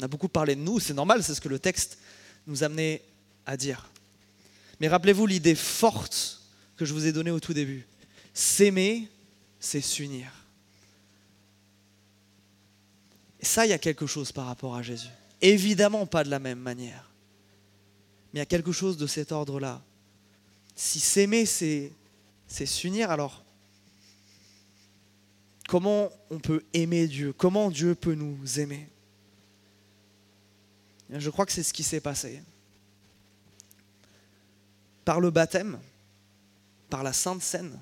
On 0.00 0.04
a 0.04 0.08
beaucoup 0.08 0.28
parlé 0.28 0.54
de 0.54 0.60
nous, 0.60 0.78
c'est 0.78 0.94
normal, 0.94 1.24
c'est 1.24 1.34
ce 1.34 1.40
que 1.40 1.48
le 1.48 1.58
texte 1.58 1.98
nous 2.46 2.62
amenait 2.62 3.02
à 3.44 3.56
dire. 3.56 3.88
Mais 4.80 4.88
rappelez-vous 4.88 5.26
l'idée 5.26 5.54
forte 5.54 6.40
que 6.76 6.84
je 6.84 6.94
vous 6.94 7.06
ai 7.06 7.12
donnée 7.12 7.32
au 7.32 7.40
tout 7.40 7.54
début. 7.54 7.84
S'aimer, 8.32 9.08
c'est 9.58 9.80
s'unir. 9.80 10.30
Et 13.40 13.44
ça, 13.44 13.66
il 13.66 13.70
y 13.70 13.72
a 13.72 13.78
quelque 13.78 14.06
chose 14.06 14.32
par 14.32 14.46
rapport 14.46 14.76
à 14.76 14.82
Jésus. 14.82 15.08
Évidemment 15.40 16.06
pas 16.06 16.24
de 16.24 16.30
la 16.30 16.38
même 16.38 16.58
manière. 16.58 17.10
Mais 18.32 18.38
il 18.38 18.40
y 18.40 18.42
a 18.42 18.46
quelque 18.46 18.72
chose 18.72 18.96
de 18.96 19.06
cet 19.06 19.32
ordre-là. 19.32 19.82
Si 20.76 21.00
s'aimer, 21.00 21.46
c'est, 21.46 21.92
s'unir, 22.48 23.10
alors 23.10 23.42
comment 25.68 26.10
on 26.30 26.40
peut 26.40 26.64
aimer 26.74 27.06
Dieu? 27.06 27.32
Comment 27.32 27.70
Dieu 27.70 27.94
peut 27.94 28.14
nous 28.14 28.58
aimer? 28.58 28.88
Je 31.10 31.30
crois 31.30 31.46
que 31.46 31.52
c'est 31.52 31.62
ce 31.62 31.72
qui 31.72 31.84
s'est 31.84 32.00
passé. 32.00 32.42
Par 35.04 35.20
le 35.20 35.30
baptême, 35.30 35.78
par 36.90 37.02
la 37.04 37.12
Sainte 37.12 37.42
Seine, 37.42 37.78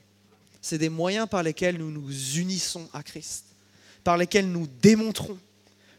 c'est 0.61 0.79
des 0.79 0.89
moyens 0.89 1.29
par 1.29 1.43
lesquels 1.43 1.79
nous 1.79 1.91
nous 1.91 2.37
unissons 2.37 2.89
à 2.93 3.03
Christ, 3.03 3.45
par 4.05 4.17
lesquels 4.17 4.51
nous 4.51 4.67
démontrons 4.83 5.39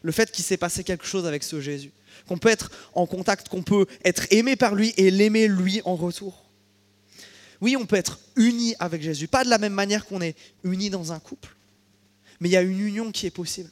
le 0.01 0.11
fait 0.11 0.31
qu'il 0.31 0.43
s'est 0.43 0.57
passé 0.57 0.83
quelque 0.83 1.05
chose 1.05 1.25
avec 1.25 1.43
ce 1.43 1.59
Jésus, 1.59 1.91
qu'on 2.27 2.37
peut 2.37 2.49
être 2.49 2.69
en 2.93 3.05
contact, 3.05 3.49
qu'on 3.49 3.63
peut 3.63 3.87
être 4.03 4.27
aimé 4.31 4.55
par 4.55 4.75
lui 4.75 4.93
et 4.97 5.09
l'aimer 5.09 5.47
lui 5.47 5.81
en 5.85 5.95
retour. 5.95 6.43
Oui, 7.59 7.75
on 7.75 7.85
peut 7.85 7.95
être 7.95 8.19
uni 8.35 8.75
avec 8.79 9.01
Jésus, 9.01 9.27
pas 9.27 9.43
de 9.43 9.49
la 9.49 9.57
même 9.57 9.73
manière 9.73 10.05
qu'on 10.05 10.21
est 10.21 10.35
uni 10.63 10.89
dans 10.89 11.11
un 11.11 11.19
couple, 11.19 11.56
mais 12.39 12.49
il 12.49 12.51
y 12.51 12.57
a 12.57 12.61
une 12.61 12.79
union 12.79 13.11
qui 13.11 13.25
est 13.25 13.31
possible. 13.31 13.69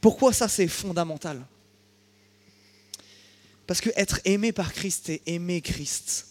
Pourquoi 0.00 0.32
ça 0.32 0.48
c'est 0.48 0.68
fondamental? 0.68 1.44
Parce 3.66 3.80
que 3.80 3.90
être 3.96 4.20
aimé 4.24 4.52
par 4.52 4.72
Christ 4.72 5.08
et 5.08 5.22
aimer 5.26 5.60
Christ, 5.60 6.26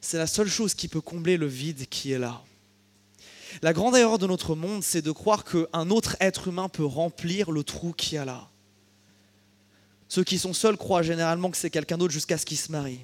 c'est 0.00 0.18
la 0.18 0.26
seule 0.26 0.48
chose 0.48 0.74
qui 0.74 0.88
peut 0.88 1.00
combler 1.00 1.36
le 1.36 1.46
vide 1.46 1.86
qui 1.88 2.12
est 2.12 2.18
là. 2.18 2.42
La 3.62 3.72
grande 3.72 3.96
erreur 3.96 4.18
de 4.18 4.26
notre 4.26 4.54
monde, 4.54 4.82
c'est 4.82 5.02
de 5.02 5.10
croire 5.10 5.44
qu'un 5.44 5.90
autre 5.90 6.16
être 6.20 6.48
humain 6.48 6.68
peut 6.68 6.84
remplir 6.84 7.50
le 7.50 7.64
trou 7.64 7.92
qu'il 7.92 8.16
y 8.16 8.18
a 8.18 8.24
là. 8.24 8.48
Ceux 10.08 10.24
qui 10.24 10.38
sont 10.38 10.52
seuls 10.52 10.76
croient 10.76 11.02
généralement 11.02 11.50
que 11.50 11.56
c'est 11.56 11.70
quelqu'un 11.70 11.98
d'autre 11.98 12.12
jusqu'à 12.12 12.38
ce 12.38 12.46
qu'ils 12.46 12.58
se 12.58 12.70
marient. 12.70 13.00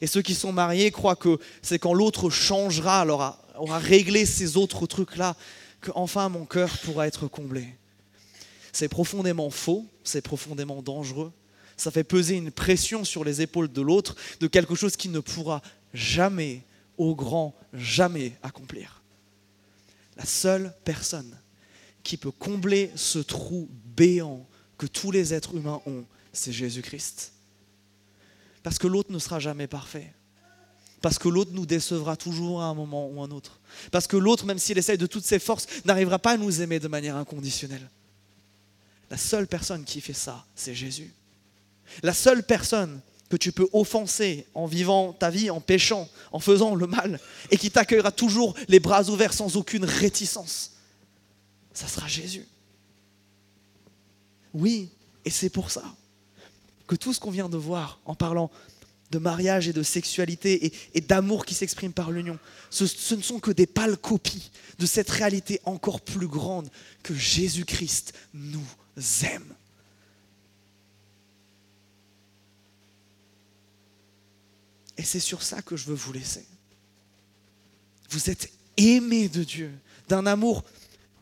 Et 0.00 0.06
ceux 0.06 0.22
qui 0.22 0.34
sont 0.34 0.52
mariés 0.52 0.90
croient 0.90 1.16
que 1.16 1.38
c'est 1.62 1.78
quand 1.78 1.94
l'autre 1.94 2.30
changera, 2.30 3.00
alors 3.00 3.38
aura 3.56 3.78
réglé 3.78 4.26
ces 4.26 4.56
autres 4.56 4.86
trucs-là, 4.86 5.36
qu'enfin 5.80 6.28
mon 6.28 6.44
cœur 6.44 6.76
pourra 6.78 7.06
être 7.06 7.28
comblé. 7.28 7.74
C'est 8.72 8.88
profondément 8.88 9.50
faux, 9.50 9.86
c'est 10.04 10.22
profondément 10.22 10.82
dangereux. 10.82 11.32
Ça 11.76 11.90
fait 11.90 12.04
peser 12.04 12.36
une 12.36 12.50
pression 12.50 13.04
sur 13.04 13.24
les 13.24 13.40
épaules 13.40 13.72
de 13.72 13.82
l'autre 13.82 14.16
de 14.40 14.46
quelque 14.46 14.74
chose 14.74 14.96
qui 14.96 15.08
ne 15.08 15.20
pourra 15.20 15.62
jamais, 15.94 16.62
au 16.96 17.14
grand 17.14 17.54
jamais 17.72 18.36
accomplir 18.42 18.98
la 20.18 20.26
seule 20.26 20.74
personne 20.84 21.34
qui 22.02 22.16
peut 22.16 22.32
combler 22.32 22.90
ce 22.96 23.20
trou 23.20 23.68
béant 23.96 24.46
que 24.76 24.86
tous 24.86 25.10
les 25.10 25.32
êtres 25.32 25.56
humains 25.56 25.80
ont, 25.86 26.04
c'est 26.32 26.52
Jésus-Christ. 26.52 27.32
Parce 28.62 28.78
que 28.78 28.86
l'autre 28.86 29.12
ne 29.12 29.18
sera 29.18 29.38
jamais 29.38 29.66
parfait. 29.66 30.12
Parce 31.00 31.18
que 31.18 31.28
l'autre 31.28 31.52
nous 31.52 31.66
décevra 31.66 32.16
toujours 32.16 32.60
à 32.60 32.66
un 32.66 32.74
moment 32.74 33.08
ou 33.08 33.22
un 33.22 33.30
autre. 33.30 33.60
Parce 33.92 34.06
que 34.06 34.16
l'autre, 34.16 34.44
même 34.44 34.58
s'il 34.58 34.78
essaye 34.78 34.98
de 34.98 35.06
toutes 35.06 35.24
ses 35.24 35.38
forces, 35.38 35.66
n'arrivera 35.84 36.18
pas 36.18 36.32
à 36.32 36.36
nous 36.36 36.60
aimer 36.60 36.80
de 36.80 36.88
manière 36.88 37.16
inconditionnelle. 37.16 37.88
La 39.10 39.16
seule 39.16 39.46
personne 39.46 39.84
qui 39.84 40.00
fait 40.00 40.12
ça, 40.12 40.44
c'est 40.54 40.74
Jésus. 40.74 41.12
La 42.02 42.12
seule 42.12 42.42
personne 42.42 43.00
que 43.28 43.36
tu 43.36 43.52
peux 43.52 43.68
offenser 43.72 44.46
en 44.54 44.66
vivant 44.66 45.12
ta 45.12 45.30
vie, 45.30 45.50
en 45.50 45.60
péchant, 45.60 46.08
en 46.32 46.40
faisant 46.40 46.74
le 46.74 46.86
mal, 46.86 47.20
et 47.50 47.58
qui 47.58 47.70
t'accueillera 47.70 48.10
toujours 48.10 48.54
les 48.68 48.80
bras 48.80 49.08
ouverts 49.08 49.32
sans 49.34 49.56
aucune 49.56 49.84
réticence, 49.84 50.72
ça 51.72 51.86
sera 51.86 52.08
Jésus. 52.08 52.46
Oui, 54.54 54.90
et 55.24 55.30
c'est 55.30 55.50
pour 55.50 55.70
ça 55.70 55.84
que 56.86 56.96
tout 56.96 57.12
ce 57.12 57.20
qu'on 57.20 57.30
vient 57.30 57.50
de 57.50 57.58
voir 57.58 58.00
en 58.06 58.14
parlant 58.14 58.50
de 59.10 59.18
mariage 59.18 59.68
et 59.68 59.72
de 59.72 59.82
sexualité 59.82 60.72
et, 60.94 61.00
d'amour 61.00 61.46
qui 61.46 61.54
s'exprime 61.54 61.92
par 61.92 62.10
l'union, 62.10 62.38
ce, 62.70 62.86
ce 62.86 63.14
ne 63.14 63.22
sont 63.22 63.40
que 63.40 63.50
des 63.50 63.66
pâles 63.66 63.96
copies 63.96 64.50
de 64.78 64.86
cette 64.86 65.10
réalité 65.10 65.60
encore 65.64 66.00
plus 66.00 66.28
grande 66.28 66.68
que 67.02 67.14
Jésus-Christ 67.14 68.12
nous 68.34 68.66
aime. 69.22 69.54
Et 74.96 75.04
c'est 75.04 75.20
sur 75.20 75.42
ça 75.42 75.62
que 75.62 75.76
je 75.76 75.86
veux 75.86 75.94
vous 75.94 76.12
laisser. 76.12 76.44
Vous 78.10 78.30
êtes 78.30 78.50
aimés 78.76 79.28
de 79.28 79.44
Dieu, 79.44 79.72
d'un 80.08 80.26
amour 80.26 80.64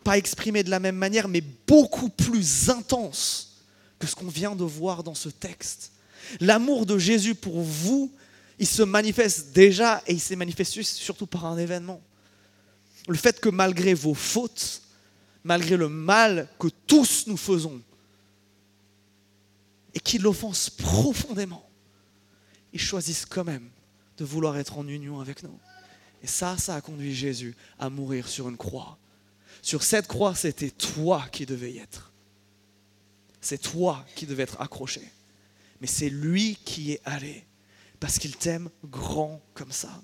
pas 0.07 0.19
exprimé 0.19 0.63
de 0.63 0.71
la 0.71 0.79
même 0.79 0.95
manière, 0.95 1.27
mais 1.27 1.43
beaucoup 1.67 2.09
plus 2.09 2.71
intense 2.71 3.65
que 3.99 4.07
ce 4.07 4.15
qu'on 4.15 4.29
vient 4.29 4.55
de 4.55 4.63
voir 4.63 5.03
dans 5.03 5.17
ce 5.17 5.29
texte. 5.29 5.91
L'amour 6.41 6.87
de 6.87 6.99
Jésus 6.99 7.35
pour 7.35 7.61
vous, 7.61 8.13
il 8.59 8.67
se 8.67 8.83
manifeste 8.83 9.53
déjà 9.53 10.03
et 10.07 10.13
il 10.13 10.21
s'est 10.21 10.37
manifesté 10.37 10.83
surtout 10.83 11.27
par 11.27 11.47
un 11.47 11.59
événement. 11.59 12.01
Le 13.09 13.17
fait 13.17 13.41
que 13.41 13.49
malgré 13.49 13.95
vos 13.95 14.15
fautes, 14.15 14.83
malgré 15.45 15.77
le 15.77 15.89
mal 15.89 16.49
que 16.59 16.69
tous 16.87 17.27
nous 17.27 17.37
faisons, 17.37 17.81
et 19.95 20.01
qui 20.01 20.19
l'offensent 20.19 20.71
profondément, 20.71 21.69
ils 22.73 22.81
choisissent 22.81 23.25
quand 23.25 23.45
même 23.45 23.71
de 24.19 24.25
vouloir 24.25 24.57
être 24.59 24.79
en 24.79 24.87
union 24.87 25.21
avec 25.21 25.43
nous. 25.43 25.59
Et 26.23 26.27
ça, 26.27 26.59
ça 26.59 26.75
a 26.75 26.81
conduit 26.81 27.15
Jésus 27.15 27.55
à 27.79 27.89
mourir 27.89 28.29
sur 28.29 28.49
une 28.49 28.57
croix. 28.57 28.99
Sur 29.63 29.83
cette 29.83 30.07
croix, 30.07 30.35
c'était 30.35 30.71
toi 30.71 31.27
qui 31.31 31.47
devais 31.47 31.73
y 31.73 31.79
être. 31.79 32.13
C'est 33.41 33.59
toi 33.59 34.05
qui 34.15 34.27
devais 34.27 34.43
être 34.43 34.61
accroché. 34.61 35.03
Mais 35.81 35.87
c'est 35.87 36.11
lui 36.11 36.57
qui 36.65 36.93
est 36.93 37.01
allé 37.05 37.45
parce 38.01 38.19
qu'il 38.19 38.37
t'aime 38.37 38.71
grand 38.85 39.41
comme 39.55 39.73
ça. 39.73 40.03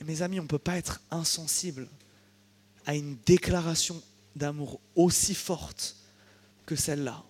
Et 0.00 0.04
mes 0.04 0.22
amis, 0.22 0.38
on 0.40 0.44
ne 0.44 0.48
peut 0.48 0.58
pas 0.58 0.76
être 0.78 1.00
insensible 1.10 1.88
à 2.86 2.94
une 2.94 3.16
déclaration 3.26 4.00
d'amour 4.36 4.80
aussi 4.94 5.34
forte 5.34 5.96
que 6.64 6.76
celle-là 6.76 7.24